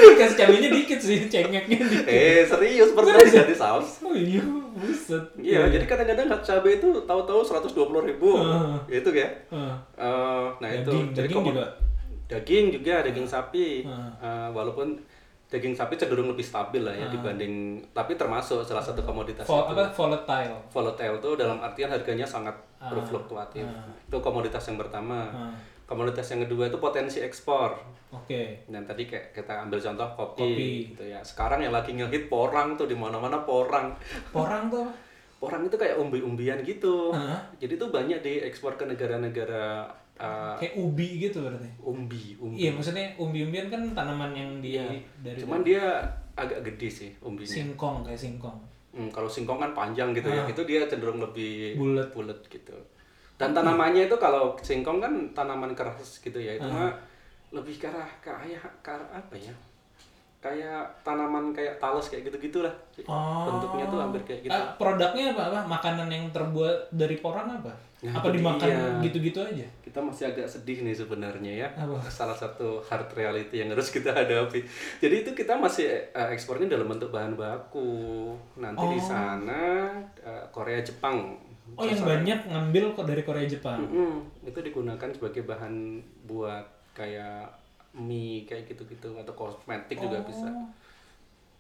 Dikasih 0.01 0.35
cabenya 0.35 0.69
dikit 0.69 0.99
sih, 0.99 1.19
cengeknya 1.25 1.77
dikit. 1.79 2.05
eh 2.05 2.41
serius 2.43 2.89
pernah 2.91 3.13
diganti 3.17 3.53
saus 3.53 4.01
Oh 4.01 4.11
iya, 4.11 4.41
buset. 4.73 5.23
Iya, 5.37 5.69
jadi 5.69 5.85
kadang-kadang 5.85 6.27
cabai 6.41 6.73
itu 6.75 6.89
tahu-tahu 7.05 7.41
120 7.41 8.01
ribu, 8.03 8.35
Heeh. 8.35 8.99
itu 8.99 9.09
ya. 9.13 9.29
Heeh. 9.47 9.75
Eh, 9.95 10.45
nah 10.57 10.69
itu 10.69 10.89
Daging, 10.91 11.05
jadi 11.13 11.27
daging 11.29 11.43
juga? 11.47 11.65
daging 12.27 12.65
juga 12.71 12.95
daging 13.03 13.27
sapi 13.27 13.67
Heeh. 13.83 14.09
Eh, 14.19 14.49
walaupun 14.51 14.97
daging 15.51 15.75
sapi 15.75 15.93
cenderung 15.93 16.25
lebih 16.25 16.41
stabil 16.41 16.79
lah 16.79 16.89
ya 16.89 17.03
Heeh. 17.03 17.11
dibanding 17.11 17.53
tapi 17.91 18.15
termasuk 18.15 18.63
salah 18.63 18.79
satu 18.79 19.01
komoditas 19.01 19.43
Vol- 19.43 19.67
itu 19.67 19.75
apa 19.75 19.91
volatile. 19.91 20.55
volatile 20.65 21.15
itu 21.17 21.29
dalam 21.35 21.59
artian 21.59 21.91
harganya 21.91 22.23
sangat 22.23 22.55
Ah. 22.77 22.87
berfluktuatif 22.89 23.61
Ah. 23.61 23.83
itu 24.01 24.17
komoditas 24.17 24.63
yang 24.63 24.79
pertama 24.79 25.27
Ah. 25.27 25.51
komoditas 25.83 26.23
yang 26.25 26.41
kedua 26.41 26.65
itu 26.65 26.79
potensi 26.79 27.19
ekspor 27.19 27.75
Oke. 28.09 28.63
dan 28.65 28.81
tadi 28.81 29.03
kayak 29.05 29.31
kita 29.33 29.53
ambil 29.61 29.75
contoh 29.77 30.07
kopi, 30.15 30.39
Kopi. 30.41 30.69
gitu 30.89 31.03
ya 31.05 31.19
sekarang 31.21 31.59
yang 31.59 31.69
lagi 31.69 31.91
ngehit 31.91 32.25
porang 32.25 32.73
tuh 32.73 32.87
di 32.87 32.95
mana-mana 32.95 33.43
porang 33.43 33.91
Porang 34.31 34.65
tuh 34.65 34.87
porang 35.37 35.61
itu 35.61 35.75
kayak 35.75 35.97
umbi-umbian 35.97 36.61
gitu 36.61 37.11
Hah? 37.11 37.43
jadi 37.57 37.75
tuh 37.75 37.89
banyak 37.89 38.21
diekspor 38.21 38.73
ke 38.73 38.87
negara-negara 38.87 39.83
uh, 40.21 40.53
Kayak 40.55 40.73
ubi 40.77 41.07
gitu 41.19 41.41
berarti. 41.41 41.69
umbi, 41.79 42.37
umbi. 42.37 42.55
Iya, 42.57 42.69
maksudnya 42.71 43.09
umbi-umbian 43.15 43.67
kan 43.67 43.81
tanaman 43.91 44.31
yang 44.31 44.49
di 44.59 44.77
Iya. 44.77 44.85
dari 45.19 45.37
Cuman 45.37 45.61
dia 45.61 45.81
agak 46.33 46.61
gede 46.63 46.87
sih 46.87 47.09
umbinya. 47.19 47.49
singkong 47.49 48.05
kayak 48.05 48.17
singkong. 48.17 48.57
Hmm, 48.91 49.07
kalau 49.07 49.25
singkong 49.25 49.57
kan 49.57 49.71
panjang 49.71 50.11
gitu 50.11 50.27
ya, 50.27 50.43
Ah. 50.43 50.47
itu 50.47 50.61
dia 50.63 50.83
cenderung 50.83 51.17
lebih 51.17 51.75
Bulet. 51.75 52.07
bulat 52.11 52.39
gitu. 52.45 52.75
Dan 53.35 53.51
tanamannya 53.51 54.05
itu 54.05 54.15
kalau 54.15 54.53
singkong 54.55 54.99
kan 54.99 55.11
tanaman 55.31 55.73
keras 55.73 56.19
gitu 56.19 56.37
ya, 56.37 56.53
itu 56.53 56.67
Ah. 56.67 56.87
mah 56.87 56.93
lebih 57.51 57.75
ke 57.75 57.85
arah 57.85 58.07
kayak 58.19 58.61
ke 58.79 58.89
arah 58.89 59.09
apa 59.13 59.33
ya? 59.33 59.51
Kayak 60.39 60.81
tanaman 61.01 61.51
kayak 61.51 61.77
talas 61.77 62.07
kayak 62.07 62.25
gitu-gitulah. 62.25 62.73
Oh. 63.05 63.45
Bentuknya 63.47 63.85
tuh 63.85 63.99
hampir 63.99 64.21
kayak 64.23 64.41
gitu. 64.43 64.51
Ah, 64.51 64.73
produknya 64.73 65.31
apa, 65.31 65.43
apa? 65.47 65.59
Makanan 65.67 66.07
yang 66.07 66.25
terbuat 66.29 66.89
dari 66.89 67.15
porang 67.15 67.45
apa? 67.47 67.69
Nah, 68.01 68.17
apa 68.17 68.33
dimakan 68.33 68.97
gitu-gitu 69.05 69.37
aja? 69.37 69.61
Kita 69.85 70.01
masih 70.01 70.25
agak 70.25 70.49
sedih 70.49 70.81
nih 70.81 70.97
sebenarnya 70.97 71.53
ya. 71.53 71.67
Apa? 71.77 72.01
Salah 72.09 72.33
satu 72.33 72.81
hard 72.81 73.13
reality 73.13 73.61
yang 73.61 73.69
harus 73.69 73.93
kita 73.93 74.09
hadapi. 74.09 74.65
Jadi 74.97 75.15
itu 75.21 75.31
kita 75.37 75.53
masih 75.53 75.85
eh, 76.09 76.27
ekspornya 76.33 76.65
dalam 76.65 76.89
bentuk 76.89 77.13
bahan 77.13 77.37
baku. 77.37 78.33
Nanti 78.57 78.81
di 78.89 78.97
Oh. 78.97 79.05
sana 79.05 79.93
eh, 80.17 80.43
Korea 80.49 80.81
Jepang. 80.81 81.37
Oh, 81.77 81.85
yang 81.85 82.01
banyak 82.01 82.49
ngambil 82.49 82.97
kok 82.97 83.05
dari 83.05 83.21
Korea 83.21 83.45
Jepang. 83.45 83.79
Mm-mm, 83.79 84.13
itu 84.43 84.59
digunakan 84.59 85.09
sebagai 85.13 85.45
bahan 85.45 86.01
buat 86.25 86.65
kayak 86.91 87.47
mie 87.93 88.43
kayak 88.43 88.65
gitu-gitu 88.65 89.13
atau 89.13 89.31
kosmetik 89.31 89.95
juga 89.95 90.19
bisa. 90.25 90.49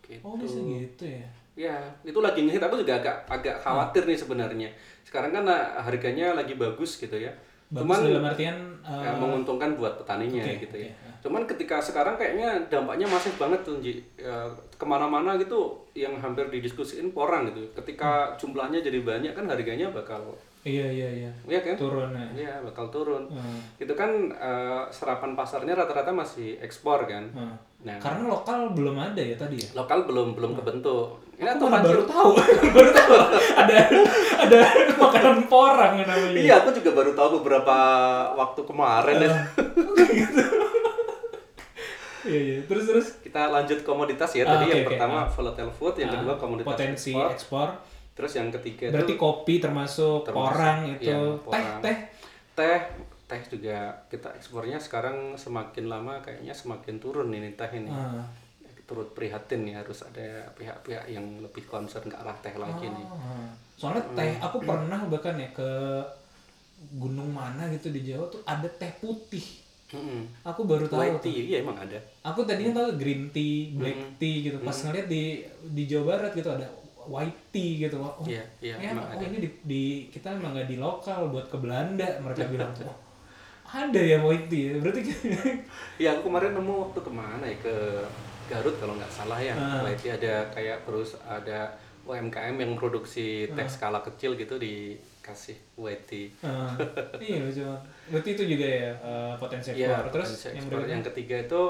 Gitu. 0.01 0.19
Oh, 0.25 0.35
bisa 0.35 0.57
gitu 0.57 1.05
ya. 1.05 1.29
Ya, 1.61 1.77
itu 2.01 2.17
lagi 2.17 2.41
ngehit 2.41 2.63
aku 2.63 2.81
juga 2.81 2.97
agak 2.97 3.29
agak 3.29 3.55
khawatir 3.61 4.09
nih 4.09 4.17
sebenarnya. 4.17 4.69
Sekarang 5.05 5.29
kan 5.29 5.45
nah, 5.45 5.77
harganya 5.77 6.33
lagi 6.33 6.57
bagus 6.57 6.97
gitu 6.97 7.13
ya. 7.13 7.29
Bagus 7.71 8.03
dalam 8.03 8.27
artian 8.27 8.57
eh, 8.83 8.91
eh, 8.99 9.15
menguntungkan 9.15 9.79
buat 9.79 9.95
petaninya 10.01 10.43
oke, 10.43 10.59
gitu 10.67 10.75
ya. 10.75 10.91
oke. 10.91 11.23
Cuman 11.23 11.45
ketika 11.47 11.79
sekarang 11.79 12.17
kayaknya 12.19 12.57
dampaknya 12.67 13.07
masif 13.07 13.37
banget 13.37 13.61
tuh 13.61 13.77
Ji. 13.79 14.01
Ya, 14.17 14.49
ke 14.75 14.85
mana-mana 14.89 15.37
gitu 15.37 15.77
yang 15.93 16.17
hampir 16.17 16.49
didiskusiin 16.49 17.13
porang 17.13 17.47
gitu. 17.53 17.61
Hmm. 17.61 17.73
Ketika 17.79 18.33
jumlahnya 18.41 18.81
jadi 18.81 18.99
banyak 19.05 19.31
kan 19.37 19.45
harganya 19.45 19.87
bakal 19.93 20.33
iya 20.61 20.85
iya 20.89 21.09
iya. 21.25 21.31
ya 21.47 21.61
kan? 21.61 21.77
Turun 21.77 22.11
ya. 22.11 22.27
Iya, 22.35 22.53
bakal 22.65 22.89
turun. 22.89 23.23
Hmm. 23.29 23.61
Itu 23.77 23.93
kan 23.93 24.33
eh, 24.33 24.83
serapan 24.89 25.37
pasarnya 25.37 25.77
rata-rata 25.77 26.11
masih 26.11 26.57
ekspor 26.59 27.05
kan. 27.07 27.29
Hmm. 27.31 27.55
Nah, 27.81 27.97
Karena 27.97 28.29
lokal 28.29 28.71
belum 28.71 28.93
ada 28.93 29.17
ya 29.17 29.33
tadi 29.33 29.57
ya. 29.57 29.69
lokal 29.73 30.05
belum 30.05 30.37
belum 30.37 30.53
kebentuk. 30.53 31.17
Ini 31.33 31.49
Aku 31.51 31.65
malah 31.65 31.81
baru 31.81 32.05
tahu, 32.05 32.31
baru 32.77 32.91
tahu 32.91 33.13
ada 33.57 33.75
ada 34.37 34.59
makanan 34.95 35.49
porang 35.49 35.97
yang 35.97 36.05
namanya. 36.05 36.37
Iya, 36.37 36.53
aku 36.61 36.69
juga 36.71 36.93
baru 36.93 37.11
tahu 37.11 37.41
beberapa 37.41 37.75
waktu 38.35 38.61
kemarin 38.61 39.15
ya. 39.19 39.29
Iya 42.21 42.37
iya. 42.39 42.57
Terus 42.61 42.85
terus. 42.85 43.07
Kita 43.19 43.49
lanjut 43.49 43.81
komoditas 43.81 44.29
ya. 44.31 44.45
Ah, 44.45 44.53
Tadi 44.53 44.63
oke, 44.63 44.71
yang 44.71 44.81
oke. 44.83 44.89
pertama 44.93 45.17
Ah. 45.17 45.27
volatile 45.27 45.73
food, 45.73 45.95
yang 45.97 46.05
Ah, 46.07 46.15
kedua 46.15 46.33
komoditas 46.37 46.69
potensi 46.69 47.11
ekspor. 47.11 47.33
ekspor. 47.33 47.67
Terus 48.13 48.31
yang 48.35 48.47
ketiga 48.51 48.85
Berarti 48.91 49.09
itu 49.09 49.17
kopi 49.17 49.55
termasuk, 49.57 50.19
termasuk, 50.21 50.37
porang 50.53 50.79
itu. 50.85 51.09
iya, 51.09 51.17
porang. 51.39 51.81
teh. 51.81 51.81
teh. 51.81 51.97
Teh 52.53 52.79
juga 53.41 53.77
kita 54.07 54.35
ekspornya 54.35 54.75
sekarang 54.75 55.35
semakin 55.35 55.87
lama 55.87 56.19
kayaknya 56.19 56.51
semakin 56.51 56.97
turun 56.97 57.29
ini 57.29 57.53
teh 57.53 57.71
ini. 57.71 57.87
Ah. 57.87 58.27
Turut 58.83 59.07
prihatin 59.11 59.63
nih 59.63 59.79
harus 59.79 60.03
ada 60.03 60.51
pihak-pihak 60.51 61.07
yang 61.07 61.23
lebih 61.39 61.63
concern 61.63 62.05
ke 62.05 62.17
arah 62.17 62.35
teh 62.37 62.51
lagi 62.55 62.87
nih. 62.87 63.07
Ah. 63.07 63.47
Soalnya 63.79 64.03
teh, 64.11 64.35
aku 64.37 64.59
pernah 64.61 64.99
bahkan 65.07 65.35
ya 65.35 65.47
ke 65.49 65.69
gunung 66.93 67.29
mana 67.29 67.69
gitu 67.69 67.87
di 67.89 68.03
Jawa 68.03 68.25
tuh 68.27 68.41
ada 68.43 68.67
teh 68.67 68.91
putih. 68.97 69.61
Mm-mm. 69.91 70.23
Aku 70.41 70.63
baru 70.63 70.87
tahu. 70.87 71.03
White 71.03 71.19
tuh. 71.19 71.23
tea, 71.27 71.41
iya 71.45 71.57
emang 71.59 71.75
ada. 71.75 71.99
Aku 72.23 72.43
tadinya 72.43 72.71
tahu 72.73 72.95
green 72.95 73.27
tea, 73.29 73.75
black 73.75 73.95
Mm-mm. 73.97 74.17
tea 74.17 74.35
gitu. 74.41 74.57
Pas 74.59 74.71
ngeliat 74.73 75.07
di 75.07 75.43
di 75.67 75.83
Jawa 75.85 76.15
Barat 76.15 76.31
gitu 76.31 76.47
ada 76.47 76.63
white 77.01 77.51
tea 77.51 77.71
gitu. 77.81 77.99
Oh, 77.99 78.23
Iya, 78.23 78.39
iya, 78.63 78.75
ya, 78.79 78.89
oh 78.93 79.03
ada. 79.03 79.19
ini 79.21 79.37
di, 79.39 79.49
di- 79.61 80.03
kita 80.07 80.31
emang 80.31 80.55
nggak 80.55 80.67
di 80.67 80.77
lokal 80.77 81.27
buat 81.27 81.51
ke 81.51 81.57
Belanda 81.59 82.07
mereka 82.19 82.47
bilang. 82.55 82.71
Oh, 82.81 82.95
ada 83.71 83.99
ya 83.99 84.17
white 84.19 84.47
tea. 84.51 84.75
ya? 84.75 84.75
Berarti 84.83 85.01
Iya, 86.01 86.09
aku 86.19 86.27
kemarin 86.27 86.51
nemu 86.59 86.73
waktu 86.89 86.99
ke 86.99 87.11
mana 87.11 87.45
ya 87.47 87.57
ke 87.63 87.75
Garut 88.51 88.75
kalau 88.83 88.99
nggak 88.99 89.07
salah 89.11 89.39
ya. 89.39 89.55
Ah. 89.55 89.87
White 89.87 90.03
tea 90.03 90.11
ada 90.19 90.43
kayak 90.51 90.83
terus 90.83 91.15
ada 91.23 91.71
UMKM 92.03 92.57
yang 92.57 92.73
produksi 92.75 93.47
teh 93.53 93.67
skala 93.69 94.01
kecil 94.01 94.35
gitu 94.35 94.59
dikasih 94.59 95.55
white 95.79 96.03
tea. 96.03 96.27
Ah, 96.43 96.75
iya 97.23 97.47
cuma. 97.47 97.79
Berarti 98.11 98.29
itu 98.35 98.43
juga 98.57 98.67
ya 98.67 98.91
eh, 98.91 99.33
potensi 99.39 99.71
ekspor. 99.71 99.87
Iya, 99.87 99.95
Terus 100.11 100.27
potensi 100.27 100.47
yang 100.51 100.57
ekspor. 100.67 100.79
yang 100.89 101.03
ketiga 101.05 101.35
itu 101.39 101.61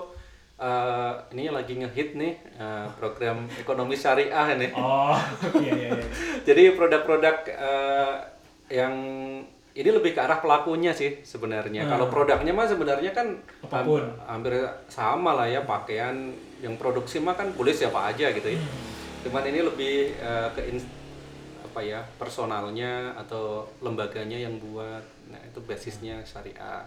eh, 0.57 1.13
ini 1.37 1.43
lagi 1.53 1.73
ngehit 1.77 2.09
nih 2.17 2.33
eh, 2.57 2.87
program 2.97 3.45
ekonomi 3.59 3.93
syariah 3.93 4.57
ini. 4.57 4.73
Oh, 4.73 5.13
iya 5.61 5.73
iya 5.77 5.89
iya. 6.01 6.07
Jadi 6.47 6.63
produk-produk 6.73 7.35
eh, 7.45 8.15
yang 8.71 8.95
ini 9.71 9.89
lebih 9.89 10.11
ke 10.11 10.19
arah 10.19 10.43
pelakunya 10.43 10.91
sih 10.91 11.23
sebenarnya. 11.23 11.87
Hmm. 11.87 11.91
Kalau 11.95 12.05
produknya 12.11 12.51
mah 12.51 12.67
sebenarnya 12.67 13.11
kan 13.15 13.39
Apa 13.63 13.87
pun. 13.87 14.03
ham- 14.03 14.39
hampir 14.39 14.53
sama 14.91 15.31
lah 15.37 15.47
ya 15.47 15.63
pakaian 15.63 16.31
yang 16.59 16.75
produksi 16.75 17.23
mah 17.23 17.33
kan 17.33 17.49
boleh 17.55 17.71
siapa 17.71 18.11
aja 18.11 18.29
gitu 18.35 18.47
ya. 18.51 18.59
Hmm. 18.59 18.83
Cuman 19.27 19.43
ini 19.47 19.59
lebih 19.63 20.15
eh, 20.19 20.47
ke 20.51 20.61
apa 21.71 21.79
ya 21.79 22.03
personalnya 22.19 23.15
atau 23.15 23.63
lembaganya 23.79 24.35
yang 24.35 24.59
buat. 24.59 25.03
Nah 25.31 25.39
itu 25.39 25.63
basisnya 25.63 26.19
syariah. 26.27 26.83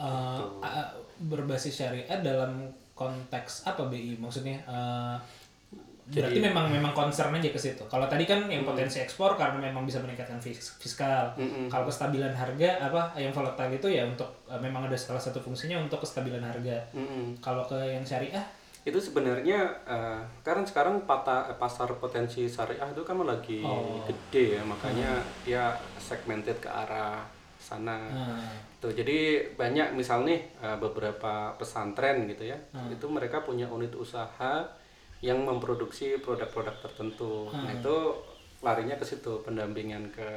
A- 0.00 0.92
berbasis 1.20 1.84
syariah 1.84 2.20
dalam 2.24 2.68
konteks 2.96 3.68
apa 3.68 3.92
BI 3.92 4.16
maksudnya 4.16 4.56
eh, 6.08 6.12
berarti 6.12 6.38
Jadi- 6.38 6.46
memang 6.46 6.66
memang 6.68 6.92
concern 6.92 7.30
aja 7.30 7.46
ke 7.46 7.58
situ 7.58 7.82
kalau 7.84 8.06
tadi 8.06 8.22
kan 8.22 8.46
yang 8.46 8.62
potensi 8.62 8.98
ekspor 8.98 9.34
karena 9.34 9.58
memang 9.60 9.82
bisa 9.82 9.98
meningkatkan 9.98 10.38
fis- 10.38 10.74
fiskal 10.76 11.34
Mm-mm. 11.34 11.66
kalau 11.66 11.82
kestabilan 11.84 12.30
harga 12.30 12.78
apa 12.80 13.10
yang 13.16 13.30
volatile 13.30 13.72
itu 13.72 13.88
ya 13.88 14.02
untuk 14.02 14.26
eh, 14.46 14.56
memang 14.56 14.84
ada 14.84 14.94
salah 14.94 15.18
satu 15.18 15.38
fungsinya 15.38 15.76
untuk 15.76 15.98
kestabilan 15.98 16.40
harga 16.40 16.78
Mm-mm. 16.92 17.34
kalau 17.40 17.62
ke 17.62 17.74
yang 17.74 18.02
syariah 18.02 18.46
itu 18.82 18.94
sebenarnya 18.96 19.66
eh, 19.82 20.22
karena 20.40 20.62
sekarang 20.62 21.02
pata, 21.02 21.50
pasar 21.54 21.90
potensi 21.96 22.46
syariah 22.46 22.86
itu 22.86 23.02
kan 23.02 23.18
lagi 23.18 23.58
Oh. 23.60 23.98
gede 24.06 24.54
ya 24.54 24.62
makanya 24.62 25.10
ya 25.42 25.74
segmented 25.96 26.54
ke 26.56 26.70
arah 26.70 27.18
sana 27.58 27.98
nah, 28.06 28.46
tuh 28.78 28.94
jadi 28.94 29.42
banyak 29.52 29.90
misal 29.90 30.22
nih 30.22 30.38
eh, 30.56 30.78
beberapa 30.78 31.50
pesantren 31.56 32.30
gitu 32.30 32.46
ya 32.46 32.54
Hmm. 32.70 32.86
itu 32.88 33.02
mereka 33.06 33.42
punya 33.42 33.66
unit 33.66 33.90
usaha 33.90 34.62
yang 35.24 35.42
memproduksi 35.42 36.20
produk-produk 36.20 36.76
tertentu 36.82 37.48
nah 37.52 37.72
Hmm. 37.72 37.78
itu 37.80 37.96
larinya 38.64 38.96
ke 38.96 39.04
situ 39.04 39.32
pendampingan 39.44 40.08
ke 40.10 40.28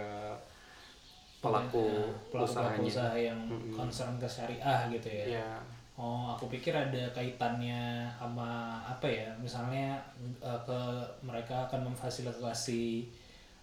pelaku, 1.39 2.11
pelaku 2.31 2.51
usahanya 2.51 2.83
usaha 2.83 3.15
yang 3.15 3.39
Mm-mm. 3.47 3.71
concern 3.71 4.19
ke 4.19 4.27
syariah 4.27 4.91
gitu 4.91 5.07
ya 5.09 5.25
ya 5.41 5.51
Oh, 5.99 6.31
aku 6.31 6.47
pikir 6.47 6.71
ada 6.71 7.11
kaitannya 7.11 8.07
sama 8.15 8.79
apa 8.87 9.03
ya? 9.03 9.27
Misalnya 9.35 9.99
eh, 10.39 10.59
ke 10.63 10.79
mereka 11.19 11.67
akan 11.67 11.91
memfasilitasi 11.91 13.03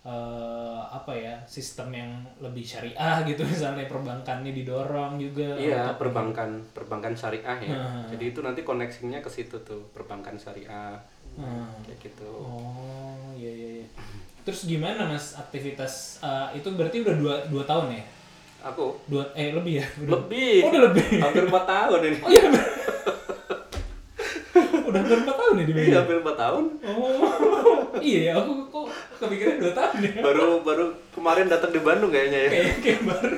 eh, 0.06 0.80
apa 0.86 1.10
ya 1.10 1.34
sistem 1.50 1.90
yang 1.90 2.10
lebih 2.38 2.62
syariah 2.62 3.26
gitu 3.26 3.42
misalnya 3.52 3.90
perbankannya 3.90 4.54
didorong 4.54 5.18
juga. 5.18 5.58
Iya, 5.58 5.90
untuk- 5.90 6.06
perbankan 6.06 6.62
perbankan 6.70 7.12
syariah 7.18 7.58
ya. 7.58 7.74
Hmm. 7.74 8.06
Jadi 8.06 8.24
itu 8.30 8.40
nanti 8.46 8.62
koneksinya 8.62 9.18
ke 9.18 9.26
situ 9.26 9.58
tuh, 9.66 9.82
perbankan 9.90 10.38
syariah. 10.38 10.94
Hmm. 11.34 11.68
Kayak 11.82 11.98
gitu. 12.06 12.30
Oh, 12.30 13.34
iya 13.34 13.50
iya. 13.50 13.70
iya. 13.82 13.86
Terus 14.46 14.70
gimana 14.70 15.10
mas 15.10 15.34
aktivitas 15.34 16.22
eh, 16.22 16.62
itu 16.62 16.70
berarti 16.70 17.02
udah 17.02 17.14
dua, 17.18 17.34
dua 17.50 17.64
tahun 17.66 17.98
ya? 17.98 18.04
Aku 18.66 18.98
Dua 19.06 19.22
eh 19.34 19.50
lebih 19.50 19.82
ya? 19.82 19.86
Udah, 20.06 20.22
lebih. 20.22 20.54
Oh, 20.62 20.70
udah 20.70 20.82
lebih. 20.90 21.06
Hampir 21.22 21.42
4 21.46 21.66
tahun 21.66 22.00
ini. 22.02 22.18
Oh 22.22 22.30
iya. 22.30 22.46
udah 24.86 24.98
hampir 24.98 25.18
empat 25.18 25.36
tahun 25.36 25.54
ya 25.54 25.64
di 25.64 25.72
BI? 25.72 25.82
Iya, 25.84 25.96
hampir 26.00 26.16
4 26.18 26.34
tahun. 26.36 26.64
Oh, 26.82 27.78
iya 27.98 28.20
ya, 28.20 28.32
aku 28.36 28.52
kok 28.66 28.86
kepikiran 29.18 29.54
dua 29.58 29.72
tahun 29.72 29.96
ya. 30.00 30.12
Baru 30.20 30.46
baru 30.60 30.84
kemarin 31.10 31.46
datang 31.46 31.70
di 31.70 31.80
Bandung 31.80 32.10
kayaknya 32.10 32.40
ya. 32.46 32.50
Kayak 32.50 32.74
kayak 32.80 33.00
baru. 33.02 33.36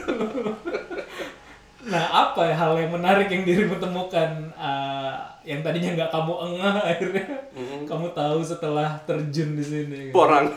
Nah, 1.88 2.04
apa 2.04 2.40
ya 2.44 2.54
hal 2.54 2.72
yang 2.76 2.92
menarik 2.92 3.28
yang 3.28 3.42
dirimu 3.42 3.80
temukan 3.80 4.28
eh, 4.52 5.12
yang 5.42 5.64
tadinya 5.64 5.96
nggak 5.96 6.10
kamu 6.12 6.32
engah 6.44 6.74
akhirnya 6.92 7.24
Mm-mm. 7.56 7.80
kamu 7.84 8.06
tahu 8.12 8.38
setelah 8.42 9.00
terjun 9.02 9.56
di 9.56 9.64
sini. 9.64 9.96
gitu. 10.08 10.12
Porang. 10.12 10.52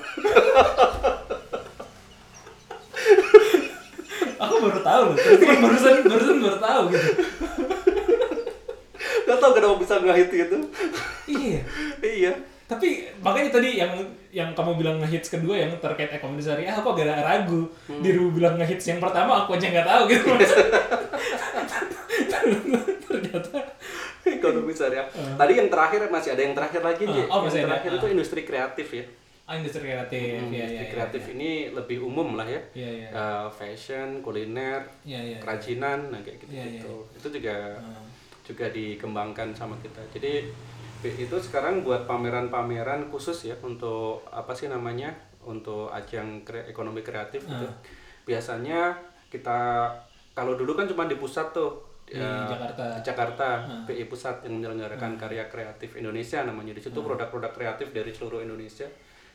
Aku 4.41 4.55
baru 4.59 4.79
tahu 4.81 5.01
loh. 5.07 5.15
Barusan 5.61 5.95
barusan 6.03 6.37
baru 6.41 6.57
tahu 6.59 6.81
gitu. 6.89 7.09
Gak 9.24 9.38
tau 9.38 9.51
kenapa 9.51 9.76
bisa 9.76 9.95
ngehit 9.97 10.30
gitu. 10.30 10.57
Iya. 11.26 11.59
iya. 12.24 12.32
Tapi 12.65 12.88
makanya 13.19 13.51
tadi 13.51 13.76
yang 13.76 13.91
yang 14.32 14.49
kamu 14.51 14.78
bilang 14.78 14.95
ngehits 14.97 15.28
kedua 15.30 15.59
yang 15.59 15.76
terkait 15.78 16.07
ekonomi 16.09 16.39
syariah 16.39 16.72
aku 16.72 16.91
agak 16.91 17.19
ragu. 17.19 17.67
Dirimu 17.89 18.32
bilang 18.32 18.55
ngehits 18.55 18.88
yang 18.88 18.97
pertama 18.97 19.43
aku 19.43 19.53
aja 19.53 19.67
nggak 19.67 19.84
tahu 19.86 20.01
gitu. 20.07 20.28
ternyata 23.03 23.59
ekonomi 24.24 24.72
syariah. 24.72 25.07
Tadi 25.11 25.53
yang 25.53 25.67
terakhir 25.67 26.07
masih 26.07 26.30
ada 26.32 26.41
yang 26.41 26.55
terakhir 26.55 26.82
lagi 26.82 27.03
Uh, 27.03 27.28
oh, 27.28 27.38
yang 27.38 27.43
masih 27.45 27.59
ada. 27.59 27.67
terakhir 27.69 27.89
Uh. 27.91 27.97
itu 27.97 28.05
industri 28.09 28.41
kreatif 28.43 28.88
ya. 28.93 29.05
ah, 29.43 29.59
industri 29.59 29.84
kreatif 29.84 30.39
Hmm, 30.39 30.47
ya 30.47 30.63
ya 30.63 30.63
industri 30.63 30.80
ya, 30.80 30.88
kreatif 30.88 31.22
ya. 31.22 31.32
ini 31.36 31.51
lebih 31.69 31.97
umum 31.99 32.39
lah 32.39 32.47
ya. 32.47 32.61
Iya, 32.72 32.89
iya. 32.95 33.07
Eh, 33.11 33.47
fashion, 33.51 34.24
kuliner, 34.24 34.80
Iya, 35.03 35.19
iya. 35.19 35.38
kerajinan, 35.43 36.07
nah 36.07 36.24
kayak 36.24 36.39
gitu 36.39 36.51
Iya, 36.55 36.63
iya. 36.63 36.80
gitu. 36.80 36.93
Itu 37.11 37.28
juga 37.30 37.55
Hmm. 37.76 38.05
Juga 38.51 38.67
dikembangkan 38.67 39.51
sama 39.51 39.79
kita. 39.79 40.03
Jadi 40.11 40.51
itu 41.01 41.33
sekarang 41.33 41.81
buat 41.81 42.05
pameran-pameran 42.05 43.07
khusus 43.07 43.45
ya 43.45 43.55
untuk 43.59 44.21
apa 44.27 44.51
sih 44.51 44.67
namanya 44.67 45.09
untuk 45.41 45.89
ajang 45.89 46.43
kre- 46.43 46.67
ekonomi 46.67 47.01
kreatif 47.01 47.41
gitu. 47.41 47.63
Ah. 47.63 47.73
Biasanya 48.21 48.93
kita 49.27 49.89
kalau 50.31 50.53
dulu 50.53 50.75
kan 50.75 50.85
cuma 50.85 51.05
di 51.05 51.15
pusat 51.15 51.49
tuh 51.51 51.89
Di 52.03 52.19
ya, 52.19 52.43
Jakarta. 52.45 52.83
di 52.91 53.01
Jakarta 53.01 53.47
Ah. 53.57 53.81
BI 53.83 54.03
Pusat 54.05 54.43
yang 54.43 54.59
menyelenggarakan 54.59 55.15
karya 55.15 55.47
kreatif 55.47 55.95
Indonesia 55.95 56.43
namanya 56.43 56.75
di 56.75 56.81
situ 56.81 56.99
produk-produk 56.99 57.49
kreatif 57.49 57.89
dari 57.89 58.11
seluruh 58.11 58.43
Indonesia 58.43 58.83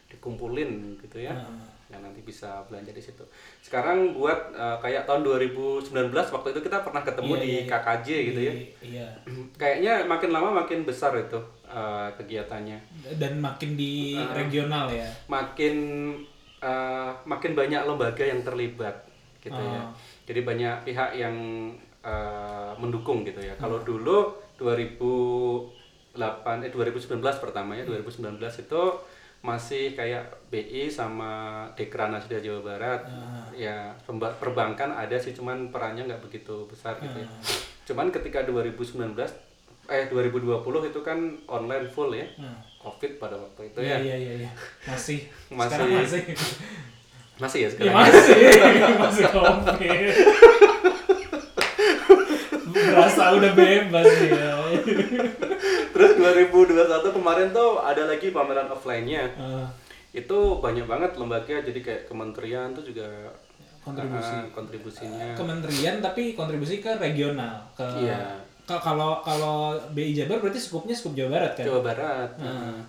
dikumpulin 0.07 1.01
gitu 1.01 1.19
ya 1.19 1.33
Ah. 1.33 1.51
Yang 1.87 2.01
nanti 2.01 2.19
bisa 2.21 2.61
belanja 2.67 2.91
di 2.91 2.99
situ. 2.99 3.23
Sekarang 3.61 4.13
buat 4.13 4.51
eh, 4.51 4.77
kayak 4.81 5.05
tahun 5.05 5.23
2019 5.23 5.87
waktu 6.11 6.47
itu 6.51 6.61
kita 6.61 6.83
pernah 6.83 7.01
ketemu 7.01 7.31
Iya, 7.31 7.39
di 7.39 7.49
iya, 7.49 7.57
iya. 7.57 7.65
KKJ 7.71 8.07
gitu 8.25 8.41
ya. 8.41 8.53
Iya 8.83 9.07
Kayaknya 9.61 9.93
makin 10.05 10.29
lama 10.31 10.49
makin 10.57 10.79
besar 10.83 11.15
itu 11.15 11.39
eh, 11.65 12.09
kegiatannya. 12.15 12.79
dan 13.15 13.33
makin 13.39 13.71
di 13.75 14.15
Ah. 14.15 14.31
regional 14.33 14.87
ya 14.89 15.07
Makin 15.27 15.75
eh, 16.59 17.11
makin 17.23 17.53
banyak 17.53 17.81
lembaga 17.83 18.23
yang 18.23 18.41
terlibat 18.43 18.95
gitu 19.39 19.55
ya. 19.55 19.79
Ah. 19.79 19.87
Jadi 20.27 20.43
banyak 20.43 20.75
pihak 20.83 21.11
yang 21.15 21.35
eh, 22.03 22.71
mendukung 22.77 23.23
gitu 23.23 23.39
ya. 23.39 23.55
Hmm. 23.55 23.63
Kalau 23.63 23.79
dulu 23.81 24.35
2008 24.59 26.63
eh 26.63 26.71
2019 26.71 27.19
pertama 27.39 27.71
ya, 27.73 27.83
2019 27.85 28.37
itu 28.59 28.83
masih 29.47 29.95
kayak 29.95 30.27
BI 30.49 30.91
sama 30.91 31.31
Dekra 31.73 32.11
Nasda 32.11 32.37
Jawa 32.37 32.67
Barat. 32.67 33.07
Ah. 33.07 33.47
Ya, 33.53 33.95
perbankan 34.35 34.91
ada 34.91 35.15
sih 35.15 35.31
cuman 35.31 35.71
perannya 35.71 36.03
nggak 36.05 36.19
begitu 36.21 36.67
besar 36.67 36.99
gitu 36.99 37.15
Ah. 37.15 37.23
ya. 37.23 37.29
Cuman 37.85 38.11
ketika 38.11 38.43
2019 38.43 39.15
eh 39.87 40.11
2020 40.11 40.59
itu 40.85 41.01
kan 41.01 41.19
online 41.47 41.87
full 41.87 42.11
ya. 42.11 42.27
Hmm. 42.35 42.59
Covid 42.77 43.19
pada 43.19 43.35
waktu 43.35 43.67
itu 43.67 43.79
iya 43.81 43.99
ya. 43.99 43.99
iya 43.99 44.17
iya 44.17 44.35
iya. 44.41 44.51
masih 44.85 45.27
Masih. 45.51 45.67
sekarang 45.69 45.89
masih 45.93 46.23
Masih 47.37 47.59
ya 47.59 47.63
ya 47.63 47.69
sekarang. 47.69 47.95
masih 47.97 48.39
masih 49.03 49.25
komplit 49.29 50.15
berasa 52.67 53.25
udah 53.33 53.53
bebas 53.53 54.07
ya 54.07 54.51
Terus 55.97 56.13
2021 56.13 56.77
kemarin 57.11 57.49
tuh 57.51 57.81
ada 57.81 58.05
lagi 58.05 58.29
pameran 58.29 58.69
offline-nya. 58.69 59.25
Ah, 59.35 59.65
Itu 60.13 60.61
banyak 60.61 60.85
banget 60.85 61.17
lembaga 61.17 61.57
jadi 61.59 61.77
kayak 61.79 62.03
kementerian 62.07 62.73
tuh 62.73 62.85
juga 62.85 63.05
Kontribusi. 63.81 64.35
ah, 64.35 64.45
kontribusinya. 64.51 65.29
kementerian 65.33 66.03
tapi 66.03 66.35
kontribusi 66.35 66.83
ke 66.83 66.91
regional 66.97 67.63
ke 67.73 67.87
Iya. 68.03 68.35
kalau 68.67 69.23
kalau 69.23 69.73
BI 69.95 70.11
Jabar 70.13 70.37
berarti 70.37 70.59
skupnya 70.59 70.91
skup 70.91 71.15
Jawa 71.15 71.31
Barat 71.33 71.53
kan 71.55 71.65
Jawa 71.65 71.81
Barat. 71.81 72.31
Nah, 72.37 72.83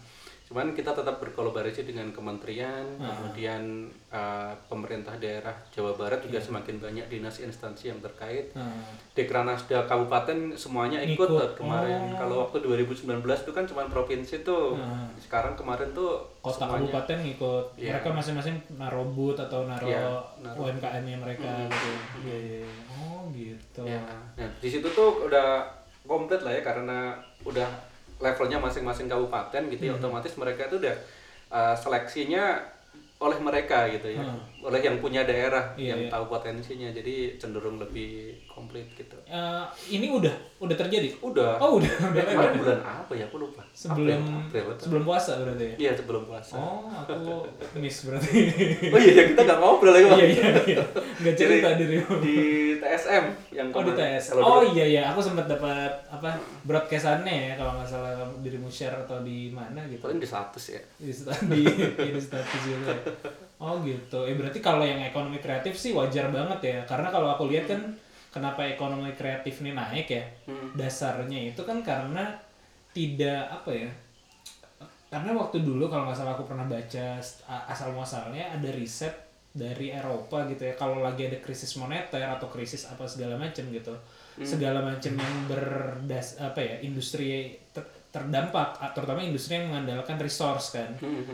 Cuman 0.47 0.71
kita 0.71 0.95
tetap 0.95 1.19
berkolaborasi 1.19 1.83
dengan 1.83 2.07
kementerian, 2.09 2.87
kemudian 2.97 3.83
uh, 4.07 4.55
pemerintah 4.65 5.11
daerah 5.13 5.51
Jawa 5.67 5.91
Barat 5.91 6.23
juga 6.23 6.39
semakin 6.39 6.79
banyak 6.79 7.05
dinas 7.07 7.37
instansi 7.37 7.91
yang 7.91 7.99
terkait. 7.99 8.55
Ah. 8.55 8.71
Dekranasda 9.11 9.83
kabupaten 9.83 10.55
semuanya 10.55 11.03
ikut 11.03 11.19
Ikut. 11.19 11.51
kemarin. 11.53 12.15
Kalau 12.15 12.47
waktu 12.47 12.63
2019 12.63 13.03
itu 13.27 13.51
kan 13.51 13.67
cuma 13.67 13.83
provinsi 13.85 14.41
tuh. 14.41 14.79
Ah. 14.79 15.03
Sekarang 15.17 15.51
kemarin 15.53 15.91
tuh 15.91 16.23
kota 16.39 16.63
semuanya- 16.63 16.95
kabupaten 16.95 17.17
ngikut 17.21 17.65
Iya. 17.75 17.91
mereka 17.93 18.09
masing-masing 18.13 18.55
naruh 18.73 19.03
booth 19.05 19.35
atau 19.37 19.67
naruh 19.67 19.83
Iya, 19.83 20.07
naruh. 20.39 20.63
UMKM-nya 20.63 21.17
mereka 21.17 21.43
gitu 21.67 21.91
Iya, 22.23 22.37
iya, 22.37 22.57
iya. 22.63 22.71
oh 22.95 23.27
gitu 23.29 23.83
Ya, 23.83 23.99
nah 24.33 24.47
di 24.57 24.69
situ 24.69 24.87
tuh 24.87 25.27
udah 25.27 25.67
komplit 26.03 26.39
lah 26.39 26.49
ya 26.49 26.63
karena 26.63 27.11
udah 27.43 27.67
levelnya 28.17 28.57
masing-masing 28.57 29.05
kabupaten 29.05 29.61
gitu 29.69 29.83
ya 29.85 29.93
Hmm. 29.93 30.01
otomatis 30.01 30.33
mereka 30.35 30.65
itu 30.65 30.81
udah 30.81 30.95
uh, 31.53 31.75
seleksinya 31.77 32.59
oleh 33.17 33.37
mereka 33.41 33.89
gitu 33.89 34.13
ya, 34.13 34.21
oleh 34.61 34.77
yang 34.77 35.01
punya 35.01 35.25
daerah 35.25 35.73
Hmm. 35.73 35.81
Iya, 35.81 35.89
yang 35.93 36.01
iya. 36.05 36.09
tahu 36.13 36.29
potensinya 36.29 36.89
jadi 36.93 37.33
cenderung 37.37 37.81
lebih 37.81 38.37
komplit 38.57 38.89
gitu. 38.91 39.13
Eh, 39.23 39.63
ini 39.91 40.09
udah 40.09 40.33
udah 40.57 40.73
terjadi 40.75 41.13
Udah. 41.21 41.55
oh 41.57 41.77
udah 41.77 41.85
udah 42.09 42.17
Eh, 42.17 42.25
kemarin 42.27 42.57
bulan 42.57 42.79
apa 42.81 43.13
ya 43.13 43.23
aku 43.23 43.37
lupa. 43.37 43.61
sebelum 43.71 44.17
April, 44.17 44.65
April, 44.65 44.81
sebelum 44.81 45.03
puasa 45.03 45.37
berarti 45.37 45.63
ya 45.63 45.75
Iya 45.77 45.91
sebelum 45.93 46.23
puasa. 46.25 46.53
oh 46.53 46.89
aku 46.89 47.45
miss 47.77 47.97
berarti 48.03 48.37
Oh 48.87 48.97
iya 48.97 49.11
ya, 49.13 49.23
kita 49.29 49.41
nggak 49.43 49.59
ngobrol 49.59 49.93
lagi 49.93 50.07
iya 50.09 50.25
iya 50.27 50.49
iya 50.67 50.81
nggak 51.15 51.35
cerita 51.35 51.77
dirimu 51.77 52.13
di 52.17 52.37
TSM 52.75 53.25
yang 53.51 53.67
Oh 53.69 53.81
di 53.81 53.93
kemarin. 53.93 54.17
TS. 54.17 54.25
Kalau 54.27 54.41
Oh 54.43 54.61
iya 54.65 54.85
iya, 54.87 55.01
aku 55.07 55.19
sempat 55.19 55.45
dapat 55.45 55.93
apa 56.07 56.33
broadcastannya 56.63 57.35
ya 57.47 57.53
kalau 57.55 57.71
nggak 57.75 57.87
salah 57.87 58.13
dirimu 58.39 58.65
share 58.67 58.97
atau 58.97 59.21
di 59.21 59.49
mana 59.49 59.85
gitu. 59.85 60.01
paling 60.01 60.17
di 60.17 60.25
status 60.25 60.65
ya. 60.71 60.81
Di 60.97 61.13
di, 61.51 61.61
ya, 61.95 62.09
di 62.09 62.19
status 62.19 62.61
juga. 62.63 62.89
ya. 62.89 63.01
Oh 63.57 63.77
gitu. 63.79 64.19
Eh 64.23 64.33
berarti 64.33 64.57
kalau 64.59 64.81
yang 64.81 64.97
ekonomi 64.99 65.37
kreatif 65.37 65.73
sih 65.73 65.91
wajar 65.91 66.29
banget 66.29 66.59
ya. 66.63 66.77
Karena 66.83 67.07
kalau 67.07 67.29
aku 67.31 67.45
lihat 67.47 67.65
kan 67.67 67.81
kenapa 68.37 68.61
ekonomi 68.69 69.09
kreatif 69.17 69.65
ini 69.65 69.73
naik 69.73 70.07
ya? 70.13 70.21
Dasarnya 70.77 71.49
itu 71.49 71.65
kan 71.65 71.81
karena 71.81 72.37
tidak 72.93 73.49
apa 73.49 73.73
ya? 73.73 73.89
Karena 75.09 75.33
waktu 75.33 75.65
dulu 75.65 75.89
kalau 75.89 76.05
nggak 76.05 76.17
salah 76.21 76.37
aku 76.37 76.45
pernah 76.45 76.69
baca 76.69 77.17
asal 77.65 77.89
muasalnya 77.97 78.53
ada 78.53 78.69
riset 78.69 79.27
dari 79.57 79.89
Eropa 79.89 80.45
gitu 80.45 80.69
ya 80.69 80.77
kalau 80.77 81.01
lagi 81.01 81.25
ada 81.25 81.41
krisis 81.41 81.73
moneter 81.81 82.21
atau 82.21 82.45
krisis 82.45 82.85
apa 82.85 83.09
segala 83.09 83.33
macam 83.41 83.65
gitu 83.73 83.89
segala 84.45 84.85
macam 84.85 85.17
yang 85.17 85.35
berdas 85.49 86.37
apa 86.37 86.61
ya 86.61 86.75
industri 86.85 87.57
ter- 87.73 87.96
terdampak 88.07 88.79
terutama 88.95 89.19
industri 89.19 89.59
yang 89.59 89.69
mengandalkan 89.69 90.17
resource 90.17 90.73
kan. 90.73 90.89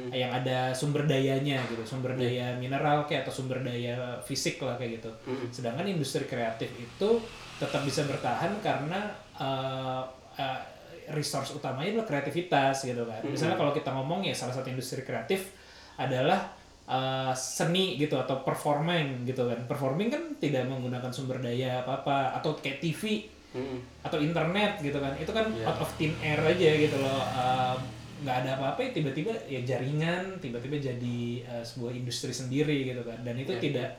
Yang 0.09 0.31
ada 0.43 0.57
sumber 0.73 1.05
dayanya 1.05 1.61
gitu 1.69 1.83
sumber 1.85 2.17
daya 2.17 2.57
mineral 2.57 3.05
kayak 3.05 3.27
atau 3.27 3.33
sumber 3.33 3.61
daya 3.61 4.17
fisik 4.25 4.59
lah 4.61 4.75
kayak 4.75 4.99
gitu. 5.01 5.11
Sedangkan 5.53 5.85
industri 5.85 6.25
kreatif 6.25 6.73
itu 6.75 7.09
tetap 7.61 7.85
bisa 7.85 8.03
bertahan 8.09 8.51
karena 8.59 8.99
eh, 9.37 10.03
eh, 10.41 10.61
resource 11.11 11.55
utamanya 11.55 11.99
adalah 11.99 12.07
kreativitas 12.07 12.87
gitu 12.87 13.03
kan. 13.03 13.21
Misalnya 13.25 13.59
kalau 13.59 13.71
kita 13.75 13.91
ngomong 13.91 14.23
ya 14.23 14.33
salah 14.35 14.55
satu 14.55 14.71
industri 14.71 15.03
kreatif 15.03 15.51
adalah 15.99 16.49
uh, 16.87 17.33
seni 17.35 17.99
gitu 17.99 18.15
atau 18.15 18.41
performing 18.41 19.27
gitu 19.27 19.43
kan. 19.47 19.59
Performing 19.67 20.09
kan 20.09 20.23
tidak 20.39 20.67
menggunakan 20.67 21.11
sumber 21.11 21.43
daya 21.43 21.83
apa 21.83 22.03
apa 22.03 22.17
atau 22.39 22.55
kayak 22.55 22.79
TV 22.79 23.27
atau 24.01 24.17
internet 24.17 24.81
gitu 24.81 24.97
kan. 24.97 25.13
Itu 25.17 25.29
kan 25.29 25.45
Iya. 25.53 25.69
out 25.69 25.79
of 25.81 25.91
thin 25.95 26.13
air 26.19 26.41
aja 26.41 26.69
gitu 26.73 26.97
loh. 26.97 27.21
Nggak 28.23 28.37
ada 28.47 28.49
apa-apa 28.55 28.79
ya 28.87 28.89
tiba-tiba 28.95 29.35
ya 29.45 29.59
jaringan 29.67 30.39
tiba-tiba 30.39 30.79
jadi 30.79 31.19
uh, 31.43 31.59
sebuah 31.59 31.91
industri 31.91 32.31
sendiri 32.31 32.87
gitu 32.89 33.03
kan. 33.03 33.19
Dan 33.21 33.35
itu 33.35 33.51
Iya. 33.51 33.61
tidak 33.61 33.89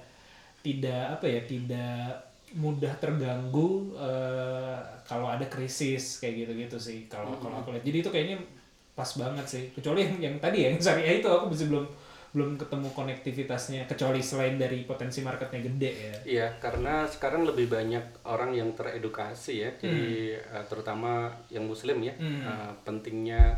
tidak 0.65 1.03
apa 1.21 1.27
ya 1.29 1.41
tidak 1.45 2.09
mudah 2.55 2.95
terganggu 3.03 3.93
uh, 3.99 4.79
kalau 5.05 5.27
ada 5.29 5.45
krisis 5.51 6.23
kayak 6.23 6.47
gitu-gitu 6.47 6.79
sih 6.81 6.99
kalau 7.11 7.37
kalau 7.37 7.61
aku 7.61 7.75
lihat. 7.77 7.85
Jadi 7.85 7.99
itu 8.01 8.11
kayaknya 8.11 8.37
pas 8.95 9.11
banget 9.19 9.45
sih. 9.45 9.65
Kecuali 9.75 10.07
yang, 10.07 10.15
yang 10.23 10.35
tadi 10.41 10.65
ya 10.65 10.69
yang 10.73 10.81
syariah 10.81 11.19
itu 11.21 11.29
aku 11.29 11.51
masih 11.53 11.69
belum 11.69 11.85
belum 12.35 12.59
ketemu 12.59 12.91
konektivitasnya 12.91 13.87
kecuali 13.87 14.19
selain 14.19 14.59
dari 14.59 14.83
potensi 14.83 15.23
marketnya 15.23 15.63
gede 15.63 15.91
ya 15.95 16.15
Iya, 16.25 16.47
karena 16.59 17.07
sekarang 17.07 17.47
lebih 17.47 17.71
banyak 17.71 18.03
orang 18.27 18.51
yang 18.51 18.75
teredukasi 18.75 19.63
ya, 19.63 19.71
jadi 19.77 20.07
eh, 20.37 20.65
terutama 20.67 21.31
yang 21.49 21.63
Muslim 21.65 22.03
ya, 22.03 22.11
Hmm. 22.15 22.43
eh, 22.43 22.73
pentingnya 22.83 23.55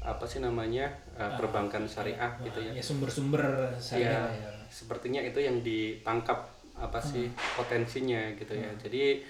apa 0.00 0.24
sih 0.24 0.38
namanya 0.38 0.88
eh, 1.12 1.32
perbankan 1.34 1.84
syariah 1.84 2.32
gitu 2.40 2.60
ya. 2.60 2.72
ya 2.72 2.82
sumber-sumber 2.82 3.40
Iya, 3.72 3.80
syariah 3.80 4.28
ya. 4.30 4.50
sepertinya 4.68 5.20
itu 5.20 5.40
yang 5.40 5.60
ditangkap 5.60 6.44
apa 6.76 6.96
sih 6.96 7.24
Hmm. 7.24 7.36
potensinya 7.56 8.20
gitu 8.36 8.52
ya. 8.52 8.68
Jadi 8.78 9.20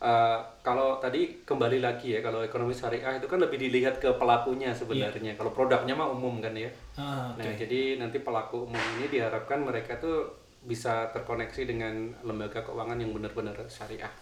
eh, 0.00 0.38
kalau 0.60 0.96
tadi 0.96 1.44
kembali 1.44 1.78
lagi 1.78 2.16
ya, 2.16 2.20
kalau 2.20 2.40
ekonomi 2.40 2.72
syariah 2.72 3.16
itu 3.16 3.24
kan 3.24 3.36
lebih 3.36 3.60
dilihat 3.60 4.00
ke 4.00 4.08
pelakunya 4.16 4.72
sebenarnya. 4.72 5.36
Kalau 5.36 5.52
produknya 5.52 5.92
mah 5.92 6.08
umum 6.08 6.40
kan 6.40 6.56
ya. 6.56 6.68
Ah, 6.96 7.32
Nah, 7.36 7.52
jadi 7.52 7.96
nanti 7.96 8.20
pelaku 8.20 8.64
umum 8.64 8.80
ini 8.96 9.06
diharapkan 9.08 9.60
mereka 9.60 9.96
tuh 9.96 10.24
bisa 10.60 11.08
terkoneksi 11.10 11.64
dengan 11.64 12.12
lembaga 12.20 12.60
keuangan 12.60 13.00
yang 13.00 13.12
benar-benar 13.12 13.56
syariah. 13.66 14.12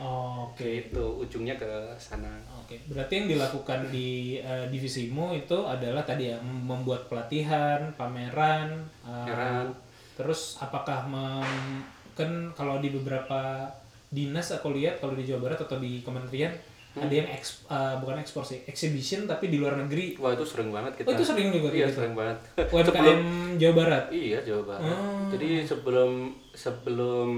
Oh, 0.00 0.48
Oke. 0.48 0.88
Itu 0.88 1.20
ujungnya 1.20 1.60
ke 1.60 1.68
sana. 2.00 2.32
Oke, 2.56 2.80
berarti 2.88 3.20
yang 3.20 3.28
dilakukan 3.28 3.92
di 3.92 4.40
eh, 4.40 4.64
divisimu 4.72 5.36
itu 5.36 5.56
adalah 5.68 6.00
tadi 6.00 6.32
ya 6.32 6.40
mem- 6.40 6.64
membuat 6.64 7.04
pelatihan, 7.12 7.92
pameran, 7.96 8.80
eh, 9.04 9.08
Pameran. 9.28 9.68
terus 10.16 10.56
apakah 10.56 11.04
mem- 11.04 11.84
kan 12.16 12.28
kalau 12.52 12.80
di 12.80 12.92
beberapa 12.92 13.68
dinas 14.10 14.50
aku 14.50 14.70
lihat 14.70 14.98
kalau 14.98 15.14
di 15.14 15.22
Jawa 15.22 15.46
Barat 15.46 15.62
atau 15.62 15.78
di 15.78 16.02
kementerian 16.02 16.50
Hmm. 16.90 17.06
ada 17.06 17.14
yang 17.14 17.30
eks, 17.30 17.70
eh, 17.70 17.94
bukan 18.02 18.18
ekspor 18.18 18.42
sih, 18.42 18.66
exhibition 18.66 19.22
tapi 19.22 19.46
di 19.46 19.62
luar 19.62 19.78
negeri. 19.78 20.18
Wah 20.18 20.34
itu 20.34 20.42
sering 20.42 20.74
banget 20.74 20.98
kita. 20.98 21.06
Oh, 21.06 21.14
itu 21.14 21.22
sering 21.22 21.54
juga 21.54 21.70
Iya 21.70 21.86
gitu? 21.86 22.02
sering 22.02 22.18
banget. 22.18 22.38
UMKM 22.74 23.18
Jawa 23.62 23.74
Barat. 23.78 24.04
Iya 24.10 24.38
Jawa 24.42 24.62
Barat. 24.66 24.90
Oh. 24.90 25.30
Jadi 25.30 25.62
sebelum 25.62 26.10
sebelum 26.50 27.30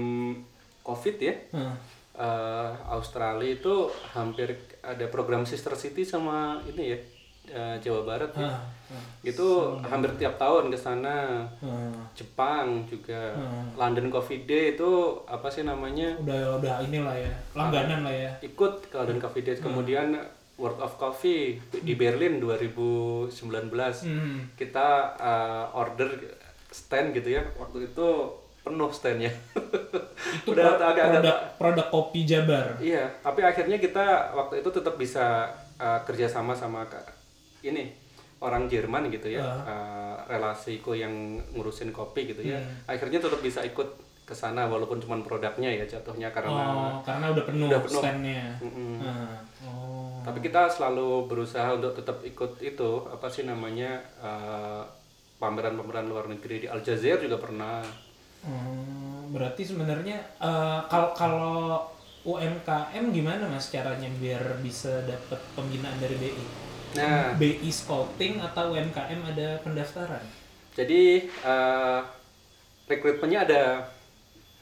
COVID 0.81 1.15
ya, 1.21 1.33
Hah. 1.53 1.77
eh, 2.17 2.69
Australia 2.89 3.45
itu 3.53 3.73
hampir 4.09 4.57
ada 4.81 5.05
program 5.07 5.45
sister 5.45 5.77
city 5.77 6.01
sama 6.01 6.57
ini 6.65 6.83
ya 6.89 6.97
eh, 7.47 7.75
Jawa 7.79 8.01
Barat 8.03 8.31
ya. 8.33 8.47
Hah. 8.47 8.59
Itu 9.23 9.79
hampir 9.81 10.11
tiap 10.19 10.37
tahun 10.37 10.69
ke 10.69 10.77
sana. 10.77 11.43
Hah. 11.59 11.95
Jepang 12.13 12.85
juga. 12.85 13.33
Hmm. 13.33 13.73
London 13.73 14.07
Coffee 14.07 14.43
Day 14.43 14.75
itu 14.75 14.91
apa 15.25 15.49
sih 15.49 15.63
namanya? 15.63 16.13
Udah 16.19 16.59
udah 16.61 16.73
inilah 16.83 17.15
ya, 17.17 17.33
langganan 17.53 18.05
lah 18.05 18.13
ya. 18.13 18.31
Ikut 18.39 18.87
ke 18.87 18.95
London 18.95 19.19
Coffee 19.19 19.43
Day. 19.43 19.57
Kemudian 19.57 20.13
World 20.53 20.77
of 20.77 20.95
Coffee 20.95 21.57
di 21.81 21.97
Berlin 21.97 22.37
2019. 22.37 23.33
Hmm. 24.05 24.37
Kita 24.53 24.87
eh, 25.17 25.65
order 25.73 26.09
stand 26.69 27.13
gitu 27.13 27.33
ya. 27.33 27.43
Waktu 27.57 27.89
itu 27.89 28.07
penuh 28.63 28.91
standnya. 28.95 29.31
Itu 30.41 30.51
Udah 30.55 30.79
pro- 30.79 30.87
agak-agak 30.95 31.19
produk 31.19 31.37
produk 31.59 31.87
kopi 31.91 32.23
Jabar. 32.23 32.79
Iya, 32.79 33.11
tapi 33.19 33.43
akhirnya 33.43 33.77
kita 33.77 34.31
waktu 34.31 34.63
itu 34.63 34.69
tetap 34.71 34.95
bisa 34.95 35.51
uh, 35.75 35.99
kerjasama 36.07 36.55
sama 36.55 36.87
ini 37.63 37.89
orang 38.37 38.67
Jerman 38.67 39.07
gitu 39.07 39.31
ya, 39.31 39.39
Ah. 39.39 39.63
uh, 39.63 40.15
relasiku 40.27 40.91
yang 40.91 41.11
ngurusin 41.55 41.89
kopi 41.89 42.27
gitu 42.27 42.43
ya. 42.43 42.59
Hmm. 42.59 42.91
Akhirnya 42.91 43.17
tetap 43.17 43.39
bisa 43.39 43.63
ikut 43.63 43.87
ke 44.23 44.31
sana 44.31 44.67
walaupun 44.67 44.99
cuma 44.99 45.19
produknya 45.19 45.67
ya 45.67 45.83
jatuhnya 45.83 46.31
karena. 46.31 46.51
Oh, 46.51 46.95
karena 47.01 47.31
udah 47.31 47.43
penuh, 47.43 47.67
Udah 47.67 47.79
penuh. 47.79 48.01
standnya. 48.03 48.43
Mm-mm. 48.59 48.99
Nah, 48.99 49.35
oh. 49.63 50.19
Tapi 50.23 50.39
kita 50.39 50.67
selalu 50.67 51.27
berusaha 51.27 51.75
untuk 51.75 51.91
tetap 51.93 52.19
ikut 52.23 52.55
itu 52.59 52.89
apa 53.07 53.27
sih 53.27 53.43
namanya 53.43 53.99
uh, 54.19 54.83
pameran-pameran 55.39 56.07
luar 56.07 56.31
negeri 56.31 56.63
di 56.63 56.67
Aljazair 56.67 57.19
juga 57.19 57.35
pernah. 57.35 57.83
Hmm, 58.43 59.31
berarti 59.31 59.63
sebenarnya 59.63 60.19
eh, 60.37 60.79
kalau 60.87 61.11
kalau 61.11 61.79
UMKM 62.23 63.11
gimana 63.11 63.43
mas 63.47 63.67
caranya 63.67 64.07
biar 64.15 64.39
bisa 64.59 65.03
dapat 65.03 65.39
pembinaan 65.51 65.95
dari 65.95 66.15
BI? 66.15 66.43
Nah, 66.93 67.33
BI 67.35 67.69
scouting 67.69 68.37
atau 68.37 68.71
UMKM 68.71 69.21
ada 69.25 69.57
pendaftaran? 69.61 70.21
Jadi 70.73 71.25
eh, 71.25 71.99
rekrutmennya 72.85 73.39
ada 73.45 73.63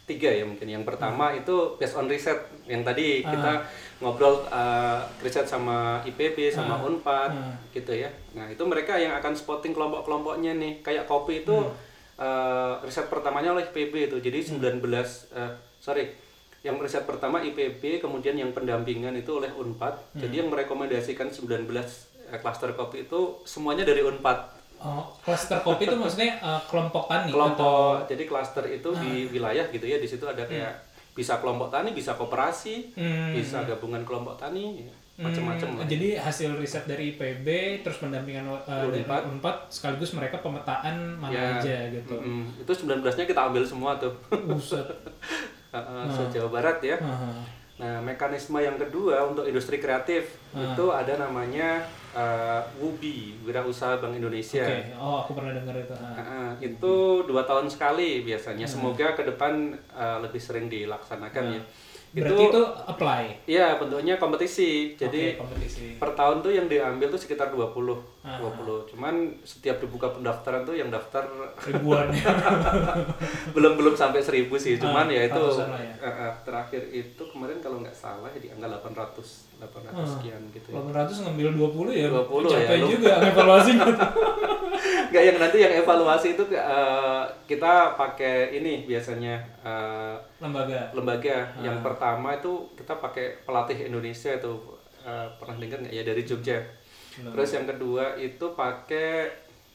tiga 0.04 0.28
ya 0.28 0.44
mungkin. 0.44 0.68
Yang 0.68 0.84
pertama 0.84 1.32
itu 1.32 1.76
based 1.76 1.96
on 1.96 2.08
riset 2.08 2.36
yang 2.68 2.84
tadi 2.84 3.24
kita 3.24 3.64
ngobrol 4.00 4.44
eh, 4.48 5.00
riset 5.20 5.44
sama 5.46 6.04
IPB 6.04 6.52
sama 6.52 6.80
Ah. 6.80 6.84
Unpad 6.84 7.32
Ah. 7.32 7.56
gitu 7.72 7.92
ya. 7.92 8.12
Nah 8.32 8.48
itu 8.48 8.64
mereka 8.64 8.96
yang 8.96 9.16
akan 9.16 9.36
spotting 9.36 9.72
kelompok-kelompoknya 9.72 10.56
nih. 10.56 10.74
Kayak 10.80 11.08
kopi 11.08 11.44
itu 11.44 11.56
eh, 12.16 12.74
riset 12.82 13.08
pertamanya 13.08 13.52
oleh 13.52 13.66
IPB 13.66 14.08
itu. 14.08 14.18
Jadi 14.20 14.40
19 14.56 14.84
eh, 15.32 15.52
sorry 15.80 16.12
yang 16.62 16.78
riset 16.78 17.10
pertama 17.10 17.42
IPB 17.42 17.98
kemudian 17.98 18.38
yang 18.38 18.54
pendampingan 18.54 19.16
itu 19.16 19.32
oleh 19.34 19.50
Unpad. 19.50 20.14
Jadi 20.14 20.44
yang 20.44 20.48
merekomendasikan 20.48 21.28
19 21.28 21.66
eh, 22.32 22.40
klaster 22.40 22.72
kopi 22.72 23.04
itu 23.04 23.20
semuanya 23.44 23.84
dari 23.84 24.02
Unpad. 24.02 24.64
Oh, 24.80 25.06
cluster 25.20 25.60
kopi 25.60 25.86
itu 25.86 25.94
maksudnya 25.94 26.34
eh, 26.36 26.62
kelompok 26.66 27.06
tani 27.06 27.30
kelompok 27.30 28.08
jadi 28.08 28.24
klaster 28.24 28.66
itu 28.66 28.90
di 28.98 29.28
wilayah 29.28 29.68
gitu 29.68 29.84
ya 29.84 29.96
di 29.96 30.08
situ 30.08 30.24
ada 30.24 30.42
kayak 30.42 30.74
bisa 31.12 31.38
kelompok 31.38 31.70
tani 31.70 31.92
bisa 31.92 32.16
koperasi 32.16 32.96
Hmm. 32.96 33.30
bisa 33.32 33.62
gabungan 33.62 34.02
kelompok 34.02 34.40
tani 34.40 34.82
ya, 34.82 34.94
macam-macam 35.20 35.78
lah. 35.78 35.86
Jadi 35.86 36.16
hasil 36.16 36.56
riset 36.56 36.88
dari 36.88 37.12
IPB 37.12 37.46
terus 37.84 38.00
pendampingan 38.00 38.48
eh, 38.48 38.82
dari 38.82 39.04
Unpad. 39.06 39.70
Sekaligus 39.70 40.12
mereka 40.12 40.40
pemetaan 40.40 40.98
mana 41.14 41.30
Ya, 41.30 41.46
aja 41.60 41.78
gitu. 41.92 42.16
mm-mm. 42.16 42.58
itu 42.58 42.72
19-nya 42.72 43.28
kita 43.28 43.42
ambil 43.44 43.62
semua 43.62 43.94
tuh 43.96 44.10
Buset. 44.32 44.82
Heeh, 45.72 46.04
se-Jawa 46.10 46.50
Barat 46.50 46.82
ya 46.82 46.98
Aha. 46.98 47.32
nah 47.78 47.96
mekanisme 48.02 48.58
yang 48.58 48.76
kedua 48.76 49.24
untuk 49.26 49.44
industri 49.44 49.78
kreatif 49.78 50.41
itu 50.54 50.86
ada 50.88 51.14
namanya 51.18 51.80
eh, 52.12 52.62
WUBI 52.78 53.40
Wirausaha 53.42 53.98
Bank 53.98 54.14
Indonesia 54.14 54.62
Oke, 54.62 54.92
oh 54.94 55.16
aku 55.22 55.32
pernah 55.34 55.54
dengar 55.54 55.76
itu. 55.76 55.94
Ah. 55.94 56.12
Heeh, 56.14 56.48
itu 56.68 56.96
dua 57.24 57.44
tahun 57.44 57.66
sekali 57.66 58.22
biasanya 58.22 58.66
semoga 58.66 59.14
ke 59.14 59.24
depan 59.24 59.54
eh, 59.90 60.18
lebih 60.20 60.40
sering 60.40 60.68
dilaksanakan 60.68 61.46
ya 61.52 61.64
Berarti 62.12 62.44
itu, 62.44 62.60
apply. 62.92 63.24
Iya, 63.48 63.80
bentuknya 63.80 64.20
kompetisi. 64.20 65.00
Jadi 65.00 65.32
Oke, 65.32 65.48
kompetisi. 65.48 65.96
per 65.96 66.12
tahun 66.12 66.44
tuh 66.44 66.52
yang 66.52 66.68
diambil 66.68 67.08
tuh 67.08 67.16
sekitar 67.16 67.56
20. 67.56 67.72
Ah. 68.20 68.36
20. 68.36 68.84
Cuman 68.92 69.16
setiap 69.48 69.80
dibuka 69.80 70.12
pendaftaran 70.12 70.68
tuh 70.68 70.76
yang 70.76 70.92
daftar 70.92 71.24
ribuan 71.64 72.12
ya. 72.12 72.36
belum 73.56 73.80
belum 73.80 73.96
sampai 73.96 74.20
1000 74.20 74.52
sih. 74.54 74.76
Cuman 74.76 75.08
Ah, 75.08 75.14
ya 75.14 75.22
itu 75.24 75.44
ya. 75.56 75.96
eh, 76.04 76.34
terakhir 76.44 76.84
itu 76.92 77.24
kemarin 77.26 77.64
kalau 77.64 77.80
nggak 77.80 77.96
salah 77.96 78.28
di 78.36 78.52
angka 78.52 78.68
800 78.68 79.56
800 79.64 79.96
Ah. 79.96 80.04
sekian 80.04 80.41
gitu 80.50 80.68
ya. 80.70 80.82
800 80.82 81.24
ngambil 81.24 81.48
20 81.54 81.92
ya. 81.94 82.08
20 82.08 82.26
ya, 82.46 82.58
Capek 82.58 82.78
lu- 82.78 82.90
juga 82.92 83.12
evaluasinya. 83.22 83.86
Nggak 85.12 85.24
yang 85.24 85.38
nanti 85.38 85.58
yang 85.60 85.74
evaluasi 85.76 86.28
itu 86.32 86.44
eh, 86.50 87.22
kita 87.46 87.74
pakai 87.94 88.36
ini 88.54 88.86
biasanya 88.86 89.36
eh, 89.62 90.16
Lembaga. 90.40 90.90
lembaga 90.92 91.38
Ah. 91.52 91.62
yang 91.62 91.78
pertama 91.80 92.34
itu 92.34 92.50
kita 92.74 92.96
pakai 92.96 93.44
pelatih 93.44 93.78
Indonesia 93.84 94.32
itu 94.32 94.52
eh, 95.02 95.28
pernah 95.36 95.56
dengar 95.58 95.78
nggak 95.80 95.92
ya 95.92 96.02
dari 96.02 96.24
Jogja 96.24 96.58
terus 97.12 97.52
yang 97.52 97.68
kedua 97.68 98.16
itu 98.16 98.46
pakai 98.56 99.28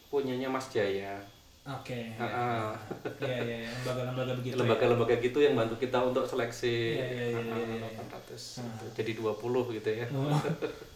punyanya 0.06 0.48
Mas 0.48 0.66
Jaya 0.66 1.20
Oke. 1.66 2.14
Ah, 2.14 2.22
ah. 2.22 2.70
Iya, 3.18 3.36
iya, 3.42 3.56
iya. 3.60 3.70
lembaga-lembaga 3.74 4.32
begitu. 4.34 4.54
ya. 4.54 4.60
lembaga-lembaga 4.62 5.14
gitu 5.18 5.38
yang 5.38 5.54
bantu 5.54 5.74
kita 5.76 5.98
untuk 5.98 6.22
seleksi 6.22 6.94
Iya, 6.94 7.06
iya, 7.06 7.24
iya, 7.28 7.40
iya, 7.42 7.76
iya. 7.82 8.06
800 8.06 8.62
gitu. 8.62 8.84
jadi 8.94 9.10
20 9.18 9.74
gitu 9.74 9.90
ya 9.92 10.06
Oh, 10.08 10.38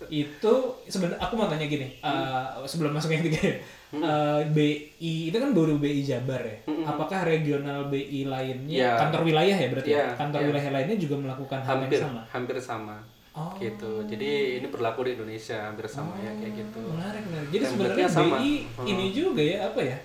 itu 0.09 0.53
sebenarnya 0.85 1.19
aku 1.19 1.35
mau 1.35 1.47
tanya 1.47 1.67
gini, 1.67 1.99
uh, 2.01 2.63
sebelum 2.65 2.91
masuk 2.93 3.11
yang 3.11 3.21
ketiga 3.21 3.41
ya, 3.45 3.57
uh, 3.97 4.41
BI 4.49 4.95
itu 5.27 5.37
kan 5.37 5.51
baru 5.51 5.75
BI 5.77 6.03
Jabar 6.03 6.39
ya. 6.41 6.57
Apakah 6.85 7.23
regional 7.25 7.87
BI 7.87 8.25
lainnya, 8.25 8.71
Ya. 8.71 8.91
kantor 8.97 9.23
wilayah 9.25 9.57
ya 9.57 9.69
berarti? 9.69 9.91
Ya, 9.91 9.99
ya? 10.01 10.07
Kantor 10.15 10.41
ya. 10.41 10.47
wilayah 10.49 10.71
lainnya 10.73 10.97
juga 10.97 11.15
melakukan 11.17 11.59
hal 11.61 11.71
hampir 11.77 11.91
yang 11.93 12.05
sama. 12.09 12.23
hampir 12.29 12.57
sama 12.59 12.97
Oh. 13.31 13.55
gitu 13.57 14.03
jadi 14.07 14.59
ini 14.59 14.67
berlaku 14.67 15.07
di 15.07 15.15
Indonesia 15.15 15.55
hampir 15.63 15.87
sama 15.87 16.19
ya 16.19 16.31
kayak 16.33 16.51
gitu 16.53 16.83
Menarik, 16.83 17.23
menarik. 17.25 17.49
Jadi 17.49 17.65
sebenarnya. 17.65 18.07
BI 18.11 18.55
Hmm. 18.75 18.87
ini 18.87 19.05
juga 19.11 19.39
ya 19.41 19.59
apa 19.67 19.81
ya? 19.81 19.99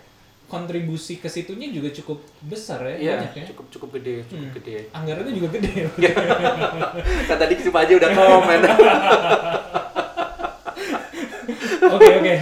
Kontribusi 0.45 1.17
ke 1.17 1.25
situnya 1.25 1.67
juga 1.67 1.89
cukup 1.91 2.21
besar 2.41 2.85
ya, 2.85 2.95
Iya, 2.95 3.13
banyak 3.17 3.33
ya. 3.35 3.45
cukup 3.49 3.65
cukup 3.69 3.89
gede, 3.97 4.21
cukup 4.25 4.45
Hmm. 4.45 4.55
gede. 4.55 4.75
Anggarannya 4.91 5.33
juga 5.33 5.49
gede. 5.53 5.73
Kan 7.27 7.37
tadi 7.37 7.53
si 7.55 7.67
aja 7.67 7.93
udah 7.95 8.09
komen. 8.11 8.59
Oke 11.85 12.11
oke. 12.17 12.35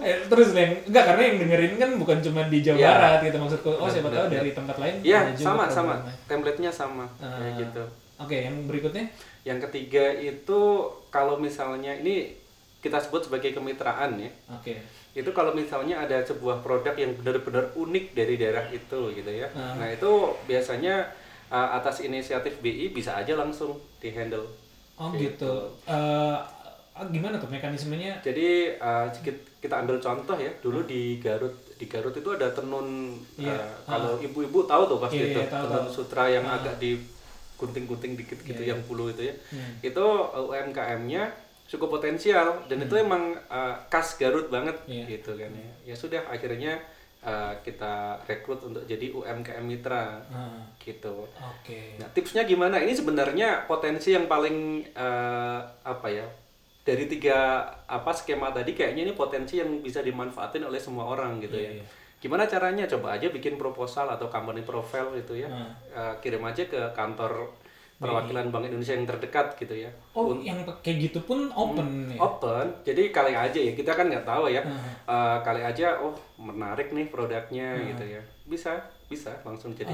Eh, 0.00 0.16
terus 0.24 0.56
yang 0.56 0.72
enggak 0.82 1.04
karena 1.04 1.22
yang 1.22 1.36
dengerin 1.38 1.74
kan 1.76 1.90
bukan 1.96 2.18
cuma 2.18 2.40
di 2.48 2.64
Jawa 2.64 2.78
Iya. 2.78 2.88
Barat 2.90 3.20
gitu 3.22 3.36
maksudku. 3.38 3.70
Oh 3.70 3.88
siapa 3.88 4.08
tahu 4.08 4.26
dari 4.28 4.50
tempat 4.50 4.76
lain 4.78 4.94
Iya, 5.04 5.20
juga 5.32 5.44
sama 5.44 5.64
sama. 5.68 5.94
Template-nya 6.24 6.70
sama 6.72 7.04
Ah. 7.18 7.36
kayak 7.38 7.54
gitu. 7.60 7.84
Oke, 8.18 8.36
yang 8.42 8.56
berikutnya? 8.64 9.04
Yang 9.44 9.58
ketiga 9.68 10.04
itu 10.12 10.60
kalau 11.08 11.36
misalnya 11.36 11.94
ini 11.94 12.34
kita 12.78 12.98
sebut 12.98 13.22
sebagai 13.22 13.52
kemitraan 13.52 14.18
ya. 14.18 14.30
Oke. 14.50 14.80
Itu 15.18 15.30
kalau 15.32 15.50
misalnya 15.52 15.98
ada 15.98 16.22
sebuah 16.22 16.62
produk 16.62 16.94
yang 16.94 17.10
benar-benar 17.14 17.74
unik 17.74 18.14
dari 18.14 18.34
daerah 18.34 18.62
itu 18.70 19.10
gitu 19.12 19.26
ya. 19.28 19.50
Ah. 19.52 19.74
Nah, 19.74 19.88
itu 19.88 20.10
biasanya 20.44 21.10
uh, 21.48 21.74
atas 21.74 22.00
inisiatif 22.00 22.58
BI 22.58 22.90
bisa 22.90 23.14
aja 23.14 23.34
langsung 23.34 23.74
di-handle. 23.98 24.46
Oh 24.94 25.10
Gitu. 25.10 25.34
gitu. 25.34 25.54
Ah, 25.88 26.38
gimana 27.06 27.34
tuh 27.36 27.46
mekanismenya? 27.46 28.18
Jadi 28.20 28.74
uh, 28.76 29.06
sedikit 29.08 29.34
kita 29.58 29.74
ambil 29.76 29.98
contoh 29.98 30.34
ya. 30.34 30.50
Dulu 30.58 30.82
di 30.82 31.18
Garut 31.18 31.54
di 31.74 31.86
Garut 31.86 32.10
itu 32.12 32.26
ada 32.28 32.50
tenun 32.50 33.14
Iya. 33.34 33.54
uh, 33.54 33.70
kalau 33.84 34.18
ibu-ibu 34.18 34.62
tahu 34.64 34.82
tuh 34.86 34.98
pasti 34.98 35.18
Iya, 35.20 35.26
itu 35.32 35.40
tahu, 35.46 35.62
tenun 35.64 35.86
tahu. 35.86 35.94
sutra 35.94 36.26
yang 36.26 36.42
Ah. 36.42 36.58
agak 36.58 36.78
di 36.78 36.98
gunting-gunting 37.54 38.14
dikit 38.14 38.38
gitu 38.40 38.58
Iya, 38.60 38.70
yang 38.70 38.80
bulu 38.82 39.06
itu 39.08 39.22
ya. 39.24 39.34
Hmm. 39.50 39.72
Itu 39.80 40.02
uh, 40.26 40.46
UMKM-nya 40.48 41.47
cukup 41.68 41.92
potensial 41.92 42.64
dan 42.64 42.80
itu 42.80 42.96
emang 42.96 43.36
uh, 43.46 43.76
khas 43.86 44.16
Garut 44.16 44.48
banget 44.48 44.72
Iya. 44.84 45.04
gitu 45.06 45.36
kan 45.36 45.52
ya. 45.52 45.68
Ya 45.84 45.94
sudah 45.94 46.24
akhirnya 46.24 46.80
uh, 47.20 47.52
kita 47.60 47.92
rekrut 48.24 48.64
untuk 48.64 48.82
jadi 48.82 49.12
UMKM 49.12 49.60
mitra 49.60 50.16
Ah, 50.26 50.64
gitu. 50.80 51.28
Oke. 51.28 51.94
Nah, 51.96 52.08
tipsnya 52.08 52.42
gimana? 52.42 52.80
Ini 52.80 52.92
sebenarnya 52.92 53.64
potensi 53.64 54.10
yang 54.10 54.24
paling 54.24 54.56
eh, 54.88 55.58
apa 55.84 56.08
ya? 56.08 56.24
Dari 56.80 57.04
tiga 57.04 57.36
apa 57.84 58.10
skema 58.10 58.48
tadi 58.48 58.72
kayaknya 58.72 59.04
ini 59.04 59.12
potensi 59.12 59.60
yang 59.60 59.84
bisa 59.84 60.00
dimanfaatin 60.00 60.64
oleh 60.64 60.80
semua 60.80 61.04
orang 61.06 61.36
gitu 61.38 61.52
Iya, 61.54 61.68
ya. 61.68 61.72
iya. 61.76 61.84
Gimana 62.18 62.48
caranya? 62.48 62.88
Coba 62.88 63.14
aja 63.14 63.28
bikin 63.28 63.54
proposal 63.54 64.08
atau 64.08 64.26
company 64.26 64.64
profile 64.64 65.12
gitu 65.14 65.36
ya. 65.36 65.46
Hmm. 65.46 65.68
Eh, 65.90 66.14
kirim 66.18 66.40
aja 66.40 66.64
ke 66.64 66.80
kantor 66.90 67.52
perwakilan 67.98 68.54
Bank 68.54 68.70
Indonesia 68.70 68.94
yang 68.94 69.10
terdekat 69.10 69.58
gitu 69.58 69.74
ya. 69.74 69.90
Oh, 70.14 70.30
yang 70.38 70.62
kayak 70.86 71.10
gitu 71.10 71.18
pun 71.26 71.50
open 71.50 72.14
ya? 72.14 72.18
Open, 72.22 72.66
jadi 72.86 73.10
kali 73.10 73.34
aja 73.34 73.58
ya 73.58 73.74
kita 73.74 73.90
kan 73.90 74.06
nggak 74.06 74.22
tahu 74.22 74.46
ya. 74.46 74.62
Hmm. 74.62 74.78
Eh, 75.02 75.38
kali 75.42 75.60
aja, 75.66 75.98
oh 75.98 76.14
menarik 76.38 76.94
nih 76.94 77.10
produknya 77.10 77.74
gitu 77.90 78.04
ya. 78.06 78.22
Bisa, 78.46 78.78
bisa 79.10 79.34
langsung 79.42 79.74
jadi 79.74 79.90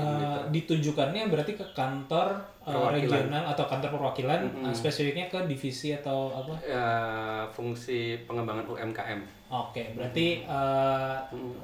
ditujukannya 0.52 1.32
berarti 1.32 1.57
ke 1.57 1.64
kantor 1.72 2.44
Perwakilan. 2.61 2.92
regional 2.92 3.44
atau 3.48 3.64
kantor 3.64 3.96
perwakilan 3.96 4.40
eh, 4.68 4.74
spesifiknya 4.76 5.32
ke 5.32 5.40
divisi 5.48 5.96
atau 5.96 6.28
apa? 6.36 6.55
Eh, 6.61 7.42
fungsi 7.57 8.20
pengembangan 8.28 8.68
UMKM. 8.68 9.48
Oke, 9.48 9.96
berarti 9.96 10.44
eh, 10.44 11.18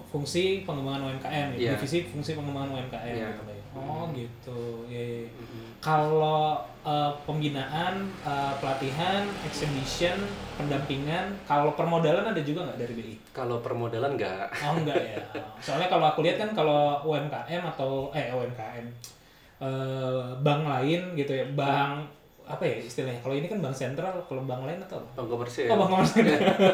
fungsi 0.08 0.64
pengembangan 0.64 1.12
UMKM, 1.12 1.48
ya? 1.52 1.68
Iya. 1.68 1.70
divisi 1.76 2.08
fungsi 2.08 2.32
pengembangan 2.32 2.80
UMKM. 2.80 3.12
Iya. 3.12 3.28
gitu 3.36 3.52
ya. 3.52 3.64
Oh 3.76 4.08
gitu. 4.16 4.60
Ya, 4.88 4.98
ya. 4.98 5.69
Kalau 5.80 6.60
eh, 6.80 7.12
pembinaan, 7.24 7.94
eh, 8.20 8.52
pelatihan, 8.60 9.24
exhibition, 9.44 10.16
pendampingan, 10.56 11.32
kalau 11.44 11.72
permodalan 11.72 12.24
ada 12.24 12.40
juga 12.40 12.68
nggak 12.68 12.78
dari 12.78 12.92
BI? 12.96 13.14
Kalau 13.32 13.60
permodalan 13.60 14.16
nggak. 14.16 14.44
Oh 14.60 14.76
enggak 14.76 14.96
ya. 14.96 15.16
Soalnya 15.60 15.88
kalau 15.88 16.06
aku 16.08 16.20
lihat 16.20 16.36
kan 16.36 16.52
kalau 16.52 17.00
UMKM 17.02 17.64
atau 17.66 18.12
eh 18.12 18.28
UMKM 18.28 18.86
eh, 19.60 20.24
bank 20.40 20.62
lain 20.64 21.00
gitu 21.16 21.32
ya, 21.32 21.44
bank 21.52 22.04
apa 22.44 22.66
ya 22.66 22.76
istilahnya? 22.82 23.20
Kalau 23.22 23.36
ini 23.36 23.46
kan 23.46 23.60
bank 23.60 23.72
sentral, 23.72 24.20
kalau 24.24 24.42
bank 24.44 24.64
lain 24.66 24.80
atau 24.82 25.00
apa? 25.00 25.08
Bank 25.16 25.28
komersil. 25.32 25.68
Oh, 25.68 25.76
bank 25.80 25.90
komersil. 25.96 26.24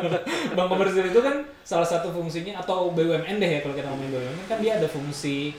bank 0.56 0.68
komersil 0.70 1.04
itu 1.04 1.20
kan 1.20 1.36
salah 1.62 1.86
satu 1.86 2.10
fungsinya 2.10 2.58
atau 2.58 2.90
BUMN 2.90 3.36
deh 3.38 3.50
ya 3.54 3.60
kalau 3.60 3.74
kita 3.74 3.86
ngomongin 3.86 4.18
BUMN 4.18 4.46
kan 4.46 4.58
dia 4.58 4.78
ada 4.78 4.88
fungsi 4.90 5.54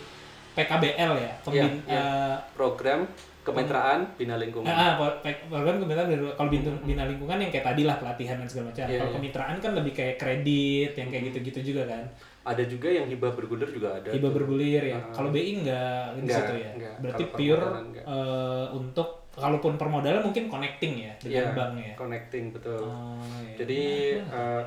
PKBL 0.52 1.12
ya, 1.22 1.32
pembin, 1.46 1.70
Iya, 1.86 1.86
iya. 1.86 2.02
eh, 2.02 2.36
Program 2.58 3.06
kemitraan 3.48 4.00
bina 4.20 4.36
lingkungan. 4.36 4.68
Ah, 4.68 5.00
ah, 5.00 5.10
pe- 5.24 5.48
program 5.48 5.80
kemitraan 5.80 6.08
kalau 6.36 6.50
bina, 6.52 6.70
bina 6.84 7.04
lingkungan 7.08 7.38
yang 7.40 7.52
kayak 7.52 7.66
tadi 7.72 7.82
lah 7.88 7.96
pelatihan 7.96 8.36
dan 8.36 8.48
segala 8.52 8.76
macam. 8.76 8.84
Iya, 8.84 9.00
kalau 9.00 9.12
iya. 9.12 9.18
kemitraan 9.18 9.56
kan 9.64 9.72
lebih 9.72 9.94
kayak 9.96 10.16
kredit 10.20 10.92
yang 11.00 11.08
kayak 11.08 11.24
gitu-gitu 11.32 11.60
juga 11.72 11.84
kan. 11.88 12.04
Ada 12.44 12.64
juga 12.68 12.88
yang 12.92 13.08
hibah 13.08 13.32
bergulir 13.32 13.70
juga 13.72 13.96
ada. 13.96 14.10
Hibah 14.12 14.32
tuh. 14.32 14.36
bergulir 14.36 14.84
ya. 14.84 15.00
Ah. 15.00 15.12
Kalau 15.16 15.30
BI 15.32 15.64
enggak 15.64 16.20
di 16.20 16.28
situ 16.28 16.54
ya. 16.60 16.72
enggak. 16.76 16.96
Berarti 17.00 17.24
Kalau 17.24 17.38
pure 17.40 17.66
eh, 17.96 18.66
untuk 18.76 19.10
kalaupun 19.38 19.74
permodalan 19.78 20.22
mungkin 20.26 20.50
connecting 20.50 20.94
ya 20.98 21.14
dengan 21.22 21.46
Iya, 21.46 21.54
bank 21.54 21.74
ya. 21.78 21.94
connecting 21.94 22.46
betul. 22.52 22.82
Oh, 22.82 23.22
iya. 23.46 23.56
Jadi 23.64 23.82
eh, 24.18 24.64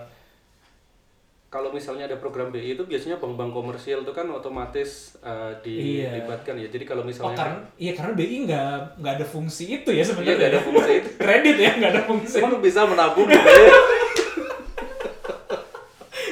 kalau 1.50 1.68
misalnya 1.68 2.06
ada 2.06 2.14
program 2.14 2.48
BI 2.48 2.72
itu 2.72 2.84
biasanya 2.84 3.18
bank-bank 3.18 3.50
komersil 3.50 4.00
itu 4.00 4.12
kan 4.12 4.22
otomatis 4.30 5.18
Iya. 5.20 5.58
dilibatkan 5.60 6.54
ya. 6.54 6.70
Jadi 6.70 6.84
kalau 6.84 7.02
Oh 7.02 7.06
misalnya 7.06 7.34
karena 7.36 7.58
iya 7.76 7.92
karena 7.92 8.12
BI 8.14 8.36
nggak 8.46 8.70
nggak 8.96 9.14
ada 9.18 9.26
fungsi 9.26 9.64
itu 9.76 9.90
ya 9.90 9.96
Iya, 9.96 10.04
sebenarnya. 10.06 10.36
nggak 10.38 10.50
ada 10.52 10.60
fungsi 10.62 10.90
itu. 10.96 11.08
Kredit 11.20 11.56
ya 11.58 11.70
nggak 11.76 11.90
ada 11.90 12.02
fungsi. 12.04 12.36
Emang 12.38 12.62
bisa 12.62 12.80
menabung 12.84 13.26
gitu 13.28 13.42
ya? 13.42 13.74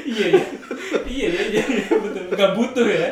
iya 0.08 0.26
iya 0.28 0.44
iya 1.06 1.28
iya 1.28 1.28
iya 1.44 1.62
iya, 1.68 1.94
betul 1.94 2.22
nggak 2.30 2.50
butuh 2.54 2.86
ya 2.86 3.08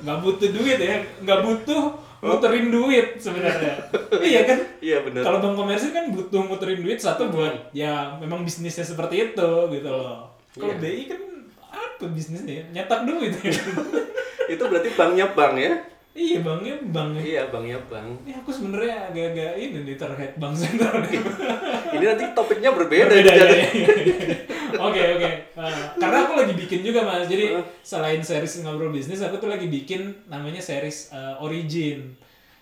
nggak 0.00 0.18
butuh 0.20 0.48
duit 0.50 0.78
ya 0.78 0.96
nggak 1.18 1.40
butuh 1.40 1.82
muterin 2.18 2.68
duit 2.68 3.06
sebenarnya 3.16 3.74
iya 4.20 4.42
kan 4.42 4.58
Iya 4.78 5.02
benar. 5.02 5.22
kalau 5.22 5.38
bank 5.40 5.54
komersil 5.56 5.90
kan 5.90 6.10
butuh 6.10 6.42
muterin 6.42 6.78
duit 6.78 6.98
satu 6.98 7.26
buat 7.28 7.70
ya 7.72 8.12
memang 8.18 8.42
bisnisnya 8.42 8.84
seperti 8.84 9.30
itu 9.30 9.50
gitu 9.70 9.88
loh 9.88 10.27
kalau 10.58 10.74
Iya. 10.74 10.82
BI 10.82 11.02
kan 11.06 11.22
apa 11.68 12.04
bisnisnya 12.08 12.66
nyetak 12.68 13.00
duit 13.04 13.32
ya 13.34 13.52
Itu 14.52 14.62
berarti 14.64 14.90
banknya 14.92 15.26
bank 15.30 15.54
ya? 15.56 15.72
iya 16.12 16.40
banknya 16.40 16.74
bank 16.84 17.14
Iya, 17.14 17.42
banknya 17.46 17.78
bank. 17.86 18.26
ini 18.26 18.32
aku 18.34 18.50
sebenarnya 18.50 19.06
agak-agak 19.06 19.52
ini 19.54 19.78
nih 19.84 19.94
terkait 19.94 20.34
bank 20.34 20.50
sentral. 20.52 20.98
Ini 21.94 22.04
nanti 22.04 22.24
topiknya 22.32 22.74
berbeda. 22.74 23.06
Berbeda, 23.06 23.32
ya, 23.32 23.44
ya, 23.46 23.54
ya. 23.54 23.68
Oke 24.78 25.00
oke. 25.14 25.30
Uh, 25.54 25.80
karena 25.96 26.18
aku 26.20 26.32
lagi 26.36 26.52
bikin 26.52 26.82
juga 26.82 27.00
mas. 27.00 27.24
Jadi 27.24 27.54
selain 27.80 28.18
series 28.20 28.60
ngobrol 28.60 28.90
bisnis, 28.90 29.22
aku 29.22 29.38
tuh 29.38 29.46
lagi 29.46 29.66
bikin 29.66 30.26
namanya 30.26 30.58
series 30.58 31.08
uh, 31.10 31.38
Origin. 31.38 32.12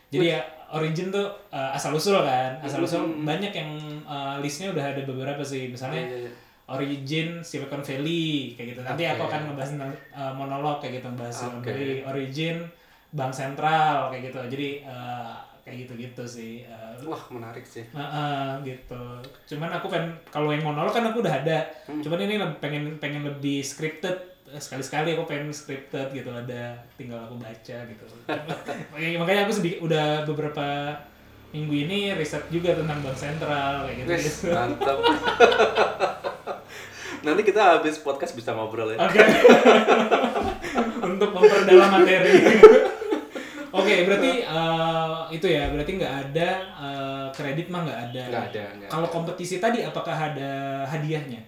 Jadi 0.06 0.30
ya 0.30 0.44
Origin 0.68 1.08
tuh 1.08 1.24
uh, 1.48 1.70
asal 1.72 1.90
usul 1.90 2.20
kan, 2.20 2.60
asal 2.60 2.82
usul 2.82 3.02
banyak 3.24 3.50
yang 3.50 3.70
uh, 4.04 4.36
listnya 4.38 4.68
udah 4.68 4.84
ada 4.84 5.02
beberapa 5.02 5.40
sih. 5.40 5.66
Misalnya 5.66 6.04
Iya, 6.04 6.18
iya. 6.22 6.30
Origin 6.66 7.46
Silicon 7.46 7.82
Valley 7.86 8.58
kayak 8.58 8.74
gitu. 8.74 8.80
Nanti 8.82 9.06
aku 9.06 9.22
Oke. 9.22 9.30
akan 9.30 9.40
ngebahas 9.50 9.70
tentang 9.78 9.92
uh, 10.10 10.32
monolog 10.34 10.76
kayak 10.82 10.98
gitu, 10.98 11.06
ngebahas 11.14 11.34
Silicon 11.34 11.62
Oke. 11.62 11.70
Valley, 11.70 11.98
Origin 12.02 12.56
Bank 13.14 13.32
Sentral 13.32 14.10
kayak 14.10 14.22
gitu. 14.30 14.38
Jadi 14.50 14.68
uh, 14.82 15.38
kayak 15.62 15.76
gitu-gitu 15.86 16.22
sih. 16.26 16.66
Uh, 16.66 16.94
Wah, 17.06 17.22
menarik 17.30 17.62
sih. 17.62 17.86
Heeh, 17.94 18.46
gitu. 18.66 19.02
Cuman 19.54 19.70
aku 19.78 19.86
pengen 19.86 20.18
kalau 20.30 20.50
yang 20.50 20.66
monolog 20.66 20.90
kan 20.90 21.06
aku 21.06 21.22
udah 21.22 21.42
ada. 21.42 21.70
Cuman 21.86 22.18
ini 22.26 22.34
pengen 22.58 22.98
pengen 22.98 23.22
lebih 23.22 23.62
scripted. 23.62 24.34
Sekali-sekali 24.46 25.14
aku 25.14 25.26
pengen 25.26 25.50
scripted 25.50 26.10
gitu 26.14 26.30
ada 26.30 26.74
tinggal 26.98 27.18
aku 27.30 27.38
baca 27.38 27.78
gitu. 27.86 28.04
makanya, 28.94 29.18
makanya 29.22 29.40
aku 29.46 29.54
sedikit 29.54 29.86
udah 29.86 30.22
beberapa 30.22 30.66
minggu 31.56 31.74
ini 31.88 31.98
riset 32.12 32.44
juga 32.52 32.76
tentang 32.76 33.00
bank 33.00 33.16
sentral 33.16 33.88
kayak 33.88 33.96
gitu. 34.04 34.08
Wes, 34.12 34.36
mantap. 34.52 34.98
Nanti 37.24 37.42
kita 37.42 37.80
habis 37.80 37.96
podcast 38.04 38.36
bisa 38.36 38.52
ngobrol 38.52 38.92
ya. 38.92 39.00
Oke. 39.00 39.18
Untuk 41.08 41.32
memperdalam 41.32 41.88
materi. 41.96 42.36
Oke, 43.76 44.08
berarti 44.08 44.32
eh, 44.44 45.18
itu 45.32 45.46
ya, 45.48 45.72
berarti 45.72 45.92
nggak 45.96 46.14
ada 46.28 46.48
eh, 46.80 47.26
kredit 47.32 47.72
mah 47.72 47.88
nggak 47.88 48.00
ada. 48.12 48.22
Nggak 48.28 48.44
ada, 48.52 48.64
Kalau 48.92 49.08
kompetisi 49.08 49.56
tadi, 49.56 49.80
apakah 49.80 50.12
ada 50.12 50.84
hadiahnya? 50.84 51.40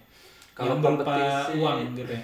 Kalau 0.57 0.81
berupa 0.81 1.05
kompetisi- 1.05 1.61
uang 1.61 1.77
gitu 1.95 2.13
ya? 2.13 2.23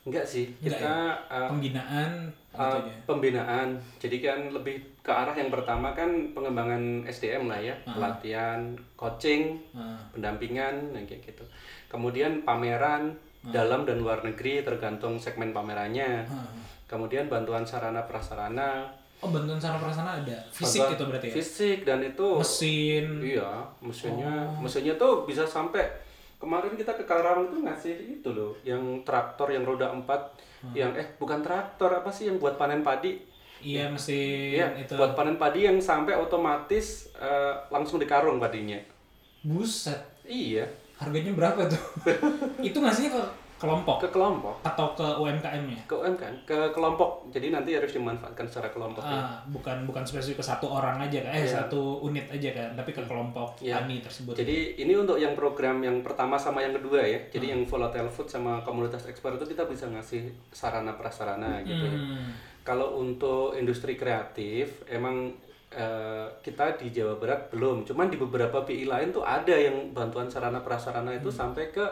Enggak 0.00 0.24
sih, 0.24 0.48
kita 0.64 1.12
uh, 1.28 1.44
Pembinaan 1.52 2.32
gitu 2.32 2.39
uh, 2.52 2.78
pembinaan. 3.04 3.74
Jadi 3.96 4.18
kan 4.18 4.48
lebih 4.48 4.76
ke 5.00 5.08
arah 5.08 5.32
yang 5.32 5.48
pertama 5.48 5.90
kan 5.90 6.06
pengembangan 6.30 7.02
SDM 7.02 7.46
lah 7.46 7.58
ya, 7.58 7.74
Ah. 7.82 7.94
pelatihan, 7.94 8.60
coaching, 8.94 9.56
Nah, 9.70 9.96
pendampingan, 10.10 10.90
yang 10.90 11.04
kayak 11.04 11.22
gitu. 11.24 11.44
Kemudian 11.86 12.42
pameran 12.42 13.14
Ah. 13.40 13.50
dalam 13.50 13.82
dan 13.82 13.98
luar 13.98 14.20
negeri 14.20 14.60
tergantung 14.60 15.16
segmen 15.16 15.50
pamerannya. 15.50 16.24
ah. 16.24 16.50
Kemudian 16.86 17.26
bantuan 17.26 17.62
sarana 17.62 18.02
prasarana, 18.04 18.82
Oh, 19.20 19.28
bantuan 19.28 19.60
sarana 19.60 19.78
prasarana 19.78 20.12
ada. 20.18 20.38
Fisik 20.50 20.80
bantuan 20.80 20.96
itu 20.96 21.04
berarti 21.06 21.26
ya? 21.28 21.34
Fisik 21.36 21.78
dan 21.84 22.00
itu 22.00 22.28
Mesin. 22.34 23.06
Iya, 23.20 23.50
mesinnya 23.78 24.32
Oh. 24.48 24.64
mesinnya 24.64 24.96
tuh 24.96 25.22
bisa 25.22 25.44
sampai 25.44 25.84
kemarin 26.40 26.72
kita 26.72 26.96
ke 26.96 27.04
Karawang 27.04 27.52
itu 27.52 27.60
ngasih 27.60 27.94
itu 28.16 28.28
loh, 28.32 28.56
yang 28.64 28.80
traktor 29.04 29.52
yang 29.52 29.62
roda 29.62 29.92
empat, 29.92 30.40
Hmm. 30.60 30.76
yang 30.76 30.92
eh 30.92 31.16
bukan 31.16 31.40
traktor 31.40 31.88
apa 31.90 32.08
sih 32.08 32.28
yang 32.28 32.36
buat 32.36 32.56
panen 32.56 32.80
padi? 32.80 33.16
Iya, 33.60 33.88
mesin 33.88 34.56
Iya, 34.56 34.68
itu. 34.76 34.92
buat 34.92 35.12
panen 35.12 35.36
padi 35.36 35.64
yang 35.64 35.76
sampai 35.76 36.16
otomatis 36.16 37.08
eh, 37.14 37.54
langsung 37.68 37.96
dikarung 37.96 38.36
padinya. 38.36 38.76
Buset. 39.40 40.00
Iya, 40.24 40.68
Harganya 40.96 41.32
berapa 41.32 41.64
tuh? 41.64 41.80
itu 42.68 42.76
ngasihnya 42.76 43.08
ke 43.10 43.22
kelompok 43.60 44.00
ke 44.00 44.08
kelompok, 44.08 44.56
atau 44.64 44.96
ke 44.96 45.04
UMKM-nya? 45.04 45.84
ke 45.84 45.92
UMKM, 45.92 46.48
ke 46.48 46.58
kelompok. 46.72 47.28
Jadi 47.28 47.52
nanti 47.52 47.76
harus 47.76 47.92
dimanfaatkan 47.92 48.48
secara 48.48 48.72
kelompok. 48.72 49.04
ya. 49.04 49.20
Ah, 49.20 49.44
bukan 49.46 49.84
bukan 49.84 50.00
spesifik 50.00 50.40
ke 50.40 50.44
satu 50.48 50.66
orang 50.66 50.96
aja 50.98 51.20
kan, 51.20 51.36
eh 51.36 51.44
Iya. 51.44 51.60
satu 51.60 52.00
unit 52.00 52.24
aja 52.26 52.50
kan, 52.50 52.72
tapi 52.72 52.90
ke 52.90 53.04
kelompok 53.04 53.60
Iya. 53.60 53.78
tani 53.78 54.00
tersebut. 54.00 54.32
Jadi 54.32 54.80
ini 54.80 54.96
untuk 54.96 55.20
yang 55.20 55.36
program 55.36 55.84
yang 55.84 56.00
pertama 56.00 56.34
sama 56.34 56.64
yang 56.64 56.72
kedua 56.72 57.04
ya. 57.04 57.20
Jadi 57.28 57.46
Hmm. 57.46 57.54
yang 57.54 57.62
volatile 57.68 58.08
food 58.08 58.26
sama 58.26 58.64
komunitas 58.64 59.04
ekspor 59.04 59.36
itu 59.36 59.44
kita 59.44 59.68
bisa 59.68 59.84
ngasih 59.86 60.32
sarana 60.50 60.96
prasarana 60.96 61.60
gitu 61.60 61.84
ya. 61.84 61.92
Hmm. 61.92 62.32
Kalau 62.60 62.96
untuk 62.96 63.52
industri 63.54 63.94
kreatif, 63.94 64.82
emang 64.86 65.36
eh, 65.70 66.26
kita 66.42 66.74
di 66.74 66.90
Jawa 66.90 67.14
Barat 67.14 67.46
belum. 67.46 67.86
Cuman 67.86 68.10
di 68.10 68.18
beberapa 68.18 68.58
BI 68.60 68.90
lain 68.90 69.14
tuh 69.14 69.22
ada 69.22 69.54
yang 69.54 69.94
bantuan 69.94 70.26
sarana 70.26 70.58
prasarana 70.58 71.14
itu 71.14 71.30
sampai 71.30 71.70
ke 71.70 71.86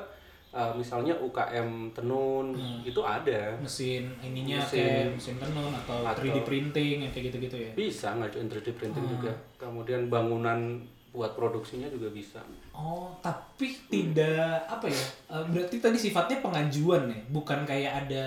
eh, 0.48 0.72
misalnya 0.72 1.12
UKM 1.14 1.92
tenun 1.92 2.56
itu 2.82 3.00
ada. 3.00 3.52
mesin 3.60 4.08
ininya 4.18 4.64
Mesin. 4.64 4.80
kayak 4.80 5.12
mesin 5.12 5.36
tenun 5.36 5.72
atau, 5.74 6.00
Atau- 6.02 6.24
3D 6.24 6.40
printing 6.42 6.96
kayak 7.08 7.24
gitu-gitu 7.28 7.56
ya. 7.58 7.70
Bisa 7.72 8.16
ngajuin 8.16 8.48
3D 8.48 8.68
printing 8.72 9.04
juga. 9.04 9.32
Kemudian 9.56 10.08
bangunan 10.08 10.80
buat 11.08 11.32
produksinya 11.32 11.88
juga 11.88 12.08
bisa. 12.12 12.40
Oh, 12.70 13.10
tapi 13.18 13.74
tidak 13.88 14.64
apa 14.64 14.86
ya? 14.86 15.04
eh, 15.32 15.44
berarti 15.48 15.76
tadi 15.78 15.98
sifatnya 15.98 16.38
pengajuan 16.38 17.08
ya, 17.08 17.20
bukan 17.28 17.64
kayak 17.64 18.06
ada 18.06 18.26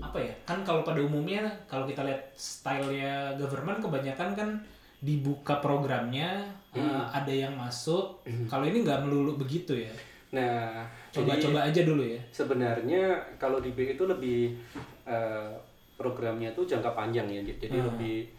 apa 0.00 0.18
ya? 0.18 0.32
Kan 0.42 0.64
kalau 0.64 0.80
pada 0.82 0.98
umumnya 0.98 1.44
kalau 1.64 1.84
kita 1.84 2.00
lihat 2.02 2.32
stylenya 2.32 3.36
government 3.36 3.80
kebanyakan 3.80 4.32
kan 4.32 4.50
dibuka 4.98 5.58
programnya, 5.58 6.42
eh, 6.72 7.04
ada 7.10 7.28
yang 7.30 7.52
masuk. 7.54 8.20
Kalau 8.46 8.64
ini 8.64 8.82
nggak 8.82 9.04
melulu 9.04 9.36
begitu 9.36 9.74
ya. 9.76 9.92
Nah, 10.32 10.88
Coba-coba 11.12 11.68
aja 11.68 11.84
dulu 11.84 12.00
ya. 12.02 12.16
sebenarnya 12.30 13.04
kalau 13.36 13.60
di 13.60 13.68
BI 13.70 13.92
itu 13.92 14.04
lebih 14.04 14.56
eh, 15.04 15.52
programnya 15.94 16.48
itu 16.48 16.64
jangka 16.64 16.92
panjang 16.92 17.28
ya 17.28 17.40
jadi 17.44 17.68
Hmm. 17.70 17.86
lebih 17.90 18.32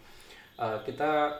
eh, 0.56 0.78
kita 0.82 1.30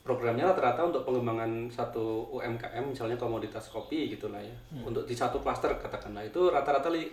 programnya 0.00 0.46
rata-rata 0.46 0.86
untuk 0.86 1.02
pengembangan 1.02 1.66
satu 1.68 2.30
UMKM 2.30 2.80
misalnya 2.86 3.14
komoditas 3.14 3.68
kopi 3.68 4.08
gitulah 4.08 4.38
ya. 4.38 4.54
Untuk 4.80 5.02
di 5.02 5.12
satu 5.12 5.38
klaster 5.38 5.74
katakanlah 5.74 6.22
itu 6.22 6.48
rata-rata 6.48 6.88
3 6.88 7.04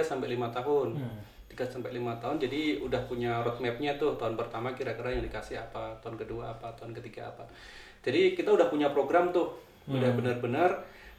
sampai 0.00 0.28
lima 0.28 0.50
tahun. 0.50 0.98
3 1.48 1.62
sampai 1.64 1.92
lima 1.92 2.16
tahun 2.16 2.36
jadi 2.38 2.80
udah 2.80 3.06
punya 3.06 3.40
roadmapnya 3.40 3.94
tuh 3.96 4.16
tahun 4.16 4.34
pertama 4.34 4.72
kira-kira 4.72 5.10
yang 5.10 5.22
dikasih 5.22 5.60
apa 5.60 5.94
tahun 6.00 6.16
kedua 6.18 6.50
apa 6.50 6.74
tahun 6.74 6.92
ketiga 6.92 7.28
apa. 7.28 7.44
Jadi 8.02 8.34
kita 8.34 8.50
udah 8.50 8.66
punya 8.66 8.90
program 8.90 9.30
tuh 9.30 9.52
udah 9.86 10.10
benar-benar 10.12 10.70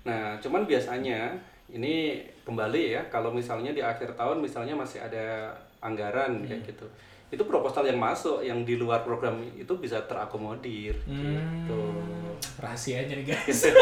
nah 0.04 0.36
cuman 0.40 0.68
biasanya 0.68 1.32
ini 1.72 2.20
kembali 2.44 3.00
ya 3.00 3.02
kalau 3.08 3.32
misalnya 3.32 3.72
di 3.72 3.80
akhir 3.80 4.20
tahun 4.20 4.44
misalnya 4.44 4.76
masih 4.76 5.00
ada 5.00 5.56
anggaran 5.80 6.44
kayak 6.44 6.68
gitu 6.68 6.88
itu 7.34 7.44
proposal 7.50 7.90
yang 7.90 7.98
masuk 7.98 8.46
yang 8.46 8.62
di 8.62 8.78
luar 8.78 9.02
program 9.02 9.42
itu 9.58 9.74
bisa 9.82 10.06
terakomodir 10.06 10.94
gitu. 11.02 11.84
Rahasianya 12.62 13.18
nih 13.18 13.34
guys. 13.34 13.66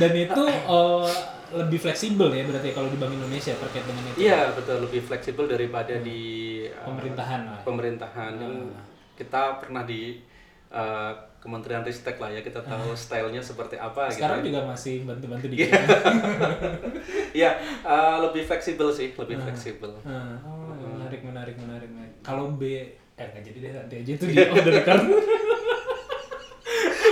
Dan 0.00 0.12
itu 0.16 0.42
eh, 0.48 1.12
lebih 1.52 1.78
fleksibel 1.84 2.32
ya 2.32 2.48
berarti 2.48 2.72
kalau 2.72 2.88
di 2.88 2.96
Bank 2.96 3.12
Indonesia 3.12 3.52
terkait 3.60 3.84
dengan 3.84 4.08
itu. 4.08 4.24
Iya 4.24 4.56
betul 4.56 4.88
lebih 4.88 5.04
fleksibel 5.04 5.44
daripada 5.44 6.00
di 6.00 6.20
uh, 6.72 6.88
pemerintahan 6.88 7.40
lah 7.44 7.60
pemerintahan. 7.60 8.32
Yang 8.40 8.54
kita 9.20 9.60
pernah 9.60 9.84
di 9.84 10.16
uh, 10.72 11.12
Kementerian 11.46 11.86
Ristek 11.86 12.18
lah 12.18 12.34
ya 12.34 12.42
kita 12.42 12.58
tahu 12.66 12.90
stylenya 12.98 13.38
seperti 13.38 13.78
apa 13.78 14.10
sekarang 14.10 14.42
gitu 14.42 14.58
juga 14.58 14.66
masih 14.66 15.06
bantu-bantu 15.06 15.46
dikit 15.46 15.70
Iya, 17.30 17.54
uh, 17.86 18.18
lebih 18.26 18.42
fleksibel 18.42 18.90
sih, 18.90 19.14
lebih 19.14 19.38
fleksibel. 19.38 19.94
Nah, 20.02 20.42
oh, 20.42 20.74
menarik 20.74 21.22
menarik 21.22 21.54
menarik 21.62 21.88
menarik. 21.94 22.14
kalau 22.26 22.50
B 22.58 22.82
eh 23.16 23.26
nggak 23.32 23.44
jadi 23.46 23.58
deh 23.62 23.72
nanti 23.72 23.94
aja 24.02 24.12
itu 24.18 24.24
di 24.28 24.34
off 24.44 24.60
the 24.60 24.72
record 24.74 25.00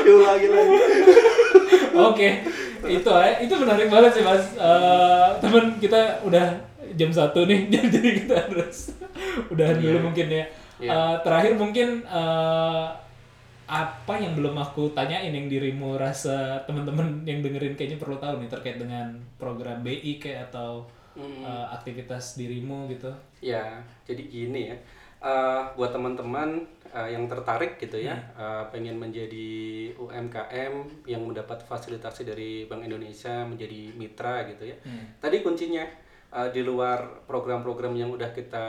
Diulangi 0.05 0.49
lagi. 0.53 0.77
Oke, 2.11 2.29
itu 2.85 3.09
eh, 3.09 3.35
itu 3.47 3.55
menarik 3.57 3.89
banget 3.89 4.21
sih 4.21 4.25
mas. 4.27 4.45
Eh, 4.59 5.29
temen 5.41 5.79
kita 5.81 6.21
udah 6.27 6.45
jam 6.93 7.09
satu 7.09 7.49
nih, 7.49 7.67
jadi 7.73 8.01
kita 8.21 8.35
harus 8.37 8.93
udahan 9.49 9.81
dulu 9.81 10.11
mungkin 10.11 10.27
ya. 10.29 10.45
Iya. 10.83 10.91
Eh, 10.93 11.15
terakhir 11.25 11.53
mungkin 11.57 12.05
eh, 12.05 12.85
apa 13.65 14.15
yang 14.21 14.37
belum 14.37 14.57
aku 14.61 14.93
tanyain 14.93 15.33
yang 15.33 15.49
dirimu 15.49 15.97
rasa 15.97 16.61
teman-teman 16.69 17.25
yang 17.25 17.41
dengerin 17.41 17.73
kayaknya 17.73 17.97
perlu 17.97 18.21
tahu 18.21 18.45
nih 18.45 18.51
terkait 18.53 18.77
dengan 18.77 19.17
program 19.41 19.81
BI 19.81 20.21
kayak 20.21 20.53
atau 20.53 20.85
eh, 21.17 21.67
aktivitas 21.73 22.37
dirimu 22.37 22.91
gitu. 22.93 23.09
Ya, 23.41 23.81
jadi 24.05 24.23
gini 24.29 24.73
ya. 24.73 24.77
Uh, 25.25 25.65
buat 25.81 25.89
teman-teman 25.89 26.69
uh, 26.93 27.09
yang 27.09 27.25
tertarik 27.25 27.81
gitu 27.81 27.97
ya, 27.97 28.13
uh, 28.37 28.69
pengen 28.69 29.01
menjadi 29.01 29.89
UMKM 29.97 31.09
yang 31.09 31.25
mendapat 31.25 31.65
fasilitasi 31.65 32.29
dari 32.29 32.69
Bank 32.69 32.85
Indonesia 32.85 33.41
menjadi 33.49 33.97
mitra 33.97 34.45
gitu 34.53 34.69
ya. 34.69 34.77
Tadi 35.25 35.41
kuncinya 35.41 35.81
uh, 36.29 36.53
di 36.53 36.61
luar 36.61 37.25
program-program 37.25 37.97
yang 37.97 38.13
udah 38.13 38.37
kita 38.37 38.67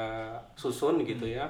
susun 0.56 1.04
gitu 1.04 1.28
ya. 1.28 1.50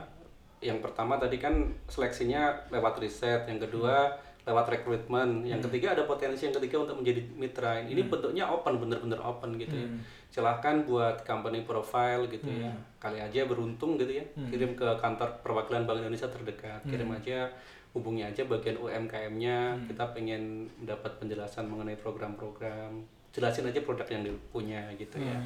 Yang 0.65 0.81
pertama 0.81 1.21
tadi 1.21 1.37
kan 1.37 1.69
seleksinya 1.85 2.65
lewat 2.73 2.97
riset, 2.97 3.45
yang 3.45 3.61
kedua 3.61 4.17
lewat 4.45 4.69
rekrutmen, 4.69 5.41
yang 5.41 5.57
ketiga 5.57 5.97
ada 5.97 6.05
potensi 6.05 6.45
yang 6.45 6.53
ketiga 6.53 6.85
untuk 6.85 7.01
menjadi 7.01 7.21
mitra. 7.33 7.81
Ini 7.81 8.05
bentuknya 8.05 8.45
open, 8.45 8.77
bener-bener 8.77 9.17
open 9.17 9.57
gitu 9.57 9.73
ya. 9.73 9.89
Silahkan 10.29 10.85
buat 10.85 11.25
company 11.25 11.65
profile 11.65 12.29
gitu 12.29 12.53
ya. 12.53 12.69
Kali 13.01 13.17
aja 13.17 13.41
beruntung 13.49 13.97
gitu 13.97 14.21
ya, 14.21 14.25
kirim 14.53 14.77
ke 14.77 14.85
kantor 15.01 15.41
perwakilan 15.41 15.89
Bank 15.89 16.05
Indonesia 16.05 16.29
terdekat, 16.29 16.81
kirim 16.85 17.09
aja 17.09 17.49
hubungi 17.95 18.27
aja 18.27 18.43
bagian 18.45 18.75
UMKM-nya, 18.75 19.79
kita 19.87 20.03
pengen 20.11 20.67
mendapat 20.83 21.15
penjelasan 21.15 21.65
mengenai 21.65 21.95
program-program, 21.95 22.91
jelasin 23.31 23.71
aja 23.71 23.79
produk 23.81 24.03
yang 24.11 24.27
dipunya 24.27 24.83
gitu 24.99 25.15
ya. 25.17 25.39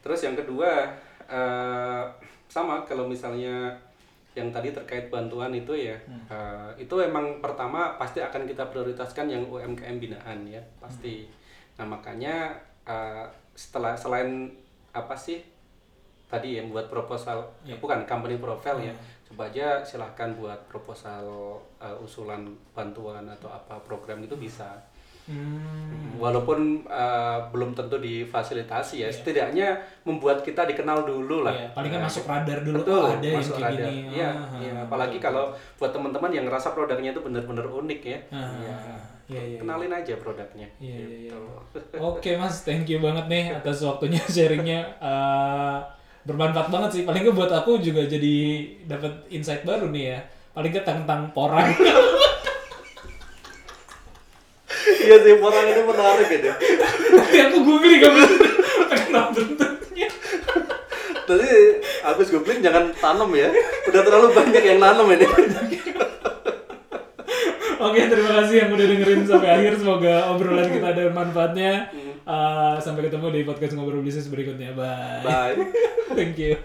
Terus 0.00 0.22
yang 0.22 0.38
kedua 0.38 0.96
eh, 1.28 2.04
sama 2.48 2.86
kalau 2.86 3.10
misalnya 3.10 3.74
yang 4.36 4.52
tadi 4.54 4.70
terkait 4.70 5.08
bantuan 5.10 5.50
itu 5.50 5.74
ya, 5.74 5.96
eh, 6.30 6.70
itu 6.78 6.94
emang 7.00 7.42
pertama 7.42 7.96
pasti 7.98 8.22
akan 8.22 8.46
kita 8.46 8.68
prioritaskan 8.70 9.26
yang 9.26 9.42
UMKM 9.48 9.96
binaan 9.98 10.46
ya 10.46 10.62
pasti. 10.78 11.26
Nah 11.80 11.86
makanya 11.88 12.54
eh, 12.86 13.26
setelah 13.58 13.98
selain 13.98 14.52
apa 14.94 15.14
sih 15.18 15.42
tadi 16.28 16.60
yang 16.60 16.68
buat 16.68 16.92
proposal 16.92 17.40
bukan 17.80 18.04
company 18.04 18.36
profile 18.36 18.78
ya, 18.84 18.92
coba 19.32 19.48
aja 19.48 19.80
silahkan 19.82 20.30
buat 20.36 20.60
proposal 20.68 21.56
eh, 21.80 21.96
usulan 21.98 22.46
bantuan 22.76 23.26
atau 23.26 23.48
apa 23.50 23.80
program 23.82 24.22
itu 24.22 24.36
bisa. 24.36 24.76
Hmm. 25.28 26.16
Walaupun 26.18 26.58
uh, 26.84 27.46
belum 27.48 27.70
tentu 27.72 27.94
difasilitasi 27.96 29.04
ya, 29.04 29.08
setidaknya 29.08 29.76
membuat 30.02 30.42
kita 30.42 30.64
dikenal 30.64 31.04
dulu 31.04 31.46
lah. 31.46 31.54
Iya, 31.54 31.68
paling 31.70 31.90
kan 31.92 32.00
Nah, 32.00 32.06
masuk 32.08 32.24
radar 32.24 32.58
dulu 32.60 32.76
Betul, 32.82 32.98
oh, 32.98 33.12
ada 33.12 33.22
yang 33.22 33.38
masuk 33.38 33.54
kayak 33.54 33.68
radar. 33.70 33.86
gini. 33.86 33.96
Iya, 34.10 34.28
Ah, 34.28 34.46
ah, 34.50 34.82
apalagi 34.82 35.18
kalau 35.18 35.44
buat 35.78 35.92
teman-teman 35.92 36.30
yang 36.32 36.44
ngerasa 36.44 36.72
produknya 36.72 37.12
itu 37.12 37.22
benar-benar 37.22 37.66
unik 37.68 38.00
ya. 38.02 38.18
Ah, 38.28 38.50
Iya. 38.50 38.76
iya, 39.28 39.42
iya. 39.46 39.58
Kenalin 39.60 39.92
aja 39.94 40.14
produknya. 40.16 40.66
Iya, 40.80 40.96
iya, 40.96 41.06
iya. 41.28 41.30
Gitu. 41.30 41.96
Oke 42.10 42.30
mas, 42.34 42.64
thank 42.64 42.88
you 42.88 42.98
banget 42.98 43.24
nih 43.28 43.44
atas 43.54 43.78
waktunya 43.80 44.18
sharingnya 44.34 44.80
Eh, 44.98 45.76
bermanfaat 46.26 46.68
banget 46.68 46.90
sih. 46.90 47.02
Paling 47.06 47.30
buat 47.30 47.48
aku 47.48 47.78
juga 47.78 48.02
jadi 48.02 48.34
dapat 48.84 49.12
insight 49.30 49.62
baru 49.62 49.94
nih 49.94 50.04
ya. 50.12 50.20
Paling 50.50 50.72
tentang 50.74 51.30
porang. 51.30 51.70
Iya 55.08 55.16
sih, 55.24 55.40
orang 55.40 55.66
ini 55.72 55.82
menarik 55.88 56.28
gitu. 56.28 56.52
Tapi 57.16 57.36
aku 57.48 57.56
googling 57.64 58.00
bisa 58.04 58.28
kenal 59.08 59.32
bentuknya. 59.32 60.08
Tadi 61.24 61.48
habis 62.04 62.28
googling 62.28 62.60
jangan 62.60 62.92
tanam 62.92 63.32
ya. 63.32 63.48
Udah 63.88 64.02
terlalu 64.04 64.36
banyak 64.36 64.62
yang 64.68 64.76
nanam 64.84 65.08
ini. 65.08 65.24
Oke, 67.78 68.00
terima 68.10 68.42
kasih 68.42 68.54
yang 68.66 68.70
udah 68.76 68.86
dengerin 68.90 69.22
sampai 69.24 69.48
akhir. 69.48 69.80
Semoga 69.80 70.28
obrolan 70.34 70.68
kita 70.68 70.92
ada 70.92 71.04
manfaatnya. 71.08 71.88
Eh, 72.28 72.76
sampai 72.84 73.08
ketemu 73.08 73.32
di 73.32 73.40
podcast 73.48 73.72
ngobrol 73.72 74.04
bisnis 74.04 74.28
berikutnya. 74.28 74.76
Bye. 74.76 75.24
Bye. 75.24 75.56
Thank 76.12 76.36
you. 76.36 76.60